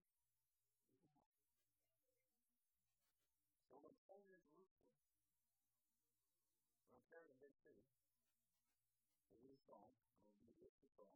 So 3.71 3.79
when 3.79 3.95
Paul 4.03 4.27
is 4.27 4.43
Jerusalem, 4.51 4.91
from 6.91 7.07
there 7.07 7.23
to 7.23 7.31
big 7.39 7.55
city, 7.63 7.87
to 9.31 9.35
this 9.39 9.63
song, 9.63 9.95
I'm 10.35 10.43
going 10.43 10.51
to 10.51 10.59
with 10.59 10.75
the 10.75 10.87
song. 10.99 11.15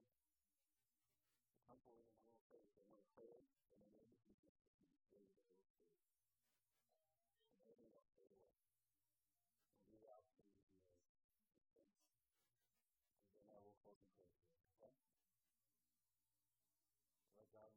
The 1.52 1.60
temple 1.68 2.08
in 2.56 2.64
the 2.64 2.72
middle 2.72 2.96
of 2.96 3.04
faith, 3.20 3.52
and 3.52 3.63
multiple. 14.02 14.50
Right? 14.82 14.98
Let 17.38 17.48
God 17.54 17.72